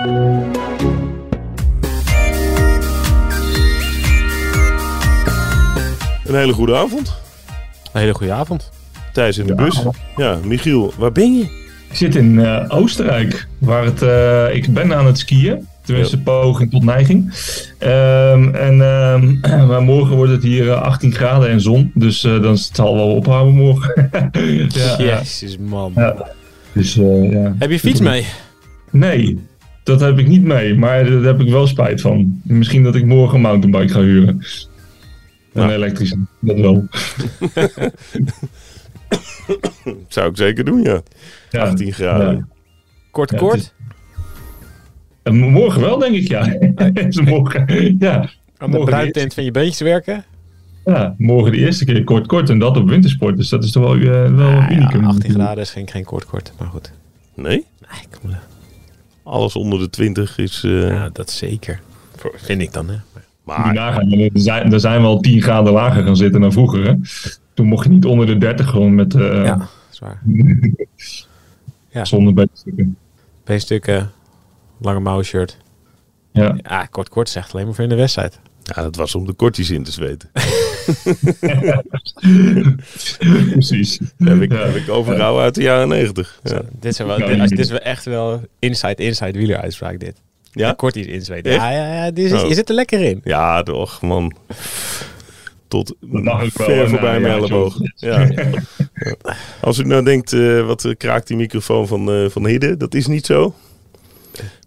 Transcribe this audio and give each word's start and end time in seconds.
Een 0.00 0.52
hele 6.26 6.52
goede 6.52 6.76
avond. 6.76 7.14
Een 7.92 8.00
hele 8.00 8.14
goede 8.14 8.32
avond. 8.32 8.70
Thijs 9.12 9.38
in 9.38 9.46
de 9.46 9.54
bus. 9.54 9.82
Ja, 10.16 10.38
Michiel, 10.44 10.92
waar 10.98 11.12
ben 11.12 11.36
je? 11.36 11.42
Ik 11.90 11.96
zit 11.96 12.14
in 12.14 12.38
eh, 12.38 12.64
Oostenrijk, 12.68 13.46
waar 13.58 13.84
het, 13.84 14.02
eh, 14.02 14.54
ik 14.54 14.74
ben 14.74 14.94
aan 14.94 15.06
het 15.06 15.18
skiën. 15.18 15.66
Tenminste, 15.82 16.18
poging 16.18 16.70
tot 16.70 16.84
neiging. 16.84 17.32
Ehm, 17.78 18.54
en 18.54 18.80
ehm, 18.80 19.40
maar 19.68 19.82
morgen 19.82 20.16
wordt 20.16 20.32
het 20.32 20.42
hier 20.42 20.70
eh, 20.70 20.82
18 20.82 21.12
graden 21.12 21.48
en 21.48 21.60
zon. 21.60 21.90
Dus 21.94 22.24
eh, 22.24 22.42
dan 22.42 22.58
zal 22.58 22.94
wel 22.94 23.14
ophouden 23.14 23.54
morgen. 23.54 24.10
ja. 24.68 24.96
Jezus, 24.98 25.58
man. 25.58 25.92
Ja. 25.94 26.30
Dus, 26.72 26.98
eh, 26.98 27.32
ja. 27.32 27.54
Heb 27.58 27.70
je 27.70 27.78
fiets 27.78 28.00
mee? 28.00 28.26
Nee, 28.90 29.48
dat 29.82 30.00
heb 30.00 30.18
ik 30.18 30.26
niet 30.28 30.42
mee. 30.42 30.74
Maar 30.78 31.04
daar 31.04 31.22
heb 31.22 31.40
ik 31.40 31.48
wel 31.50 31.66
spijt 31.66 32.00
van. 32.00 32.40
Misschien 32.44 32.82
dat 32.82 32.94
ik 32.94 33.04
morgen 33.04 33.34
een 33.34 33.40
mountainbike 33.40 33.92
ga 33.92 34.00
huren. 34.00 34.28
Een 34.28 34.46
Nou. 35.52 35.72
elektrische, 35.72 36.18
dat 36.40 36.58
wel. 36.60 36.84
Zou 40.08 40.30
ik 40.30 40.36
zeker 40.36 40.64
doen, 40.64 40.82
ja. 40.82 41.00
Ja, 41.50 41.60
18 41.62 41.92
graden. 41.92 42.36
ja. 42.36 42.46
Kort, 43.10 43.30
Ja, 43.30 43.36
kort. 43.38 43.56
het 43.58 43.72
En 45.22 45.36
morgen 45.38 45.80
wel, 45.80 45.98
denk 45.98 46.14
ik, 46.14 46.28
ja. 46.28 46.56
Morgen, 47.24 47.96
ja. 47.98 48.14
Aan 48.56 48.70
de 48.70 48.76
morgen 48.76 48.84
bruintent 48.94 49.34
van 49.34 49.44
je 49.44 49.50
beentjes 49.50 49.80
werken. 49.80 50.24
Ja, 50.84 51.14
morgen 51.18 51.52
de 51.52 51.58
eerste 51.58 51.84
keer 51.84 52.04
kort 52.04 52.26
kort 52.26 52.50
en 52.50 52.58
dat 52.58 52.76
op 52.76 52.88
wintersport. 52.88 53.36
Dus 53.36 53.48
dat 53.48 53.64
is 53.64 53.70
toch 53.72 53.82
wel, 53.82 53.94
eh, 53.94 54.34
wel 54.34 54.48
Ah, 54.58 54.70
unicum. 54.70 55.00
ja, 55.00 55.06
18 55.06 55.30
graden 55.32 55.62
is 55.62 55.70
geen, 55.70 55.88
geen 55.88 56.04
kort, 56.04 56.24
kort. 56.24 56.52
Maar 56.58 56.68
goed. 56.68 56.92
Nee? 57.34 57.52
Nee, 57.80 58.20
kom, 58.20 58.30
Alles 59.22 59.56
onder 59.56 59.78
de 59.78 59.90
20 59.90 60.38
is... 60.38 60.62
eh, 60.64 60.88
ja, 60.88 61.08
dat 61.12 61.30
zeker. 61.30 61.80
Vind 62.34 62.62
ik 62.62 62.72
dan, 62.72 62.88
hè. 62.88 62.96
Maar- 63.44 63.74
nagaan, 63.74 64.12
er 64.12 64.30
zijn, 64.32 64.72
er 64.72 64.80
zijn 64.80 65.02
wel 65.02 65.20
10 65.20 65.42
graden 65.42 65.72
lager 65.72 66.04
gaan 66.04 66.16
zitten 66.16 66.40
dan 66.40 66.52
vroeger. 66.52 66.86
Hè? 66.86 66.94
Toen 67.54 67.66
mocht 67.66 67.84
je 67.84 67.90
niet 67.90 68.04
onder 68.04 68.26
de 68.26 68.38
30 68.38 68.68
gewoon 68.70 68.94
met 68.94 69.14
eh 69.14 69.44
ja, 69.44 69.68
zwaar. 69.90 70.22
ja. 71.90 72.04
zonder 72.04 72.34
beenstukken. 72.34 72.96
Beenstukken, 73.44 74.10
lange 74.80 75.00
mouwen 75.00 75.24
shirt. 75.24 75.56
Ja. 76.32 76.56
Ja, 76.62 76.84
kort, 76.86 77.08
kort 77.08 77.28
zegt 77.28 77.52
alleen 77.54 77.64
maar 77.66 77.74
voor 77.74 77.84
in 77.84 77.90
de 77.90 77.96
wedstrijd. 77.96 78.40
ja, 78.62 78.82
dat 78.82 78.96
was 78.96 79.14
om 79.14 79.26
de 79.26 79.32
kortjes 79.32 79.70
in 79.70 79.82
te 79.82 79.92
zweten. 79.92 80.30
Precies. 83.50 83.98
Dat 84.18 84.28
heb 84.28 84.40
ik, 84.42 84.52
Ja. 84.52 84.58
heb 84.66 84.74
ik 84.74 84.88
overgehouden 84.90 85.42
uit 85.42 85.54
de 85.54 85.62
jaren 85.62 85.88
90. 85.88 86.40
Ja. 86.42 86.62
Dit, 86.80 86.92
is 86.92 86.98
wel, 86.98 87.18
Ja, 87.18 87.46
dit, 87.46 87.58
is 87.58 87.70
wel 87.70 87.78
echt 87.78 88.04
wel 88.04 88.40
inside, 88.58 89.02
inside 89.04 89.38
wieler 89.38 89.56
uitspraak 89.60 90.00
dit. 90.00 90.14
Ja? 90.52 90.72
Kort 90.72 90.96
iets 90.96 91.08
inzweet. 91.08 91.46
Echt? 91.46 91.56
Ja, 91.56 91.70
ja, 91.70 91.94
ja. 91.94 92.10
Dit 92.10 92.32
is, 92.32 92.42
Oh. 92.42 92.48
Je 92.48 92.54
zit 92.54 92.68
er 92.68 92.74
lekker 92.74 93.00
in. 93.00 93.20
Ja, 93.24 93.62
toch, 93.62 94.00
man. 94.02 94.36
Tot 95.68 95.94
ver 96.52 96.88
voorbij 96.88 97.20
mijn 97.20 97.34
elleboog. 97.34 97.76
Ja. 97.96 98.28
Als 99.60 99.78
u 99.78 99.82
nou 99.84 100.04
denkt, 100.04 100.32
eh, 100.32 100.66
wat 100.66 100.84
eh, 100.84 100.92
kraakt 100.96 101.26
die 101.26 101.36
microfoon 101.36 101.86
van, 101.86 102.10
eh 102.12 102.28
van 102.30 102.46
Hidde? 102.46 102.76
Dat 102.76 102.94
is 102.94 103.06
niet 103.06 103.26
zo. 103.26 103.54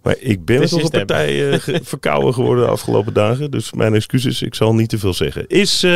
Maar 0.04 0.16
ik 0.18 0.44
ben 0.44 0.66
toch 0.68 0.82
een 0.82 0.90
partij 0.90 1.50
eh, 1.50 1.58
verkouden 1.82 2.34
geworden 2.34 2.64
de 2.64 2.70
afgelopen 2.70 3.12
dagen. 3.12 3.50
Dus 3.50 3.72
mijn 3.72 3.94
excuses, 3.94 4.42
ik 4.42 4.54
zal 4.54 4.74
niet 4.74 4.88
te 4.88 4.98
veel 4.98 5.14
zeggen. 5.14 5.48
Is, 5.48 5.82
eh, 5.82 5.90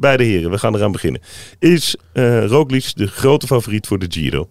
bij 0.00 0.16
de 0.16 0.24
heren, 0.24 0.50
we 0.50 0.58
gaan 0.58 0.74
eraan 0.74 0.92
beginnen. 0.92 1.20
Is 1.58 1.96
eh 2.12 2.46
Roglic 2.46 2.92
de 2.94 3.06
grote 3.06 3.46
favoriet 3.46 3.86
voor 3.86 3.98
de 3.98 4.06
Giro? 4.08 4.48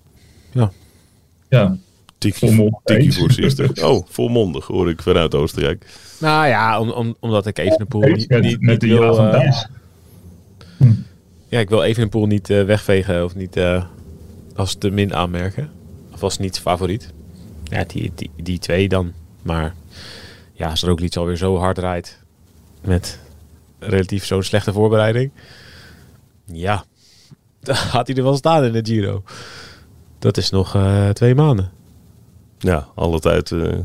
Ja. 1.50 1.78
Tikkie, 2.18 2.48
Volmondig 2.48 2.80
tikkie 2.84 3.14
voor. 3.14 3.30
Oh, 3.90 4.06
volmondig 4.10 4.66
hoor 4.66 4.90
ik 4.90 5.02
vanuit 5.02 5.36
Oostenrijk. 5.36 5.86
Nou 6.20 6.48
ja, 6.48 6.80
om, 6.80 6.90
om, 6.90 7.16
omdat 7.20 7.46
ik 7.48 7.58
Evenepoel 7.58 8.02
niet, 8.02 8.30
Met, 8.30 8.42
niet, 8.42 8.62
met 8.62 8.70
niet 8.70 8.80
de 8.80 8.88
ja 8.88 9.00
wil... 9.00 9.16
van 9.16 9.28
eh, 9.28 9.62
ja, 11.48 11.60
ik 11.60 11.70
wil 11.70 11.84
Evenepoel 11.84 12.26
niet 12.26 12.50
eh, 12.50 12.64
wegvegen 12.64 13.24
of 13.24 13.36
niet 13.36 13.56
eh, 13.56 13.84
als 14.56 14.76
te 14.76 14.90
min 14.90 15.14
aanmerken. 15.14 15.70
Of 16.14 16.24
als 16.24 16.38
niet 16.38 16.60
favoriet. 16.60 17.14
Ja, 17.72 17.84
die, 17.84 18.12
die, 18.16 18.32
die 18.36 18.60
twee 18.60 18.88
dan. 18.88 19.14
Maar 19.42 19.74
ja, 20.54 20.70
als 20.70 20.84
Roglic 20.84 21.16
alweer 21.16 21.36
zo 21.36 21.58
hard 21.58 21.78
rijdt 21.78 22.20
met 22.82 23.20
relatief 23.80 24.26
zo'n 24.26 24.44
slechte 24.44 24.74
voorbereiding. 24.74 25.32
Ja, 26.46 26.84
dan 27.60 27.76
gaat 27.76 28.08
hij 28.08 28.16
er 28.16 28.24
wel 28.24 28.36
staan 28.36 28.64
in 28.64 28.72
de 28.72 28.86
Giro. 28.86 29.24
Dat 30.20 30.38
is 30.38 30.50
nog 30.50 30.76
eh, 30.76 31.10
twee 31.10 31.36
maanden. 31.36 31.72
Ja, 32.58 32.88
alle 32.96 33.20
tijd 33.20 33.52
eh, 33.52 33.80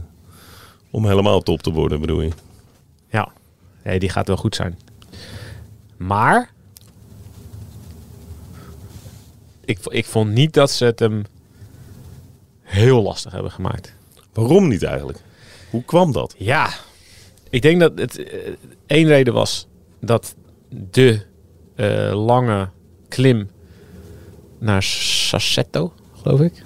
om 0.90 1.06
helemaal 1.06 1.40
top 1.40 1.62
te 1.62 1.70
worden 1.70 2.00
bedoel 2.00 2.20
je. 2.20 2.30
Ja, 3.10 3.28
nee, 3.84 3.98
die 3.98 4.08
gaat 4.08 4.26
wel 4.26 4.36
goed 4.36 4.54
zijn. 4.54 4.78
Maar 5.96 6.50
ik, 9.64 9.78
ik 9.88 10.06
vond 10.06 10.30
niet 10.30 10.54
dat 10.54 10.70
ze 10.70 10.84
het 10.84 10.98
hem 10.98 11.24
heel 12.66 13.02
lastig 13.02 13.32
hebben 13.32 13.50
gemaakt. 13.50 13.94
Waarom 14.32 14.68
niet 14.68 14.82
eigenlijk? 14.82 15.18
Hoe 15.70 15.84
kwam 15.84 16.12
dat? 16.12 16.34
Ja, 16.38 16.70
ik 17.50 17.62
denk 17.62 17.80
dat 17.80 17.92
het 17.98 18.18
eh, 18.18 18.38
één 18.86 19.06
reden 19.06 19.34
was 19.34 19.66
dat 20.00 20.34
de 20.68 21.20
eh, 21.74 22.24
lange 22.26 22.68
klim 23.08 23.50
naar 24.58 24.82
Sassetto, 24.82 25.92
geloof 26.22 26.40
ik, 26.40 26.64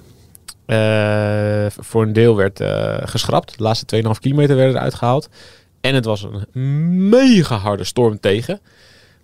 eh, 0.65 1.65
voor 1.69 2.03
een 2.03 2.13
deel 2.13 2.35
werd 2.35 2.59
eh, 2.59 2.97
geschrapt. 3.01 3.57
De 3.57 3.63
laatste 3.63 4.03
2,5 4.03 4.19
kilometer 4.19 4.55
werden 4.55 4.75
eruit 4.75 4.93
gehaald. 4.93 5.29
En 5.81 5.95
het 5.95 6.05
was 6.05 6.27
een 6.53 7.09
mega 7.09 7.55
harde 7.55 7.83
storm 7.83 8.19
tegen. 8.19 8.59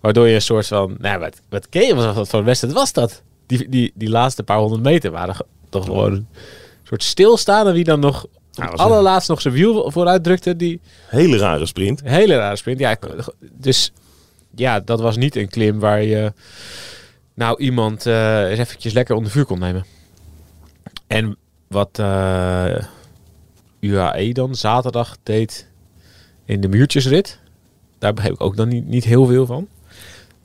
Waardoor 0.00 0.28
je 0.28 0.34
een 0.34 0.42
soort 0.42 0.66
van, 0.66 0.96
nou, 0.98 1.18
wat, 1.18 1.40
wat 1.48 1.68
ken 1.68 1.86
je 1.86 1.94
wat 1.94 2.28
voor 2.28 2.44
wedstrijd 2.44 2.74
was 2.74 2.92
dat? 2.92 3.22
Die, 3.46 3.68
die, 3.68 3.92
die 3.94 4.08
laatste 4.08 4.42
paar 4.42 4.58
honderd 4.58 4.82
meter 4.82 5.10
waren 5.10 5.36
toch 5.68 5.84
gewoon 5.84 6.26
soort 6.88 7.02
stilstaan. 7.02 7.66
En 7.68 7.72
wie 7.74 7.84
dan 7.84 8.00
nog 8.00 8.12
Nou, 8.22 8.70
het 8.70 8.78
was 8.78 8.86
een- 8.86 8.92
allerlaatst 8.92 9.28
nog 9.28 9.40
zijn 9.40 9.54
wiel 9.54 9.90
vooruit 9.90 10.22
drukte, 10.24 10.56
die 10.56 10.80
Hele 11.06 11.36
rare 11.36 11.66
sprint. 11.66 12.00
hele 12.04 12.36
rare 12.36 12.56
sprint. 12.56 12.78
Ja, 12.78 12.96
dus 13.52 13.92
ja, 14.54 14.80
dat 14.80 15.00
was 15.00 15.16
niet 15.16 15.36
een 15.36 15.48
klim 15.48 15.78
waar 15.78 16.02
je 16.02 16.32
nou 17.34 17.58
iemand 17.62 18.06
eh 18.06 18.50
eens 18.50 18.58
eventjes 18.58 18.92
lekker 18.92 19.14
onder 19.14 19.30
vuur 19.30 19.44
kon 19.44 19.58
nemen. 19.58 19.84
En 21.06 21.36
wat 21.68 21.98
eh, 21.98 22.74
UAE 23.80 24.32
dan 24.32 24.54
zaterdag 24.54 25.16
deed 25.22 25.68
in 26.44 26.60
de 26.60 26.68
muurtjesrit, 26.68 27.38
daar 27.98 28.14
begreep 28.14 28.32
ik 28.32 28.40
ook 28.40 28.56
dan 28.56 28.68
niet, 28.68 28.86
niet 28.86 29.04
heel 29.04 29.26
veel 29.26 29.46
van. 29.46 29.68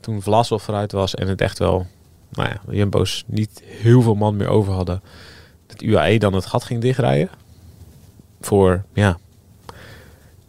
Toen 0.00 0.22
Vlasov 0.22 0.62
vooruit 0.64 0.92
was 0.92 1.14
en 1.14 1.28
het 1.28 1.40
echt 1.40 1.58
wel, 1.58 1.86
nou 2.30 2.48
ja, 2.48 2.72
Jumbo's 2.74 3.24
niet 3.26 3.62
heel 3.64 4.02
veel 4.02 4.14
man 4.14 4.36
meer 4.36 4.48
over 4.48 4.72
hadden, 4.72 5.02
dat 5.66 5.82
UAE 5.82 6.18
dan 6.18 6.32
het 6.32 6.46
gat 6.46 6.64
ging 6.64 6.80
dichtrijden. 6.80 7.28
Voor, 8.40 8.84
ja, 8.92 9.18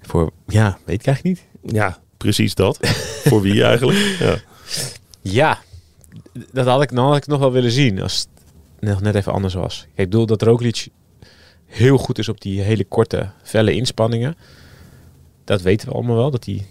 voor, 0.01 0.31
ja, 0.47 0.77
weet 0.85 0.99
ik 0.99 1.07
eigenlijk 1.07 1.37
niet. 1.61 1.73
Ja, 1.73 1.99
precies 2.17 2.55
dat. 2.55 2.87
Voor 3.25 3.41
wie 3.41 3.63
eigenlijk? 3.71 4.17
Ja. 4.19 4.37
Ja, 5.21 5.59
dat 6.51 6.65
had 6.65 6.81
ik, 6.81 6.95
dan 6.95 7.05
had 7.05 7.17
ik 7.17 7.27
nog 7.27 7.39
wel 7.39 7.51
willen 7.51 7.71
zien 7.71 8.01
als 8.01 8.19
het 8.19 8.89
nog 8.89 9.01
net 9.01 9.15
even 9.15 9.33
anders 9.33 9.53
was. 9.53 9.79
Kijk, 9.79 9.91
ik 9.95 10.09
bedoel 10.09 10.25
dat 10.25 10.41
Roglic 10.41 10.87
heel 11.65 11.97
goed 11.97 12.17
is 12.17 12.29
op 12.29 12.41
die 12.41 12.61
hele 12.61 12.83
korte, 12.83 13.29
felle 13.43 13.73
inspanningen. 13.73 14.35
Dat 15.43 15.61
weten 15.61 15.87
we 15.87 15.93
allemaal 15.93 16.15
wel. 16.15 16.31
Dat 16.31 16.45
hij 16.45 16.65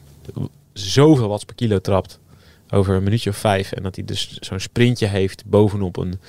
zoveel 0.72 1.28
watts 1.28 1.44
per 1.44 1.54
kilo 1.54 1.78
trapt 1.78 2.18
over 2.70 2.94
een 2.94 3.02
minuutje 3.02 3.30
of 3.30 3.36
vijf. 3.36 3.72
En 3.72 3.82
dat 3.82 3.96
hij 3.96 4.04
dus 4.04 4.36
zo'n 4.38 4.60
sprintje 4.60 5.06
heeft 5.06 5.44
bovenop 5.46 5.96
een, 5.96 6.20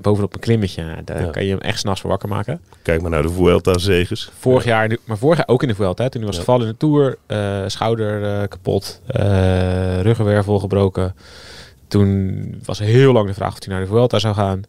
bovenop 0.00 0.34
een 0.34 0.40
klimmetje. 0.40 0.82
Ja, 0.82 1.02
Daar 1.04 1.24
Ja. 1.24 1.30
kan 1.30 1.44
je 1.44 1.50
hem 1.50 1.60
echt 1.60 1.78
s'nachts 1.78 2.00
voor 2.00 2.10
wakker 2.10 2.28
maken. 2.28 2.60
Kijk 2.82 3.00
maar 3.02 3.10
naar 3.10 3.22
de 3.22 3.30
Vuelta-zegens. 3.30 4.30
Vorig 4.38 4.64
jaar, 4.64 4.96
maar 5.04 5.18
vorig 5.18 5.36
jaar 5.38 5.48
ook 5.48 5.62
in 5.62 5.68
de 5.68 5.74
Vuelta. 5.74 6.02
hè. 6.04 6.10
Toen 6.10 6.20
hij 6.20 6.30
was 6.30 6.38
gevallen 6.38 6.66
in 6.66 6.72
de 6.72 6.78
Tour. 6.78 7.18
eh, 7.26 7.62
schouder 7.66 8.24
eh, 8.42 8.48
kapot. 8.48 9.00
eh 9.06 10.00
ruggenwervel 10.00 10.58
gebroken. 10.58 11.14
Toen 11.88 12.60
was 12.64 12.78
heel 12.78 13.12
lang 13.12 13.26
de 13.28 13.34
vraag 13.34 13.52
of 13.52 13.64
hij 13.64 13.74
naar 13.74 13.82
de 13.82 13.90
Vuelta 13.90 14.18
zou 14.18 14.34
gaan. 14.34 14.62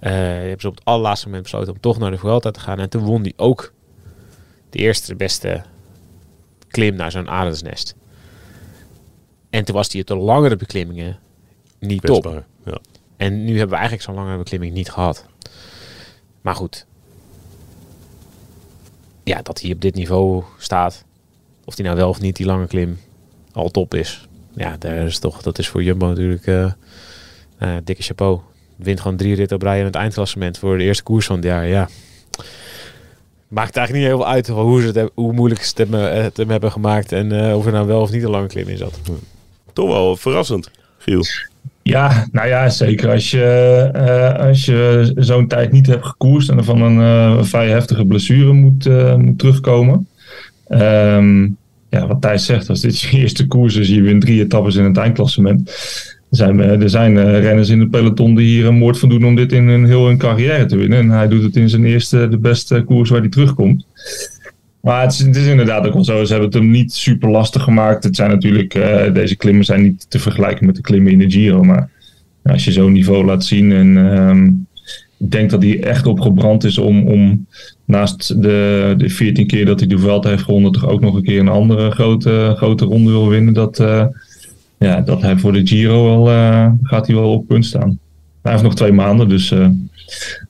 Je 0.00 0.08
hebt 0.48 0.60
ze 0.60 0.68
op 0.68 0.74
het 0.74 0.84
allerlaatste 0.84 1.26
moment 1.26 1.42
besloten 1.42 1.72
om 1.72 1.80
toch 1.80 1.98
naar 1.98 2.10
de 2.10 2.18
Vuelta 2.18 2.50
te 2.50 2.60
gaan. 2.60 2.78
En 2.78 2.88
toen 2.90 3.02
won 3.02 3.22
hij 3.22 3.32
ook 3.36 3.72
de 4.70 4.78
eerste 4.78 5.06
de 5.06 5.14
beste 5.16 5.62
klim 6.68 6.94
naar 6.94 7.10
zo'n 7.10 7.28
arendsnest. 7.28 7.94
En 9.50 9.64
toen 9.64 9.74
was 9.74 9.92
hij 9.92 10.00
op 10.00 10.06
de 10.06 10.16
langere 10.16 10.56
beklimmingen 10.56 11.18
niet 11.78 12.02
top. 12.02 12.20
Kwetsbaar. 12.22 12.44
Ja. 12.64 12.78
En 13.16 13.44
nu 13.44 13.50
hebben 13.50 13.68
we 13.68 13.74
eigenlijk 13.74 14.02
zo'n 14.02 14.14
lange 14.14 14.36
beklimming 14.36 14.72
niet 14.72 14.90
gehad. 14.90 15.24
Maar 16.40 16.54
goed. 16.54 16.86
Ja, 19.24 19.42
dat 19.42 19.60
hij 19.60 19.72
op 19.72 19.80
dit 19.80 19.94
niveau 19.94 20.42
staat. 20.58 21.04
Of 21.64 21.74
hij 21.76 21.84
nou 21.84 21.96
wel 21.96 22.08
of 22.08 22.20
niet 22.20 22.36
die 22.36 22.46
lange 22.46 22.66
klim 22.66 22.98
al 23.52 23.70
top 23.70 23.94
is. 23.94 24.28
Ja, 24.54 24.76
daar 24.78 24.96
is 24.96 25.18
toch, 25.18 25.42
dat 25.42 25.58
is 25.58 25.68
voor 25.68 25.82
Jumbo 25.82 26.06
natuurlijk 26.06 26.46
eh 26.46 26.72
eh, 27.58 27.76
dikke 27.84 28.02
chapeau. 28.02 28.40
Wint 28.76 29.00
gewoon 29.00 29.16
drie 29.16 29.34
ritten 29.34 29.56
op 29.56 29.62
rij 29.62 29.80
het 29.80 29.94
eindklassement 29.94 30.58
voor 30.58 30.78
de 30.78 30.84
eerste 30.84 31.02
koers 31.02 31.26
van 31.26 31.36
het 31.36 31.44
jaar. 31.44 31.66
Ja. 31.66 31.88
Maakt 33.48 33.76
eigenlijk 33.76 33.92
niet 33.92 34.14
heel 34.14 34.24
veel 34.24 34.32
uit 34.34 34.46
hoe, 34.48 34.80
ze 34.80 34.98
het, 34.98 35.10
hoe 35.14 35.32
moeilijk 35.32 35.62
ze 35.62 35.68
het, 35.68 35.78
hebben- 35.78 36.30
hem 36.34 36.50
hebben 36.50 36.72
gemaakt. 36.72 37.12
En 37.12 37.48
eh, 37.48 37.56
of 37.56 37.66
er 37.66 37.72
nou 37.72 37.86
wel 37.86 38.00
of 38.00 38.10
niet 38.10 38.22
een 38.22 38.30
lange 38.30 38.46
klim 38.46 38.68
in 38.68 38.76
zat. 38.76 39.00
Toch 39.72 39.88
wel 39.88 40.16
verrassend, 40.16 40.70
Giel. 40.98 41.22
Ja, 41.84 42.26
nou 42.32 42.48
ja, 42.48 42.68
zeker 42.68 43.10
als 43.10 43.30
je, 43.30 43.44
eh, 43.92 44.46
als 44.46 44.64
je 44.64 45.12
zo'n 45.16 45.46
tijd 45.46 45.72
niet 45.72 45.86
hebt 45.86 46.06
gekoerst 46.06 46.48
en 46.48 46.64
van 46.64 46.82
een 46.82 47.00
eh, 47.00 47.42
vrij 47.44 47.68
heftige 47.68 48.04
blessure 48.04 48.52
moet, 48.52 48.86
eh, 48.86 49.18
terugkomen. 49.36 50.06
Ehm, 50.68 51.48
ja, 51.90 52.06
wat 52.06 52.20
Thijs 52.20 52.44
zegt, 52.44 52.68
als 52.68 52.80
dit 52.80 53.00
je 53.00 53.16
eerste 53.18 53.46
koers 53.46 53.76
is, 53.76 53.88
je 53.88 54.02
wint 54.02 54.20
drie 54.20 54.40
etappes 54.42 54.74
in 54.74 54.84
het 54.84 54.96
eindklassement. 54.96 55.70
Er 56.34 56.40
zijn, 56.40 56.60
eh, 56.60 56.82
er 56.82 56.90
zijn 56.90 57.18
eh, 57.18 57.40
renners 57.40 57.68
in 57.68 57.80
het 57.80 57.90
peloton 57.90 58.34
die 58.34 58.46
hier 58.46 58.66
een 58.66 58.78
moord 58.78 58.98
van 58.98 59.08
doen 59.08 59.24
om 59.24 59.34
dit 59.34 59.52
in 59.52 59.68
hun, 59.68 59.84
heel 59.84 60.06
hun 60.06 60.18
carrière 60.18 60.66
te 60.66 60.76
winnen. 60.76 60.98
En 60.98 61.10
hij 61.10 61.28
doet 61.28 61.42
het 61.42 61.56
in 61.56 61.68
zijn 61.68 61.84
eerste, 61.84 62.28
de 62.28 62.38
beste 62.38 62.82
koers 62.82 63.10
waar 63.10 63.20
hij 63.20 63.28
terugkomt. 63.28 63.86
Maar 64.84 65.02
het 65.02 65.36
is, 65.36 65.46
inderdaad 65.46 65.86
ook 65.86 65.92
wel 65.92 66.04
zo. 66.04 66.24
Ze 66.24 66.32
hebben 66.32 66.50
het 66.50 66.58
hem 66.58 66.70
niet 66.70 66.92
super 66.92 67.30
lastig 67.30 67.62
gemaakt. 67.62 68.04
Het 68.04 68.16
zijn 68.16 68.30
natuurlijk, 68.30 68.74
eh, 68.74 69.14
deze 69.14 69.36
klimmen 69.36 69.64
zijn 69.64 69.82
niet 69.82 70.10
te 70.10 70.18
vergelijken 70.18 70.66
met 70.66 70.76
de 70.76 70.82
klimmen 70.82 71.12
in 71.12 71.18
de 71.18 71.30
Giro. 71.30 71.62
Maar 71.62 71.88
als 72.42 72.64
je 72.64 72.72
zo'n 72.72 72.92
niveau 72.92 73.24
laat 73.24 73.44
zien 73.44 73.72
en 73.72 74.12
ehm, 74.12 74.46
ik 75.18 75.30
denk 75.30 75.50
dat 75.50 75.62
hij 75.62 75.82
echt 75.82 76.06
opgebrand 76.06 76.64
is 76.64 76.78
om, 76.78 77.06
om 77.06 77.46
naast 77.84 78.42
de, 78.42 78.94
de 78.96 79.08
14 79.08 79.46
keer 79.46 79.66
dat 79.66 79.78
hij 79.78 79.88
de 79.88 79.98
Vuelta 79.98 80.28
heeft 80.28 80.42
gewonnen, 80.42 80.72
toch 80.72 80.88
ook 80.88 81.00
nog 81.00 81.14
een 81.14 81.22
keer 81.22 81.40
een 81.40 81.48
andere 81.48 81.90
grote, 81.90 82.52
grote 82.56 82.84
ronde 82.84 83.10
wil 83.10 83.28
winnen. 83.28 83.54
Dat, 83.54 83.80
eh, 83.80 84.06
ja, 84.78 85.00
dat 85.00 85.22
hij 85.22 85.36
voor 85.36 85.52
de 85.52 85.66
Giro 85.66 86.04
wel, 86.04 86.30
eh, 86.30 86.70
gaat 86.82 87.06
hij 87.06 87.16
wel 87.16 87.32
op 87.32 87.46
punt 87.46 87.66
staan. 87.66 87.98
Hij 88.42 88.52
heeft 88.52 88.64
nog 88.64 88.74
twee 88.74 88.92
maanden, 88.92 89.28
dus 89.28 89.54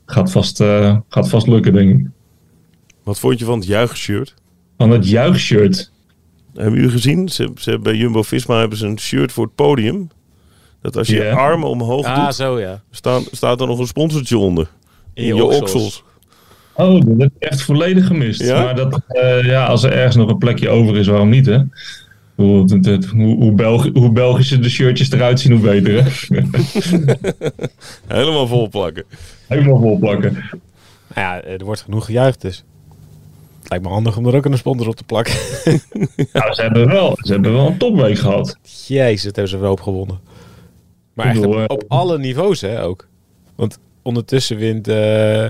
gaat, 0.06 0.30
vast, 0.30 0.62
gaat 1.08 1.28
vast 1.28 1.46
lukken, 1.46 1.72
denk 1.72 1.98
ik. 1.98 2.06
Wat 3.04 3.18
vond 3.18 3.38
je 3.38 3.44
van 3.44 3.58
het 3.58 3.66
juichshirt? 3.66 4.34
Van 4.78 4.90
het 4.90 5.08
juichshirt. 5.08 5.90
Hebben 6.54 6.74
jullie 6.74 6.90
gezien? 6.90 7.28
Ze, 7.28 7.50
ze, 7.56 7.78
bij 7.78 7.94
Jumbo-Visma 7.94 8.58
hebben 8.58 8.78
ze 8.78 8.86
een 8.86 8.98
shirt 8.98 9.32
voor 9.32 9.44
het 9.44 9.54
podium. 9.54 10.10
Dat 10.82 10.96
als 10.96 11.08
je 11.08 11.14
je 11.16 11.30
armen 11.32 11.68
omhoog 11.68 12.06
Ah, 12.06 12.24
doet, 12.24 12.34
zo 12.34 12.60
ja. 12.60 12.82
staan, 12.90 13.22
staat 13.30 13.60
er 13.60 13.66
nog 13.66 13.78
een 13.78 13.86
sponsortje 13.86 14.38
onder. 14.38 14.68
In 15.14 15.24
je, 15.24 15.44
oksels. 15.44 15.60
oksels. 15.60 16.04
Oh, 16.72 16.92
dat 16.92 17.18
heb 17.18 17.30
ik 17.36 17.42
echt 17.48 17.62
volledig 17.62 18.06
gemist. 18.06 18.40
Ja? 18.40 18.62
Maar 18.62 18.76
dat, 18.76 19.00
eh, 19.08 19.44
ja, 19.44 19.66
als 19.66 19.82
er 19.82 19.92
ergens 19.92 20.16
nog 20.16 20.28
een 20.30 20.38
plekje 20.38 20.68
over 20.68 20.96
is, 20.96 21.06
waarom 21.06 21.28
niet, 21.28 21.46
hè? 21.46 21.58
Hoe, 22.34 22.80
hoe, 23.14 23.52
Belgi- 23.52 23.90
hoe 23.92 24.12
Belgische 24.12 24.58
de 24.58 24.68
shirtjes 24.68 25.10
eruit 25.10 25.40
zien, 25.40 25.52
hoe 25.52 25.60
beter, 25.60 26.04
hè? 26.04 26.10
Helemaal 28.16 28.46
vol 28.46 28.68
plakken. 28.68 29.04
Helemaal 29.48 29.78
vol 29.80 29.98
plakken. 29.98 30.32
Nou 31.14 31.26
ja, 31.36 31.42
er 31.42 31.64
wordt 31.64 31.80
genoeg 31.80 32.04
gejuicht 32.04 32.40
dus. 32.40 32.64
Het 33.64 33.72
lijkt 33.72 33.84
me 33.84 33.90
handig 33.92 34.16
om 34.16 34.26
er 34.26 34.34
ook 34.36 34.44
een 34.44 34.58
sponsor 34.58 34.88
op 34.88 34.96
te 34.96 35.04
plakken. 35.04 35.34
Nou, 36.32 36.52
ze 36.54 36.62
hebben 36.62 36.86
wel, 36.88 37.18
ze 37.22 37.32
hebben 37.32 37.52
wel 37.52 37.66
een 37.66 37.78
topweek 37.78 38.18
gehad. 38.18 38.56
Jezus, 38.86 39.22
het 39.22 39.36
hebben 39.36 39.52
ze 39.54 39.58
wel 39.58 39.72
opgewonnen. 39.72 40.20
Maar 41.14 41.26
Ik 41.26 41.32
echt 41.32 41.40
bedoel, 41.40 41.62
op, 41.62 41.68
eh, 41.70 41.76
op 41.76 41.84
alle 41.88 42.18
niveaus 42.18 42.60
hè, 42.60 42.82
ook. 42.84 43.08
Want 43.54 43.78
ondertussen 44.02 44.56
wint 44.56 44.88
eh, 44.88 45.46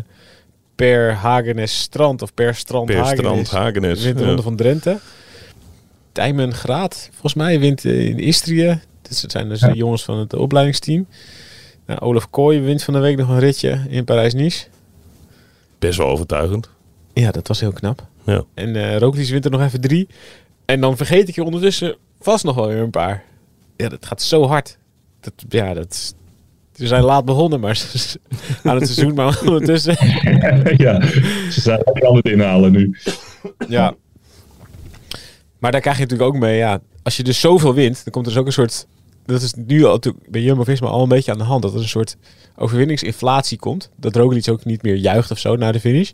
per 0.75 1.13
Hagenes 1.15 1.81
Strand 1.81 2.23
of 2.23 2.35
per 2.35 2.55
Strand 2.55 2.87
Per 2.87 2.97
Hagenes, 2.97 3.19
strand 3.19 3.51
Hagenes. 3.51 4.03
wint 4.03 4.17
de 4.17 4.23
Ja. 4.23 4.29
Ronde 4.29 4.43
van 4.43 4.57
Drenthe. 4.57 4.99
Tijmen 6.13 6.55
Graat, 6.55 7.09
volgens 7.11 7.35
mij, 7.35 7.61
wint 7.61 7.85
eh, 7.85 8.05
in 8.07 8.19
Istrië. 8.19 8.81
Dit 9.03 9.25
zijn 9.27 9.49
dus 9.49 9.61
Ja. 9.61 9.69
de 9.69 9.77
jongens 9.77 10.05
van 10.05 10.19
het 10.19 10.33
opleidingsteam. 10.35 11.07
Nou, 11.87 12.01
Olaf 12.01 12.31
Kooi 12.31 12.61
wint 12.61 12.83
van 12.83 12.95
de 12.95 13.01
week 13.01 13.17
nog 13.17 13.29
een 13.29 13.39
ritje 13.39 13.81
in 13.89 14.05
Parijs-Nice. 14.05 14.67
Best 15.79 15.99
wel 15.99 16.07
overtuigend. 16.09 16.69
Ja, 17.15 17.31
dat 17.31 17.49
was 17.49 17.61
heel 17.61 17.73
knap. 17.73 18.07
Ja. 18.25 18.45
En 18.55 18.77
eh 18.77 18.99
Roglic 18.99 19.29
wint 19.29 19.45
er 19.45 19.51
nog 19.51 19.63
even 19.63 19.81
drie. 19.81 20.09
En 20.65 20.81
dan 20.81 20.97
vergeet 20.97 21.29
ik 21.29 21.35
je 21.35 21.45
ondertussen 21.45 21.97
vast 22.21 22.45
nog 22.45 22.55
wel 22.55 22.69
weer 22.69 22.83
een 22.83 22.91
paar. 22.91 23.25
Ja, 23.77 23.89
dat 23.89 24.07
gaat 24.07 24.23
zo 24.23 24.47
hard. 24.47 24.79
Dat, 25.21 25.33
ja, 25.49 25.75
dat 25.75 26.15
we 26.77 26.87
zijn 26.87 27.03
laat 27.03 27.25
begonnen, 27.25 27.61
maar 27.61 27.83
aan 28.63 28.75
het 28.75 28.87
seizoen, 28.87 29.15
maar 29.15 29.41
ondertussen. 29.47 29.97
ja, 30.85 31.01
ze 31.51 31.61
zijn 31.61 31.81
aan 32.07 32.17
het 32.17 32.27
inhalen 32.27 32.73
nu. 32.73 32.97
Ja. 33.69 33.95
Maar 35.59 35.73
daar 35.73 35.81
krijg 35.81 35.97
je 35.97 36.03
natuurlijk 36.03 36.35
ook 36.35 36.41
mee, 36.41 36.57
ja. 36.57 36.81
Als 37.03 37.17
je 37.17 37.23
dus 37.23 37.41
zoveel 37.41 37.75
wint, 37.75 38.05
dan 38.05 38.13
komt 38.13 38.27
er 38.27 38.33
dus 38.33 38.41
ook 38.41 38.47
een 38.47 38.53
soort... 38.53 38.87
Dat 39.27 39.43
is 39.43 39.55
nu 39.55 39.85
al 39.85 40.01
bij 40.29 40.41
Jumbo-Visma 40.41 40.89
al 40.89 41.03
een 41.03 41.09
beetje 41.09 41.33
aan 41.33 41.39
de 41.39 41.45
hand. 41.45 41.63
Dat 41.63 41.75
er 41.75 41.81
een 41.81 41.89
soort 41.89 42.17
overwinningsinflatie 42.57 43.59
komt. 43.59 43.91
Dat 43.97 44.17
Roglic 44.17 44.49
ook 44.49 44.65
niet 44.65 44.83
meer 44.83 44.97
juicht 44.97 45.31
of 45.31 45.39
zo 45.39 45.57
na 45.57 45.73
de 45.73 45.81
finish. 45.81 46.11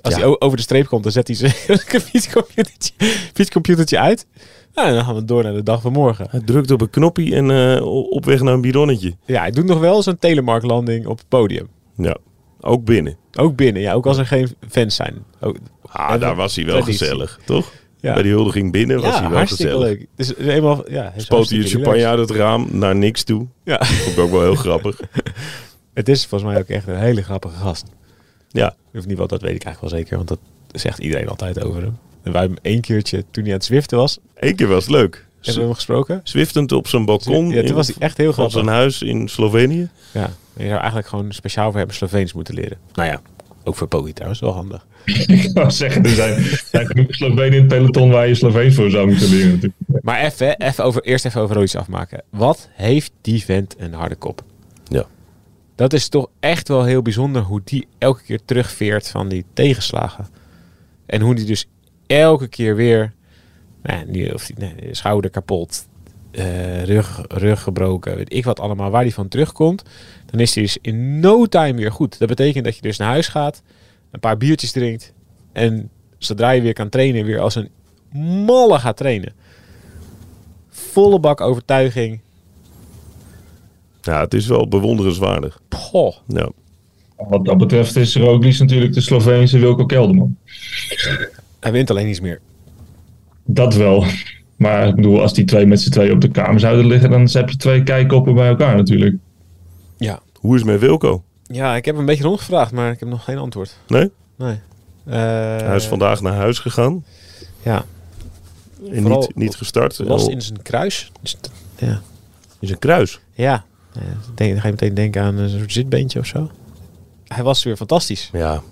Als 0.00 0.14
Ja. 0.14 0.20
hij 0.20 0.36
over 0.40 0.56
de 0.56 0.62
streep 0.62 0.86
komt, 0.86 1.02
dan 1.02 1.12
zet 1.12 1.26
hij 1.26 1.36
zijn 1.36 1.52
fietscomputertje, 2.10 2.92
fietscomputertje 3.34 3.98
uit. 3.98 4.26
Nou, 4.74 4.88
en 4.88 4.94
dan 4.94 5.04
gaan 5.04 5.14
we 5.14 5.24
door 5.24 5.42
naar 5.42 5.52
de 5.52 5.62
dag 5.62 5.80
van 5.82 5.92
morgen. 5.92 6.26
Hij 6.30 6.40
drukt 6.44 6.70
op 6.70 6.80
een 6.80 6.90
knopje 6.90 7.34
en 7.34 7.50
eh, 7.76 7.84
op 8.10 8.24
weg 8.24 8.40
naar 8.40 8.54
een 8.54 8.60
bidonnetje. 8.60 9.16
Ja, 9.24 9.40
hij 9.40 9.50
doet 9.50 9.64
nog 9.64 9.78
wel 9.78 10.02
zo'n 10.02 10.18
telemarklanding 10.18 11.06
op 11.06 11.18
het 11.18 11.28
podium. 11.28 11.68
Ja, 11.96 12.16
ook 12.60 12.84
binnen. 12.84 13.16
Ook 13.38 13.56
binnen, 13.56 13.82
ja. 13.82 13.92
Ook 13.92 14.06
als 14.06 14.18
er 14.18 14.26
geen 14.26 14.48
fans 14.68 14.94
zijn. 14.94 15.24
Ook, 15.40 15.56
Ah, 15.82 16.20
daar 16.20 16.34
was 16.34 16.56
hij 16.56 16.64
wel 16.64 16.74
traditie. 16.76 16.98
gezellig, 17.06 17.40
toch? 17.44 17.72
ja. 18.00 18.12
Bij 18.14 18.22
die 18.22 18.32
huldiging 18.32 18.72
binnen 18.72 18.96
was 19.00 19.14
ja, 19.14 19.20
hij 19.20 19.28
wel 19.28 19.36
hartstikke 19.36 19.72
gezellig. 19.72 19.98
leuk. 19.98 20.06
Dus 20.16 20.36
eenmaal, 20.36 20.90
ja, 20.90 21.12
Spoot 21.16 21.48
hij 21.50 21.62
champagne 21.62 22.06
uit 22.06 22.18
het 22.18 22.30
raam 22.30 22.66
naar 22.70 22.96
niks 22.96 23.22
toe. 23.22 23.46
Ja. 23.64 23.84
Vond 23.84 24.16
ik 24.16 24.22
ook 24.22 24.30
wel 24.30 24.40
heel 24.42 24.54
grappig. 24.54 25.00
Het 25.94 26.08
is 26.08 26.26
volgens 26.26 26.50
mij 26.50 26.60
ook 26.60 26.68
echt 26.68 26.86
een 26.86 26.98
hele 26.98 27.22
grappige 27.22 27.56
gast. 27.56 27.84
Ja, 28.48 28.74
Of 28.94 29.06
niet 29.06 29.18
wel, 29.18 29.26
dat 29.26 29.40
weet 29.42 29.54
ik 29.54 29.64
eigenlijk 29.64 29.92
wel 29.92 30.00
zeker. 30.00 30.16
Want 30.16 30.28
dat 30.28 30.38
zegt 30.80 30.98
iedereen 30.98 31.28
altijd 31.28 31.62
over 31.62 31.80
hem. 31.82 31.98
En 32.22 32.32
wij 32.32 32.40
hebben 32.40 32.58
hem 32.62 32.72
één 32.72 32.80
keertje, 32.80 33.24
toen 33.30 33.42
hij 33.44 33.52
aan 33.52 33.58
het 33.58 33.66
zwiften 33.66 33.98
was, 33.98 34.18
één 34.34 34.54
keer 34.56 34.66
was 34.66 34.84
het 34.84 34.92
leuk. 34.92 35.26
hebben 35.40 35.54
we 35.54 35.66
hem 35.66 35.74
gesproken. 35.74 36.20
Zwiftend 36.24 36.72
op 36.72 36.88
zijn 36.88 37.04
balkon 37.04 37.48
Ja, 37.50 37.62
toen 37.62 37.74
was 37.74 37.86
hij 37.86 37.96
echt 37.98 38.16
heel 38.16 38.32
van 38.32 38.34
grappig. 38.34 38.52
zijn 38.52 38.66
huis 38.76 39.02
in 39.02 39.28
Slovenië. 39.28 39.88
Ja, 40.12 40.22
en 40.56 40.62
je 40.62 40.68
zou 40.68 40.76
eigenlijk 40.78 41.08
gewoon 41.08 41.32
speciaal 41.32 41.70
voor 41.70 41.80
hem 41.80 41.90
Sloveens 41.90 42.32
moeten 42.32 42.54
leren. 42.54 42.78
Nou 42.94 43.08
ja, 43.08 43.20
ook 43.64 43.76
voor 43.76 43.86
Poggi 43.86 44.12
trouwens, 44.12 44.40
wel 44.40 44.52
handig. 44.52 44.86
Ik 45.26 45.50
wou 45.52 45.70
zeggen, 45.70 46.04
er 46.04 46.10
zijn, 46.10 46.44
zijn 46.70 46.86
genoeg 46.86 47.14
Slovenen 47.14 47.52
in 47.52 47.58
het 47.58 47.68
peloton 47.68 48.10
waar 48.10 48.26
je 48.28 48.34
Sloveens 48.34 48.74
voor 48.74 48.90
zou 48.90 49.08
moeten 49.08 49.28
leren. 49.28 49.50
Natuurlijk. 49.50 49.74
Maar 50.02 50.20
even, 50.20 50.56
even 50.60 50.84
over, 50.84 51.02
eerst 51.02 51.24
even 51.24 51.40
over 51.40 51.56
Royce 51.56 51.78
afmaken. 51.78 52.22
Wat 52.30 52.68
heeft 52.72 53.12
die 53.20 53.44
vent 53.44 53.74
een 53.78 53.92
harde 53.92 54.14
kop? 54.14 54.42
Dat 55.78 55.92
is 55.92 56.08
toch 56.08 56.28
echt 56.40 56.68
wel 56.68 56.84
heel 56.84 57.02
bijzonder 57.02 57.42
hoe 57.42 57.60
die 57.64 57.86
elke 57.98 58.22
keer 58.22 58.40
terugveert 58.44 59.08
van 59.08 59.28
die 59.28 59.44
tegenslagen. 59.52 60.26
En 61.06 61.20
hoe 61.20 61.34
die 61.34 61.44
dus 61.44 61.68
elke 62.06 62.48
keer 62.48 62.76
weer, 62.76 63.12
nou, 63.82 64.32
of 64.32 64.46
die, 64.46 64.54
schouder 64.90 65.30
kapot, 65.30 65.88
eh, 66.30 66.82
rug, 66.82 67.24
rug 67.28 67.62
gebroken, 67.62 68.16
weet 68.16 68.34
ik 68.34 68.44
wat 68.44 68.60
allemaal, 68.60 68.90
waar 68.90 69.02
die 69.02 69.14
van 69.14 69.28
terugkomt. 69.28 69.82
Dan 70.26 70.40
is 70.40 70.54
hij 70.54 70.62
dus 70.62 70.78
in 70.80 71.20
no 71.20 71.46
time 71.46 71.78
weer 71.78 71.92
goed. 71.92 72.18
Dat 72.18 72.28
betekent 72.28 72.64
dat 72.64 72.76
je 72.76 72.82
dus 72.82 72.98
naar 72.98 73.08
huis 73.08 73.28
gaat, 73.28 73.62
een 74.10 74.20
paar 74.20 74.36
biertjes 74.36 74.72
drinkt 74.72 75.12
en 75.52 75.90
zodra 76.18 76.50
je 76.50 76.60
weer 76.60 76.72
kan 76.72 76.88
trainen, 76.88 77.24
weer 77.24 77.40
als 77.40 77.54
een 77.54 77.70
malle 78.44 78.78
gaat 78.78 78.96
trainen. 78.96 79.32
Volle 80.68 81.20
bak 81.20 81.40
overtuiging. 81.40 82.20
Ja, 84.08 84.20
het 84.20 84.34
is 84.34 84.46
wel 84.46 84.68
bewonderenswaardig. 84.68 85.60
Poh. 85.68 86.14
Ja. 86.26 86.48
Wat 87.16 87.44
dat 87.44 87.58
betreft 87.58 87.96
is 87.96 88.16
Roglic 88.16 88.58
natuurlijk 88.58 88.92
de 88.92 89.00
Sloveense 89.00 89.58
Wilco 89.58 89.86
Kelderman. 89.86 90.36
Hij 91.60 91.72
wint 91.72 91.90
alleen 91.90 92.08
iets 92.08 92.20
meer. 92.20 92.40
Dat 93.44 93.74
wel. 93.74 94.04
Maar 94.56 94.88
ik 94.88 94.94
bedoel, 94.94 95.20
als 95.20 95.34
die 95.34 95.44
twee 95.44 95.66
met 95.66 95.80
z'n 95.80 95.90
twee 95.90 96.12
op 96.12 96.20
de 96.20 96.28
kamer 96.28 96.60
zouden 96.60 96.86
liggen, 96.86 97.10
dan 97.10 97.28
heb 97.32 97.50
je 97.50 97.56
twee 97.56 97.82
kijkoppen 97.82 98.34
bij 98.34 98.48
elkaar 98.48 98.76
natuurlijk. 98.76 99.16
Ja. 99.96 100.20
Hoe 100.40 100.54
is 100.54 100.60
het 100.60 100.70
met 100.70 100.80
Wilco? 100.80 101.22
Ja, 101.42 101.76
ik 101.76 101.84
heb 101.84 101.96
een 101.96 102.04
beetje 102.06 102.24
rondgevraagd, 102.24 102.72
maar 102.72 102.92
ik 102.92 103.00
heb 103.00 103.08
nog 103.08 103.24
geen 103.24 103.38
antwoord. 103.38 103.76
Nee? 103.88 104.10
Nee. 104.36 104.58
Eh, 105.04 105.14
Hij 105.56 105.76
is 105.76 105.86
vandaag 105.86 106.20
naar 106.20 106.34
huis 106.34 106.58
gegaan 106.58 107.04
Ja. 107.62 107.84
en 108.92 109.02
niet, 109.08 109.34
niet 109.34 109.56
gestart. 109.56 109.98
Last 109.98 110.26
Oh, 110.26 110.32
in 110.32 110.42
zijn 110.42 110.62
kruis. 110.62 111.12
Dus 111.20 111.36
ja. 111.78 112.00
is 112.60 112.70
een 112.70 112.78
kruis. 112.78 113.20
Ja. 113.32 113.64
Denk, 114.34 114.52
dan 114.52 114.60
ga 114.60 114.66
je 114.66 114.72
meteen 114.72 114.94
denken 114.94 115.22
aan 115.22 115.38
een 115.38 115.48
soort 115.48 115.72
zitbeentje 115.72 116.18
of 116.18 116.26
zo. 116.26 116.50
Hij 117.28 117.42
was 117.42 117.64
weer 117.64 117.76
fantastisch. 117.76 118.28
Ja, 118.32 118.62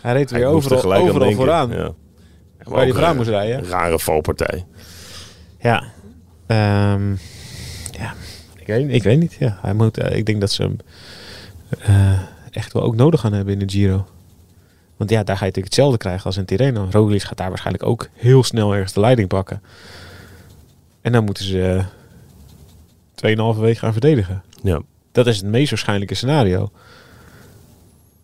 Hij 0.00 0.12
reed 0.12 0.30
hij 0.30 0.38
weer 0.38 0.48
er 0.48 0.54
overal, 0.54 0.94
overal 0.94 1.32
vooraan. 1.32 1.70
Ja. 1.70 1.92
Waar 2.62 2.82
hij 2.82 2.92
vooraan 2.92 3.10
een 3.10 3.16
moest 3.16 3.28
rijden. 3.28 3.64
Rare 3.64 3.98
valpartij. 3.98 4.64
Ja. 5.60 5.84
Ehm, 6.46 7.10
ja. 7.90 8.14
Ik 8.56 8.66
weet, 8.66 8.88
ik 8.90 9.02
weet 9.02 9.18
niet. 9.18 9.36
Ja. 9.38 9.58
Hij 9.62 9.74
moet, 9.74 9.98
eh, 9.98 10.16
ik 10.16 10.26
denk 10.26 10.40
dat 10.40 10.50
ze 10.52 10.62
hem 10.62 10.76
eh, 11.78 12.20
echt 12.50 12.72
wel 12.72 12.82
ook 12.82 12.96
nodig 12.96 13.20
gaan 13.20 13.32
hebben 13.32 13.52
in 13.52 13.66
de 13.66 13.72
Giro. 13.72 14.06
Want 14.96 15.10
ja, 15.10 15.22
daar 15.22 15.36
ga 15.36 15.44
je 15.44 15.50
natuurlijk 15.50 15.74
hetzelfde 15.74 15.98
krijgen 15.98 16.24
als 16.24 16.36
in 16.36 16.44
Tirreno. 16.44 16.88
Roglic 16.90 17.22
gaat 17.22 17.36
daar 17.36 17.48
waarschijnlijk 17.48 17.86
ook 17.86 18.08
heel 18.14 18.42
snel 18.44 18.72
ergens 18.74 18.92
de 18.92 19.00
leiding 19.00 19.28
pakken. 19.28 19.62
En 21.00 21.12
dan 21.12 21.24
moeten 21.24 21.44
ze 21.44 21.62
eh, 21.62 21.84
2,5 23.54 23.60
week 23.60 23.78
gaan 23.78 23.92
verdedigen. 23.92 24.42
Ja. 24.62 24.80
Dat 25.12 25.26
is 25.26 25.36
het 25.36 25.46
meest 25.46 25.70
waarschijnlijke 25.70 26.14
scenario. 26.14 26.70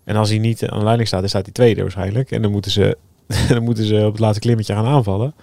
En 0.04 0.16
als 0.16 0.28
hij 0.28 0.38
niet 0.38 0.68
aan 0.68 0.78
de 0.78 0.84
leiding 0.84 1.08
staat, 1.08 1.20
dan 1.20 1.28
staat 1.28 1.44
hij 1.44 1.52
tweede 1.52 1.82
waarschijnlijk. 1.82 2.30
En 2.30 2.42
dan 2.42 2.50
moeten 2.50 2.70
ze, 2.70 2.96
dan 3.48 3.62
moeten 3.62 3.84
ze 3.84 4.04
op 4.06 4.12
het 4.12 4.20
laatste 4.20 4.40
klimmetje 4.40 4.74
gaan 4.74 4.86
aanvallen. 4.86 5.34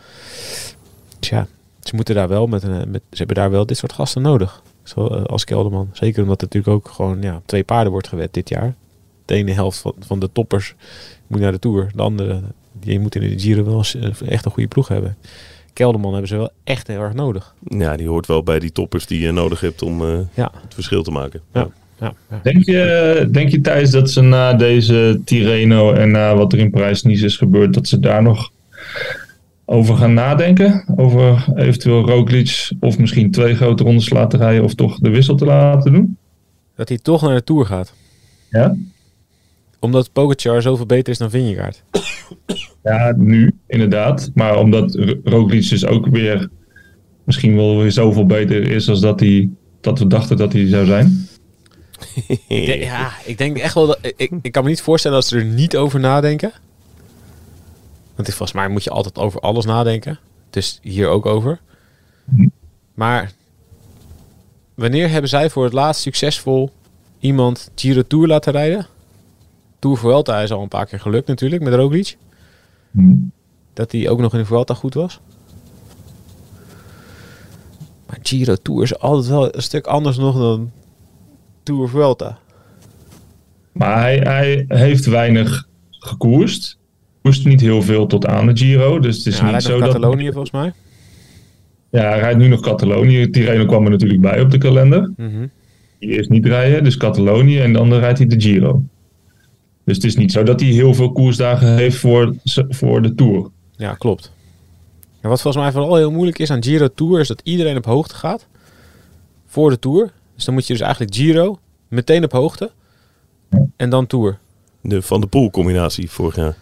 Tja, 1.20 1.48
ze 1.84 1.96
moeten 1.96 2.16
daar 2.16 2.28
wel 2.28 2.48
met, 2.48 2.64
een, 2.64 2.92
met 2.92 3.02
ze 3.10 3.18
hebben 3.18 3.36
daar 3.36 3.52
wel 3.52 3.66
dit 3.66 3.78
soort 3.78 3.94
gasten 3.94 4.22
nodig. 4.22 4.62
Zo, 4.84 5.08
eh, 5.08 5.24
als 5.24 5.44
Kelderman. 5.44 5.90
Zeker 5.94 6.22
omdat 6.22 6.42
het 6.42 6.54
natuurlijk 6.54 6.86
ook 6.86 6.94
gewoon 6.94 7.22
ja, 7.22 7.42
twee 7.46 7.64
paarden 7.64 7.92
wordt 7.92 8.08
gewet 8.08 8.34
dit 8.34 8.50
jaar. 8.50 8.76
De 9.26 9.34
ene 9.34 9.52
helft 9.52 9.78
van, 9.78 9.94
van 10.00 10.20
de 10.20 10.30
toppers 10.32 10.76
moet 11.28 11.40
naar 11.40 11.52
de 11.52 11.60
Tour. 11.60 11.92
De 11.96 12.02
andere, 12.02 12.42
die 12.72 13.00
moet 13.00 13.16
in 13.16 13.22
de 13.22 13.40
Giro 13.40 13.64
wel 13.64 13.84
echt 14.28 14.46
een 14.46 14.52
goede 14.52 14.68
ploeg 14.68 14.88
hebben. 14.88 15.18
Kelderman 15.76 16.12
hebben 16.12 16.30
ze 16.30 16.36
wel 16.36 16.52
echt 16.64 16.88
heel 16.88 17.00
erg 17.00 17.14
nodig. 17.14 17.54
Ja, 17.68 17.98
die 17.98 18.08
hoort 18.08 18.28
wel 18.28 18.44
bij 18.44 18.60
die 18.60 18.72
toppers 18.72 19.06
die 19.06 19.20
je 19.20 19.32
nodig 19.32 19.60
hebt 19.60 19.82
om 19.82 20.02
eh, 20.02 20.18
Ja, 20.34 20.52
het 20.62 20.74
verschil 20.74 21.04
te 21.04 21.12
maken. 21.12 21.42
Ja. 21.54 21.68
ja, 22.00 22.14
ja. 22.30 22.40
Denk 22.44 22.66
je, 22.66 23.28
denk 23.32 23.50
je 23.50 23.62
Thijs 23.62 23.92
dat 23.92 24.12
ze 24.12 24.22
na 24.22 24.54
deze 24.54 25.22
Tirreno 25.26 25.94
en 25.94 26.12
na 26.12 26.36
wat 26.36 26.54
er 26.54 26.60
in 26.60 26.70
Parijs-Nice 26.70 27.26
is 27.26 27.38
gebeurd, 27.38 27.74
dat 27.74 27.88
ze 27.88 28.00
daar 28.00 28.22
nog 28.22 28.52
over 29.66 29.96
gaan 29.96 30.14
nadenken? 30.14 30.86
Over 30.96 31.46
eventueel 31.56 32.08
Roglic 32.08 32.72
of 32.80 32.98
misschien 32.98 33.32
twee 33.32 33.56
grote 33.56 33.84
rondes 33.84 34.10
laten 34.10 34.40
rijden 34.40 34.64
of 34.64 34.74
toch 34.74 35.00
de 35.00 35.10
wissel 35.10 35.36
te 35.36 35.46
laten 35.46 35.92
doen? 35.94 36.18
Dat 36.76 36.90
hij 36.90 36.98
toch 36.98 37.22
naar 37.22 37.36
de 37.36 37.44
Tour 37.44 37.66
gaat. 37.66 37.94
Ja? 38.50 38.76
Omdat 39.80 40.12
Pogacar 40.12 40.62
zoveel 40.62 40.86
beter 40.86 41.14
is 41.14 41.18
dan 41.18 41.30
Vingegaard. 41.30 41.84
Ja, 42.84 43.14
nu 43.18 43.56
inderdaad. 43.68 44.32
Maar 44.34 44.60
omdat 44.60 44.98
Roglic 45.24 45.70
dus 45.70 45.86
ook 45.86 46.08
weer 46.08 46.50
misschien 47.24 47.56
wel 47.56 47.78
weer 47.78 47.92
zoveel 47.92 48.26
beter 48.26 48.72
is 48.72 48.90
als 48.90 49.00
dat, 49.00 49.20
hij, 49.20 49.50
dat 49.82 50.00
we 50.00 50.08
dachten 50.08 50.38
dat 50.38 50.54
hij 50.54 50.68
zou 50.68 50.86
zijn. 50.86 51.28
Ja, 52.48 53.12
ik 53.26 53.38
denk 53.38 53.58
echt 53.58 53.74
wel 53.74 53.88
dat. 53.88 54.00
Ik, 54.16 54.32
ik 54.42 54.52
kan 54.52 54.64
me 54.64 54.70
niet 54.70 54.82
voorstellen 54.82 55.18
dat 55.18 55.28
ze 55.28 55.38
er 55.38 55.46
niet 55.46 55.78
over 55.78 56.00
nadenken. 56.00 56.52
Want 58.16 58.28
volgens 58.28 58.54
mij 58.54 58.68
moet 58.68 58.84
je 58.84 58.90
altijd 58.90 59.18
over 59.18 59.40
alles 59.40 59.66
nadenken. 59.66 60.20
Dus 60.50 60.80
hier 60.82 61.08
ook 61.08 61.26
over. 61.26 61.60
Maar 62.94 63.32
wanneer 64.76 65.10
hebben 65.10 65.30
zij 65.30 65.50
voor 65.50 65.64
het 65.64 65.74
laatst 65.74 66.02
succesvol 66.02 66.72
iemand 67.20 67.72
Giro 67.76 68.02
Tour 68.08 68.28
laten 68.28 68.52
rijden? 68.52 68.88
Tour 69.86 69.98
Vuelta 69.98 70.42
is 70.42 70.52
al 70.52 70.62
een 70.62 70.68
paar 70.68 70.86
keer 70.86 71.00
gelukt 71.00 71.28
natuurlijk 71.28 71.64
met 71.64 71.74
Roglic. 71.74 72.18
Dat 73.74 73.92
hij 73.92 74.10
ook 74.10 74.20
nog 74.20 74.34
in 74.34 74.40
de 74.40 74.46
Vuelta 74.46 74.74
goed 74.74 74.94
was. 74.94 75.20
Maar 78.08 78.20
Giro 78.22 78.56
Tour 78.56 78.84
is 78.84 79.00
altijd 79.00 79.28
wel 79.28 79.56
een 79.56 79.62
stuk 79.62 79.86
anders 79.86 80.18
nog 80.18 80.38
dan 80.38 80.72
Tour 81.64 81.90
Vuelta. 81.90 82.38
Maar 83.72 83.98
hij, 83.98 84.18
hij 84.18 84.66
heeft 84.68 85.06
weinig 85.06 85.68
gekoerst. 85.90 86.78
Koerst 87.22 87.46
niet 87.46 87.62
heel 87.62 87.82
veel 87.82 88.08
tot 88.08 88.26
aan 88.26 88.46
de 88.46 88.58
Giro. 88.58 89.00
Dus 89.00 89.18
het 89.18 89.26
is 89.26 89.38
Ja, 89.38 89.42
niet 89.42 89.52
rijdt 89.52 89.66
zo 89.66 89.80
dat... 89.80 89.92
Catalonië 89.92 90.32
volgens 90.32 90.52
mij. 90.52 90.74
Ja, 91.90 92.10
hij 92.10 92.20
rijdt 92.20 92.38
nu 92.38 92.48
nog 92.48 92.60
Catalonië. 92.60 93.30
Tirreno 93.30 93.66
kwam 93.66 93.84
er 93.84 93.92
natuurlijk 93.92 94.22
bij 94.22 94.42
op 94.42 94.52
de 94.52 94.58
kalender. 94.58 95.12
Mhm. 95.18 95.48
Die 96.00 96.10
eerst 96.10 96.30
niet 96.30 96.46
rijden, 96.46 96.84
dus 96.84 96.98
Catalonië. 96.98 97.60
En 97.60 97.74
dan 97.74 97.94
rijdt 97.94 98.18
hij 98.18 98.28
de 98.28 98.42
Giro. 98.42 98.84
Dus 99.86 99.96
het 99.96 100.04
is 100.04 100.16
niet 100.16 100.32
zo 100.32 100.44
dat 100.44 100.60
hij 100.60 100.70
heel 100.70 100.94
veel 100.94 101.12
koersdagen 101.12 101.76
heeft 101.76 101.98
voor, 101.98 102.36
voor 102.70 103.02
de 103.02 103.16
Tour. 103.16 103.50
Ja, 103.76 103.94
klopt. 103.94 104.32
En 105.22 105.30
wat 105.30 105.42
volgens 105.42 105.64
mij 105.64 105.72
vooral 105.72 105.96
heel 105.96 106.12
moeilijk 106.12 106.40
is 106.40 106.52
aan 106.52 106.64
Giro 106.64 106.88
Tour 106.96 107.20
is 107.20 107.28
dat 107.28 107.42
iedereen 107.44 107.78
op 107.78 107.86
hoogte 107.86 108.16
gaat 108.16 108.48
voor 109.46 109.70
de 109.70 109.80
Tour. 109.80 110.12
Dus 110.36 110.46
dan 110.46 110.54
moet 110.54 110.68
je 110.68 110.74
dus 110.74 110.82
eigenlijk 110.82 111.16
Giro 111.16 111.60
meteen 111.88 112.24
op 112.24 112.32
hoogte 112.32 112.72
en 113.76 113.90
dan 113.90 114.08
Tour. 114.08 114.38
De 114.82 115.02
Van 115.02 115.22
de 115.22 115.28
Poel 115.28 115.50
combinatie 115.50 116.12
vorig 116.12 116.36
jaar. 116.36 116.58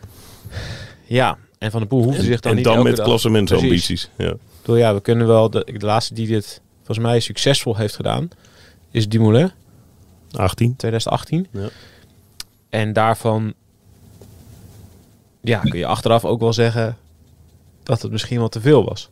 Ja, 1.06 1.38
en 1.58 1.72
Van 1.72 1.80
der 1.80 1.89
Poel 1.89 2.03
hoeft 2.03 2.18
En, 2.18 2.24
zich 2.24 2.39
dan 2.39 2.51
en 2.51 2.58
niet 2.58 2.65
dan 2.65 2.75
elke 2.75 2.89
met 2.89 3.01
klassementsambities. 3.01 4.10
Ja. 4.18 4.34
Bedoel, 4.62 4.77
ja, 4.77 4.94
we 4.94 5.01
kunnen 5.01 5.27
wel... 5.27 5.50
De, 5.50 5.75
de 5.77 5.86
laatste 5.86 6.13
die 6.13 6.27
dit 6.27 6.62
volgens 6.77 7.08
mij 7.08 7.20
succesvol 7.20 7.75
heeft 7.75 7.96
gedaan 7.96 8.30
is 8.92 9.10
Dumoulin, 9.10 9.51
18. 10.32 10.75
2018. 10.75 11.48
Ja. 11.51 11.70
En 12.74 12.94
daarvan 12.94 13.53
ja, 15.42 15.60
kun 15.60 15.80
je 15.80 15.86
achteraf 15.86 16.25
ook 16.25 16.39
wel 16.39 16.53
zeggen 16.53 16.98
dat 17.84 18.01
het 18.01 18.12
misschien 18.12 18.38
wel 18.39 18.50
te 18.50 18.62
veel 18.62 18.86
was. 18.86 19.10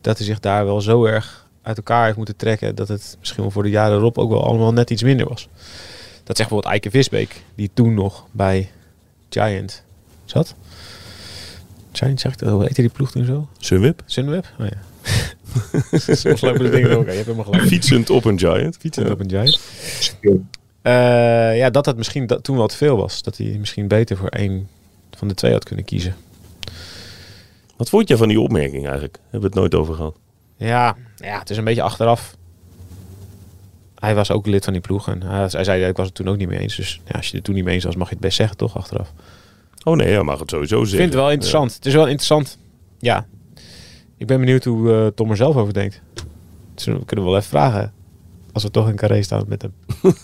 Dat 0.00 0.16
hij 0.16 0.26
zich 0.26 0.40
daar 0.40 0.64
wel 0.64 0.80
zo 0.80 1.04
erg 1.04 1.46
uit 1.62 1.76
elkaar 1.76 2.04
heeft 2.04 2.16
moeten 2.16 2.36
trekken 2.36 2.74
dat 2.74 2.88
het 2.88 3.16
misschien 3.18 3.42
wel 3.42 3.50
voor 3.50 3.62
de 3.62 3.70
jaren 3.70 3.96
erop 3.96 4.18
ook 4.18 4.30
wel 4.30 4.44
allemaal 4.44 4.72
net 4.72 4.90
iets 4.90 5.02
minder 5.02 5.28
was. 5.28 5.48
Dat 6.24 6.36
zegt 6.36 6.48
bijvoorbeeld 6.48 6.72
Eike 6.72 6.90
Visbeek, 6.90 7.42
die 7.54 7.70
toen 7.74 7.94
nog 7.94 8.26
bij 8.30 8.70
Giant 9.28 9.82
zat. 10.24 10.54
Giant, 11.92 12.20
zeg 12.20 12.32
ik 12.32 12.38
dat? 12.38 12.48
Hoe 12.50 12.62
heette 12.62 12.80
die 12.80 12.90
ploeg 12.90 13.10
toen 13.10 13.24
zo? 13.24 13.48
Sunweb. 13.58 14.02
Sunweb? 14.06 14.46
Oh 14.60 14.66
ja. 14.66 14.78
Soms 16.14 16.40
lopen 16.40 16.62
de 16.62 16.70
dingen 16.70 16.96
ook. 16.98 17.04
Je 17.06 17.10
hebt 17.12 17.24
helemaal 17.24 17.44
gelijk. 17.44 17.62
Fietsend 17.68 18.10
op 18.10 18.24
een 18.24 18.38
Giant. 18.38 18.76
Fietsen 18.76 19.04
Ja. 19.04 19.10
op 19.12 19.20
een 19.20 19.30
Giant. 19.30 19.60
Eh, 20.88 21.56
ja, 21.56 21.70
dat 21.70 21.86
het 21.86 21.96
misschien 21.96 22.26
dat 22.26 22.44
toen 22.44 22.56
wat 22.56 22.74
veel 22.74 22.96
was. 22.96 23.22
Dat 23.22 23.36
hij 23.36 23.56
misschien 23.58 23.88
beter 23.88 24.16
voor 24.16 24.28
één 24.28 24.68
van 25.16 25.28
de 25.28 25.34
twee 25.34 25.52
had 25.52 25.64
kunnen 25.64 25.84
kiezen. 25.84 26.14
Wat 27.76 27.88
vond 27.88 28.08
je 28.08 28.16
van 28.16 28.28
die 28.28 28.40
opmerking 28.40 28.82
eigenlijk? 28.82 29.18
Hebben 29.22 29.40
we 29.40 29.46
het 29.46 29.54
nooit 29.54 29.74
over 29.74 29.94
gehad. 29.94 30.16
Ja, 30.56 30.96
ja, 31.16 31.38
het 31.38 31.50
is 31.50 31.56
een 31.56 31.64
beetje 31.64 31.82
achteraf. 31.82 32.36
Hij 33.94 34.14
was 34.14 34.30
ook 34.30 34.46
lid 34.46 34.64
van 34.64 34.72
die 34.72 34.82
ploeg. 34.82 35.08
En 35.08 35.22
hij, 35.22 35.48
hij 35.50 35.64
zei, 35.64 35.84
ik 35.84 35.96
was 35.96 36.06
het 36.06 36.14
toen 36.14 36.28
ook 36.28 36.36
niet 36.36 36.48
mee 36.48 36.58
eens. 36.58 36.76
Dus 36.76 37.00
ja, 37.04 37.12
als 37.16 37.28
je 37.28 37.36
het 37.36 37.44
toen 37.44 37.54
niet 37.54 37.64
mee 37.64 37.74
eens 37.74 37.84
was, 37.84 37.96
mag 37.96 38.08
je 38.08 38.14
het 38.14 38.22
best 38.22 38.36
zeggen, 38.36 38.56
toch? 38.56 38.76
Achteraf. 38.76 39.12
Oh 39.84 39.96
nee, 39.96 40.10
ja, 40.10 40.22
mag 40.22 40.38
het 40.38 40.50
sowieso 40.50 40.76
Ik 40.76 40.80
zeggen. 40.80 40.98
vind 40.98 41.12
het 41.12 41.22
wel 41.22 41.30
interessant. 41.30 41.74
Het 41.74 41.86
is 41.86 41.94
wel 41.94 42.06
interessant. 42.06 42.58
Ja. 42.98 43.26
Ik 44.16 44.26
ben 44.26 44.40
benieuwd 44.40 44.64
hoe 44.64 44.92
eh, 44.92 45.06
Tom 45.06 45.30
er 45.30 45.36
zelf 45.36 45.56
over 45.56 45.72
denkt. 45.74 46.02
Dus 46.74 46.84
we 46.84 47.04
kunnen 47.04 47.24
wel 47.24 47.36
even 47.36 47.48
vragen. 47.48 47.92
Als 48.52 48.62
we 48.62 48.70
toch 48.70 48.88
in 48.88 48.96
carré 48.96 49.22
staan 49.22 49.44
met 49.48 49.62
hem. 49.62 49.72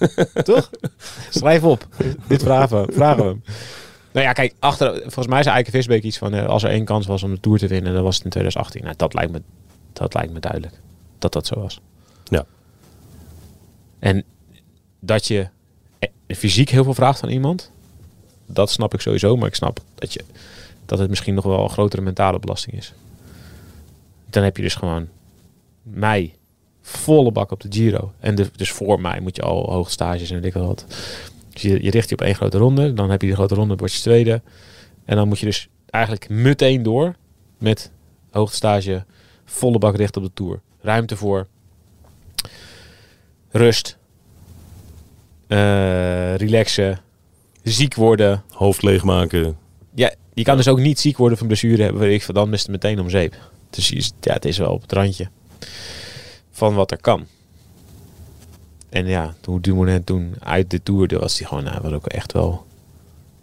toch? 0.44 0.70
Schrijf 1.30 1.62
op. 1.62 1.86
Dit 2.26 2.42
vragen 2.42 2.86
we, 2.86 2.92
vragen 2.92 3.22
we 3.22 3.28
hem. 3.28 3.42
Nou 4.12 4.26
ja, 4.26 4.32
kijk, 4.32 4.54
achter, 4.58 5.00
volgens 5.00 5.26
mij 5.26 5.42
zei 5.42 5.54
Eike 5.54 5.70
Visbeek 5.70 6.02
iets 6.02 6.18
van... 6.18 6.34
eh, 6.34 6.46
als 6.46 6.62
er 6.62 6.70
één 6.70 6.84
kans 6.84 7.06
was 7.06 7.22
om 7.22 7.30
de 7.34 7.40
Tour 7.40 7.58
te 7.58 7.66
winnen, 7.66 7.94
dan 7.94 8.02
was 8.02 8.14
het 8.16 8.24
in 8.24 8.30
2018. 8.30 8.82
Nou, 8.82 8.94
dat 8.96 9.14
lijkt 9.14 9.32
me, 9.32 9.42
dat 9.92 10.14
lijkt 10.14 10.32
me 10.32 10.40
duidelijk. 10.40 10.80
Dat 11.18 11.32
dat 11.32 11.46
zo 11.46 11.60
was. 11.60 11.80
Ja. 12.24 12.46
En 13.98 14.24
dat 15.00 15.26
je 15.26 15.48
eh, 15.98 16.08
fysiek 16.36 16.68
heel 16.68 16.84
veel 16.84 16.94
vraagt 16.94 17.18
van 17.20 17.28
iemand... 17.28 17.70
Dat 18.46 18.70
snap 18.70 18.94
ik 18.94 19.00
sowieso, 19.00 19.36
maar 19.36 19.48
ik 19.48 19.54
snap 19.54 19.80
dat, 19.94 20.12
je, 20.12 20.24
dat 20.86 20.98
het 20.98 21.08
misschien 21.08 21.34
nog 21.34 21.44
wel 21.44 21.62
een 21.62 21.70
grotere 21.70 22.02
mentale 22.02 22.38
belasting 22.38 22.76
is. 22.76 22.92
Dan 24.30 24.42
heb 24.42 24.56
je 24.56 24.62
dus 24.62 24.74
gewoon 24.74 25.08
mei 25.82 26.34
volle 26.86 27.32
bak 27.32 27.50
op 27.50 27.60
de 27.60 27.68
Giro. 27.70 28.12
En 28.20 28.34
de, 28.34 28.50
dus 28.56 28.72
voor 28.72 29.00
mij 29.00 29.20
moet 29.20 29.36
je 29.36 29.42
al 29.42 29.70
hoogstages 29.70 30.30
en 30.30 30.36
weet 30.36 30.44
ik 30.44 30.52
wel 30.52 30.66
wat. 30.66 30.84
Dus 31.52 31.62
je, 31.62 31.82
je 31.82 31.90
richt 31.90 32.08
je 32.08 32.14
op 32.14 32.20
één 32.20 32.34
grote 32.34 32.58
ronde. 32.58 32.92
Dan 32.92 33.10
heb 33.10 33.22
je 33.22 33.28
de 33.28 33.34
grote 33.34 33.54
ronde, 33.54 33.76
word 33.76 33.92
je 33.92 34.00
tweede. 34.00 34.42
En 35.04 35.16
dan 35.16 35.28
moet 35.28 35.38
je 35.38 35.46
dus 35.46 35.68
eigenlijk 35.90 36.28
meteen 36.28 36.82
door 36.82 37.14
met 37.58 37.90
hoogstage, 38.30 39.04
volle 39.44 39.78
bak 39.78 39.96
richt 39.96 40.16
op 40.16 40.22
de 40.22 40.30
Tour. 40.34 40.60
Ruimte 40.80 41.16
voor 41.16 41.46
rust, 43.50 43.98
eh, 45.46 46.34
relaxen, 46.34 47.00
ziek 47.62 47.94
worden. 47.94 48.42
Hoofd 48.50 48.82
leegmaken. 48.82 49.56
Ja, 49.94 50.14
je 50.34 50.42
kan 50.42 50.56
dus 50.56 50.68
ook 50.68 50.80
niet 50.80 51.00
ziek 51.00 51.16
worden 51.16 51.38
van 51.38 51.46
blessure 51.46 51.82
hebben. 51.82 52.12
Ik, 52.12 52.34
dan 52.34 52.52
is 52.52 52.60
het 52.60 52.70
meteen 52.70 53.00
om 53.00 53.10
zeep. 53.10 53.36
Dus 53.70 54.12
ja, 54.20 54.32
het 54.32 54.44
is 54.44 54.58
wel 54.58 54.72
op 54.72 54.82
het 54.82 54.92
randje 54.92 55.28
van 56.54 56.74
wat 56.74 56.90
er 56.90 57.00
kan. 57.00 57.26
En 58.88 59.06
ja, 59.06 59.34
toen 59.40 59.60
Dumoulin 59.60 60.04
toen 60.04 60.34
uit 60.38 60.70
de 60.70 60.82
Tour, 60.82 61.18
was 61.18 61.38
hij 61.38 61.48
gewoon, 61.48 61.64
nou, 61.64 61.78
was 61.82 61.92
ook 61.92 62.06
echt 62.06 62.32
wel... 62.32 62.66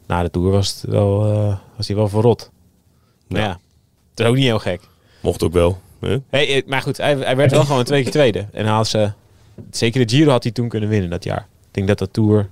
Na 0.08 0.24
de 0.24 0.30
Tour 0.30 0.52
was, 0.52 0.74
het 0.74 0.92
wel, 0.92 1.32
eh, 1.32 1.58
was 1.76 1.88
hij 1.88 1.96
wel 1.96 2.08
verrot. 2.08 2.52
Nou 3.28 3.42
Ja. 3.42 3.48
ja, 3.50 3.60
dat 4.14 4.26
is 4.26 4.32
ook 4.32 4.36
niet 4.36 4.46
heel 4.46 4.60
gek. 4.60 4.82
Mocht 5.22 5.44
ook 5.44 5.54
wel. 5.54 5.80
Hè? 6.00 6.18
Hey, 6.30 6.56
eh, 6.56 6.68
maar 6.68 6.82
goed, 6.82 6.98
hij, 6.98 7.16
hij 7.18 7.36
werd 7.36 7.52
wel 7.52 7.66
gewoon 7.66 7.84
twee 7.84 8.04
keer 8.04 8.12
tweede. 8.12 8.46
En 8.52 8.66
had 8.66 8.88
ze, 8.88 9.12
zeker 9.72 10.08
de 10.08 10.16
Giro 10.16 10.32
had 10.32 10.44
hij 10.44 10.52
toen 10.52 10.70
kunnen 10.70 10.90
winnen 10.90 11.10
dat 11.10 11.24
jaar. 11.24 11.48
Ik 11.68 11.74
denk 11.74 11.88
dat 11.88 12.00
de 12.00 12.12
Tour... 12.12 12.50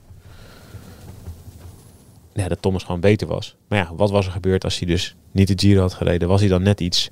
Ja, 2.33 2.47
dat 2.47 2.61
Thomas 2.61 2.83
gewoon 2.83 3.01
beter 3.01 3.27
was. 3.27 3.55
Maar 3.67 3.79
ja, 3.79 3.91
wat 3.95 4.09
was 4.09 4.25
er 4.25 4.31
gebeurd 4.31 4.63
als 4.63 4.79
hij 4.79 4.87
dus 4.87 5.15
niet 5.31 5.47
de 5.47 5.67
Giro 5.67 5.81
had 5.81 5.93
gereden? 5.93 6.27
Was 6.27 6.39
hij 6.39 6.49
dan 6.49 6.63
net 6.63 6.79
iets 6.79 7.09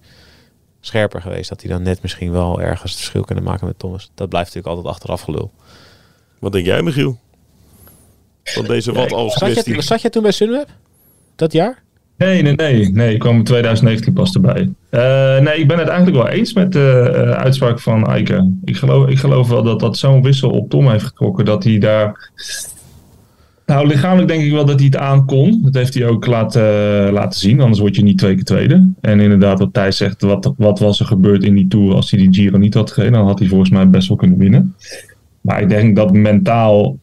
scherper 0.79 1.21
geweest? 1.21 1.49
Dat 1.49 1.61
hij 1.61 1.71
dan 1.71 1.81
net 1.81 2.01
misschien 2.01 2.31
wel 2.31 2.61
ergens 2.61 2.91
het 2.91 2.99
verschil 2.99 3.23
kunnen 3.23 3.43
maken 3.43 3.67
met 3.67 3.79
Thomas? 3.79 4.11
Dat 4.15 4.29
blijft 4.29 4.47
natuurlijk 4.47 4.75
altijd 4.75 4.95
achteraf 4.95 5.21
gelul. 5.21 5.51
Wat 6.39 6.51
denk 6.51 6.65
jij, 6.65 6.81
Michiel? 6.81 7.19
Van 8.43 8.65
deze 8.65 8.93
wat 8.93 9.13
als 9.13 9.33
Zat 9.33 9.51
kwestie. 9.51 9.75
je, 9.75 9.81
zat 9.81 10.01
je 10.01 10.09
toen 10.09 10.21
bij 10.21 10.31
Sunweb? 10.31 10.67
Dat 11.35 11.51
jaar? 11.51 11.83
Nee, 12.17 12.41
nee, 12.41 12.55
nee. 12.55 12.91
Nee, 12.91 13.13
ik 13.13 13.19
kwam 13.19 13.35
in 13.35 13.43
2019 13.43 14.13
pas 14.13 14.33
erbij. 14.33 14.69
Eh, 14.89 15.39
nee, 15.39 15.59
ik 15.59 15.67
ben 15.67 15.77
het 15.77 15.87
eigenlijk 15.87 16.17
wel 16.17 16.27
eens 16.27 16.53
met 16.53 16.71
de 16.71 17.11
eh, 17.13 17.31
uitspraak 17.31 17.79
van 17.79 18.07
Eike. 18.07 18.51
Ik 18.65 18.77
geloof, 18.77 19.07
ik 19.07 19.17
geloof 19.17 19.49
wel 19.49 19.63
dat 19.63 19.79
dat 19.79 19.97
zo'n 19.97 20.23
wissel 20.23 20.49
op 20.49 20.69
Tom 20.69 20.89
heeft 20.89 21.05
getrokken 21.05 21.45
dat 21.45 21.63
hij 21.63 21.77
daar 21.77 22.31
Nou, 23.67 23.87
lichamelijk 23.87 24.27
denk 24.27 24.43
ik 24.43 24.51
wel 24.51 24.65
dat 24.65 24.79
hij 24.79 24.85
het 24.85 24.97
aan 24.97 25.25
kon. 25.25 25.61
Dat 25.61 25.73
heeft 25.73 25.93
hij 25.93 26.07
ook 26.07 26.25
laten, 26.25 26.63
laten 27.11 27.39
zien. 27.39 27.61
Anders 27.61 27.79
word 27.79 27.95
je 27.95 28.03
niet 28.03 28.17
twee 28.17 28.35
keer 28.35 28.43
tweede. 28.43 28.89
En 29.01 29.19
inderdaad, 29.19 29.59
wat 29.59 29.73
Thijs 29.73 29.97
zegt, 29.97 30.21
wat, 30.21 30.53
wat 30.57 30.79
was 30.79 30.99
er 30.99 31.05
gebeurd 31.05 31.43
in 31.43 31.55
die 31.55 31.67
Tour 31.67 31.95
als 31.95 32.11
hij 32.11 32.19
die 32.19 32.33
Giro 32.33 32.57
niet 32.57 32.73
had 32.73 32.91
gereden? 32.91 33.13
Dan 33.17 33.27
had 33.27 33.39
hij 33.39 33.47
volgens 33.47 33.69
mij 33.69 33.89
best 33.89 34.07
wel 34.07 34.17
kunnen 34.17 34.37
winnen. 34.37 34.75
Maar 35.41 35.61
ik 35.61 35.69
denk 35.69 35.95
dat 35.95 36.13
mentaal 36.13 36.97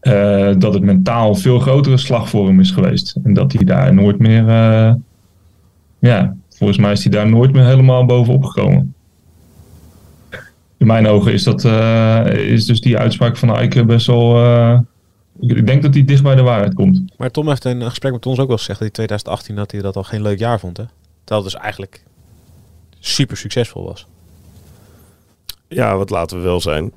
eh, 0.00 0.52
dat 0.58 0.74
het 0.74 0.82
mentaal 0.82 1.28
een 1.28 1.36
veel 1.36 1.58
grotere 1.58 1.96
slag 1.96 2.28
voor 2.28 2.46
hem 2.46 2.60
is 2.60 2.70
geweest. 2.70 3.16
En 3.24 3.34
dat 3.34 3.52
hij 3.52 3.64
daar 3.64 3.94
nooit 3.94 4.18
meer. 4.18 4.48
eh, 4.48 4.94
ja, 5.98 6.36
volgens 6.48 6.78
mij 6.78 6.92
is 6.92 7.02
hij 7.02 7.12
daar 7.12 7.28
nooit 7.30 7.52
meer 7.52 7.64
helemaal 7.64 8.04
bovenop 8.04 8.44
gekomen. 8.44 8.94
In 10.76 10.86
mijn 10.86 11.06
ogen 11.06 11.32
is, 11.32 11.42
dat, 11.42 11.64
eh, 11.64 12.26
is 12.26 12.64
dus 12.64 12.80
die 12.80 12.98
uitspraak 12.98 13.36
van 13.36 13.56
Eike 13.56 13.84
best 13.84 14.06
wel. 14.06 14.32
Ik 15.40 15.66
denk 15.66 15.82
dat 15.82 15.94
hij 15.94 16.04
dicht 16.04 16.22
bij 16.22 16.34
de 16.34 16.42
waarheid 16.42 16.74
komt. 16.74 17.02
Maar 17.16 17.30
Tom 17.30 17.48
heeft 17.48 17.64
in 17.64 17.80
een 17.80 17.88
gesprek 17.88 18.12
met 18.12 18.26
ons 18.26 18.38
ook 18.38 18.48
wel 18.48 18.56
gezegd 18.56 18.78
dat 18.78 18.96
hij 18.96 19.06
2018 19.06 19.54
dat 19.54 19.70
hij 19.70 19.80
dat 19.80 19.96
al 19.96 20.02
geen 20.02 20.22
leuk 20.22 20.38
jaar 20.38 20.60
vond. 20.60 20.76
Hè? 20.76 20.84
Terwijl 21.24 21.44
het 21.44 21.52
dus 21.52 21.62
eigenlijk 21.62 22.04
super 22.98 23.36
succesvol 23.36 23.84
was. 23.84 24.06
Ja, 25.68 25.96
wat 25.96 26.10
laten 26.10 26.36
we 26.36 26.42
wel 26.42 26.60
zijn. 26.60 26.92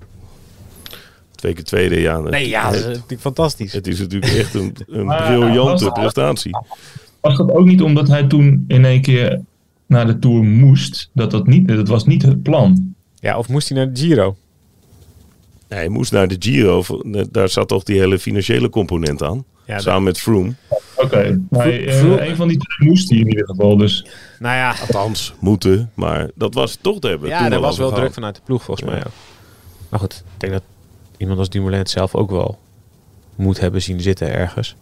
Twee 1.36 1.54
keer 1.54 1.64
tweede, 1.64 2.00
ja. 2.00 2.20
Nee, 2.20 2.50
ja, 2.50 2.66
dat 2.72 2.80
is 2.80 2.86
natuurlijk 2.86 3.22
fantastisch. 3.22 3.74
het 3.74 3.88
is 3.88 4.00
natuurlijk 4.00 4.34
echt 4.34 4.54
een, 4.54 4.76
een 4.88 5.06
briljante 5.06 5.92
prestatie. 5.92 6.52
Was 7.22 7.38
dat 7.38 7.52
ook 7.52 7.66
niet 7.66 7.82
omdat 7.82 8.08
hij 8.08 8.24
toen 8.24 8.66
in 8.68 8.86
één 8.86 9.02
keer 9.02 9.42
naar 9.86 10.08
de 10.08 10.20
Tour 10.20 10.44
moest? 10.44 11.10
Dat, 11.14 11.32
dat, 11.32 11.48
niet, 11.48 11.68
dat 11.68 11.88
was 11.88 12.06
niet 12.06 12.22
het 12.22 12.44
plan. 12.44 12.96
Ja, 13.20 13.38
of 13.38 13.50
moest 13.50 13.70
hij 13.70 13.78
naar 13.78 13.94
de 13.94 14.00
Giro? 14.00 14.36
Nee, 15.68 15.80
hij 15.80 15.88
moest 15.90 16.12
naar 16.12 16.28
de 16.28 16.36
Giro. 16.40 16.84
Daar 17.32 17.50
zat 17.50 17.68
toch 17.68 17.84
die 17.84 18.00
hele 18.00 18.20
financiële 18.20 18.70
component 18.70 19.24
aan. 19.24 19.44
Ja, 19.66 19.80
samen 19.80 20.04
met 20.04 20.20
Froome. 20.20 20.54
Oké, 20.96 21.42
maar 21.50 21.68
eh, 21.70 22.28
een 22.28 22.36
van 22.36 22.48
die 22.48 22.58
twee 22.58 22.90
moest 22.90 23.10
hij 23.10 23.18
in 23.20 23.28
ieder 23.28 23.46
geval. 23.46 23.78
Dus 23.78 24.06
Nou 24.40 24.56
ja, 24.56 24.70
Althans, 24.82 25.34
moeten. 25.40 25.92
Maar 25.94 26.30
dat 26.36 26.54
was 26.54 26.78
toch 26.82 27.00
te 27.00 27.08
hebben. 27.08 27.30
ja 27.30 27.52
er 27.52 27.60
was 27.60 27.78
wel 27.78 27.88
gehad. 27.88 28.02
druk 28.02 28.14
vanuit 28.14 28.36
de 28.36 28.42
ploeg 28.46 28.64
volgens 28.64 28.88
Ja. 28.90 28.94
mij 28.94 29.06
ook. 29.06 29.12
Maar 29.90 30.00
goed, 30.00 30.14
ik 30.34 30.40
denk 30.40 30.54
dat 30.54 30.62
iemand 31.18 31.40
als 31.40 31.50
Dumoulin 31.50 31.80
het 31.80 31.90
zelf 31.90 32.16
ook 32.16 32.30
wel 32.30 32.60
moet 33.36 33.60
hebben 33.60 33.82
zien 33.82 34.02
zitten 34.02 34.34
ergens. 34.34 34.76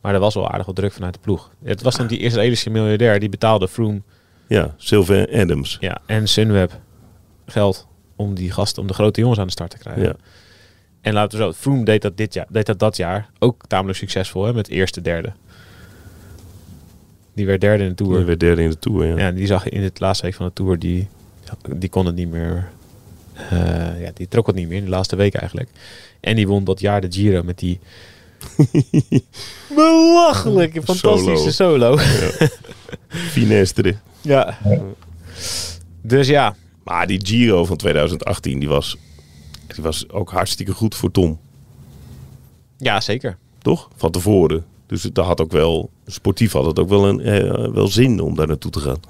Maar 0.00 0.14
er 0.14 0.20
was 0.20 0.34
wel 0.34 0.50
aardig 0.50 0.66
wat 0.66 0.76
druk 0.76 0.92
vanuit 0.92 1.14
de 1.14 1.20
ploeg. 1.22 1.50
Het 1.64 1.82
was 1.82 1.96
dan 1.96 2.06
die 2.06 2.18
Israëlische 2.18 2.70
miljardair 2.70 3.20
die 3.20 3.28
betaalde 3.28 3.68
Froome 3.68 4.02
Ja, 4.46 4.74
Sylvain 4.76 5.28
Adams. 5.32 5.76
ja, 5.80 6.00
en 6.06 6.28
Sunweb 6.28 6.72
geld 7.46 7.86
om 8.16 8.34
die 8.34 8.50
gasten, 8.50 8.82
om 8.82 8.88
de 8.88 8.94
grote 8.94 9.20
jongens 9.20 9.38
aan 9.40 9.46
de 9.46 9.52
start 9.52 9.70
te 9.70 9.78
krijgen. 9.78 10.02
Ja. 10.02 10.16
En 11.00 11.12
laten 11.12 11.38
we 11.38 11.44
zo, 11.44 11.52
Froome 11.52 11.84
deed 11.84 12.02
dat, 12.02 12.16
dit 12.16 12.34
jaar, 12.34 12.46
deed 12.48 12.66
dat 12.66 12.78
dat 12.78 12.96
jaar 12.96 13.30
ook 13.38 13.62
tamelijk 13.66 13.98
succesvol 13.98 14.44
hè, 14.44 14.52
met 14.52 14.68
eerste, 14.68 15.00
derde. 15.00 15.32
Die 17.34 17.46
werd 17.46 17.60
derde 17.60 17.82
in 17.82 17.88
de 17.88 17.94
Tour. 17.94 18.16
Die 18.16 18.24
werd 18.24 18.40
derde 18.40 18.62
in 18.62 18.70
de 18.70 18.78
Tour, 18.78 19.18
ja. 19.18 19.30
Die 19.32 19.46
zag 19.46 19.64
je 19.64 19.70
in 19.70 19.82
het 19.82 20.00
laatste 20.00 20.24
week 20.24 20.34
van 20.34 20.46
de 20.46 20.52
Tour, 20.52 20.78
die, 20.78 21.08
die 21.76 21.88
kon 21.88 22.06
het 22.06 22.14
niet 22.14 22.30
meer. 22.30 22.68
eh, 23.50 24.00
ja, 24.02 24.10
die 24.14 24.28
trok 24.28 24.46
het 24.46 24.56
niet 24.56 24.68
meer 24.68 24.78
in 24.78 24.84
de 24.84 24.90
laatste 24.90 25.16
week 25.16 25.34
eigenlijk. 25.34 25.68
En 26.20 26.36
die 26.36 26.48
won 26.48 26.64
dat 26.64 26.80
jaar 26.80 27.00
de 27.00 27.12
Giro 27.12 27.42
met 27.42 27.58
die 27.58 27.80
belachelijke, 29.74 30.82
fantastische 30.82 31.52
solo. 31.52 31.96
Finestre. 33.08 33.94
Ja. 34.20 34.58
Dus 36.02 36.28
ja, 36.28 36.56
Maar 36.84 37.06
die 37.06 37.20
Giro 37.26 37.64
van 37.64 37.76
2018, 37.76 38.58
die 38.58 38.68
was, 38.68 38.96
die 39.74 39.82
was 39.84 40.08
ook 40.10 40.30
hartstikke 40.30 40.72
goed 40.72 40.94
voor 40.94 41.10
Tom. 41.10 41.38
ja, 42.78 43.00
zeker. 43.00 43.36
Toch? 43.58 43.88
Van 43.96 44.10
tevoren. 44.10 44.64
Dus 44.86 45.02
het 45.02 45.16
had 45.16 45.40
ook 45.40 45.52
wel, 45.52 45.90
sportief 46.06 46.52
had 46.52 46.64
het 46.64 46.78
ook 46.78 46.88
wel, 46.88 47.08
een, 47.08 47.20
eh, 47.20 47.68
wel 47.72 47.88
zin 47.88 48.20
om 48.20 48.34
daar 48.36 48.46
naartoe 48.46 48.70
te 48.70 48.80
gaan. 48.80 49.00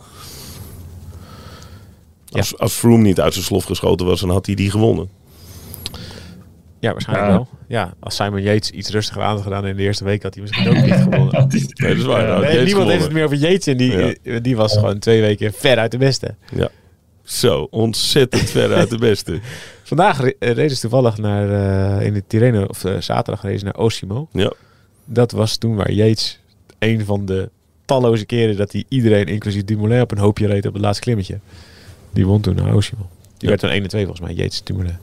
Als, 2.31 2.59
als 2.59 2.72
Froome 2.72 3.03
niet 3.03 3.20
uit 3.20 3.33
zijn 3.33 3.44
slof 3.44 3.64
geschoten 3.64 4.07
was, 4.07 4.20
dan 4.20 4.31
had 4.31 4.46
hij 4.46 4.55
die 4.55 4.70
gewonnen. 4.70 5.09
Ja, 6.81 6.92
waarschijnlijk 6.92 7.29
Ja. 7.31 7.35
wel. 7.37 7.48
Ja, 7.68 7.94
als 8.01 8.14
Simon 8.16 8.42
Yates 8.42 8.70
iets 8.70 8.90
rustiger 8.90 9.22
aan 9.22 9.35
had 9.35 9.42
gedaan 9.42 9.66
in 9.66 9.77
de 9.77 9.83
eerste 9.83 10.05
week, 10.05 10.22
had 10.22 10.35
hij 10.35 10.42
misschien 10.42 10.68
ook 10.68 10.75
niet 10.85 10.94
gewonnen. 10.94 11.33
dat 11.40 11.53
is, 11.55 11.62
Nee, 11.66 11.88
dat 11.88 11.98
is 11.98 12.05
waar. 12.05 12.27
Ja. 12.27 12.38
Nee, 12.38 12.64
niemand 12.64 12.88
heeft 12.90 13.03
het 13.05 13.12
meer 13.12 13.25
over 13.25 13.37
Yates 13.37 13.66
en 13.66 13.77
die, 13.77 14.20
eh, 14.20 14.37
die 14.42 14.57
was 14.57 14.72
gewoon 14.72 14.98
twee 14.98 15.20
weken 15.20 15.53
ver 15.53 15.79
uit 15.79 15.90
de 15.90 15.98
beste. 15.98 16.35
Ja. 16.57 16.68
Zo, 17.24 17.66
ontzettend 17.70 18.50
ver 18.50 18.74
uit 18.74 18.90
de 18.90 18.98
beste. 18.98 19.40
Vandaag 19.82 20.20
re- 20.20 20.34
eh, 20.38 20.52
reden 20.52 20.74
ze 20.76 20.80
toevallig 20.80 21.18
naar, 21.18 21.50
eh, 21.98 22.06
in 22.06 22.14
de 22.14 22.22
Tirreno, 22.26 22.64
of 22.64 22.84
eh, 22.84 23.00
zaterdag 23.00 23.42
reden 23.42 23.58
ze 23.58 23.64
naar 23.64 23.76
Osimo. 23.76 24.28
Ja. 24.32 24.52
Dat 25.04 25.30
was 25.32 25.56
toen 25.56 25.74
waar 25.76 25.92
Yates 25.92 26.38
een 26.78 27.04
van 27.04 27.26
de 27.26 27.50
talloze 27.84 28.24
keren 28.26 28.56
dat 28.56 28.72
hij 28.72 28.84
iedereen, 28.88 29.26
inclusief 29.26 29.64
Dumoulin, 29.64 30.00
op 30.00 30.10
een 30.10 30.18
hoopje 30.18 30.46
reed 30.46 30.66
op 30.66 30.72
het 30.72 30.82
laatste 30.82 31.02
klimmetje. 31.02 31.38
Die 32.12 32.26
won 32.26 32.40
toen 32.40 32.54
naar 32.54 32.74
Osimo. 32.74 33.08
Die 33.20 33.28
Ja. 33.38 33.48
werd 33.48 33.60
toen 33.60 33.70
1 33.70 33.82
en 33.82 33.88
2 33.88 34.04
volgens 34.06 34.26
mij, 34.26 34.34
Yates 34.37 34.62
Dumoulin. 34.62 34.96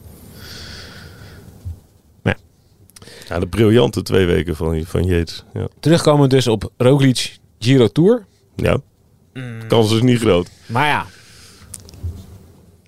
ja, 3.27 3.39
de 3.39 3.47
briljante 3.47 4.01
twee 4.01 4.25
weken 4.25 4.55
van, 4.55 4.83
van 4.85 5.03
Yates. 5.03 5.43
Ja. 5.53 5.67
Terugkomen 5.79 6.29
dus 6.29 6.47
op 6.47 6.71
Roglic 6.77 7.37
Giro 7.59 7.87
Tour. 7.87 8.25
ja. 8.55 8.77
Kans 9.67 9.93
is 9.93 10.01
niet 10.01 10.19
groot. 10.19 10.49
Maar 10.65 10.87
ja, 10.87 11.05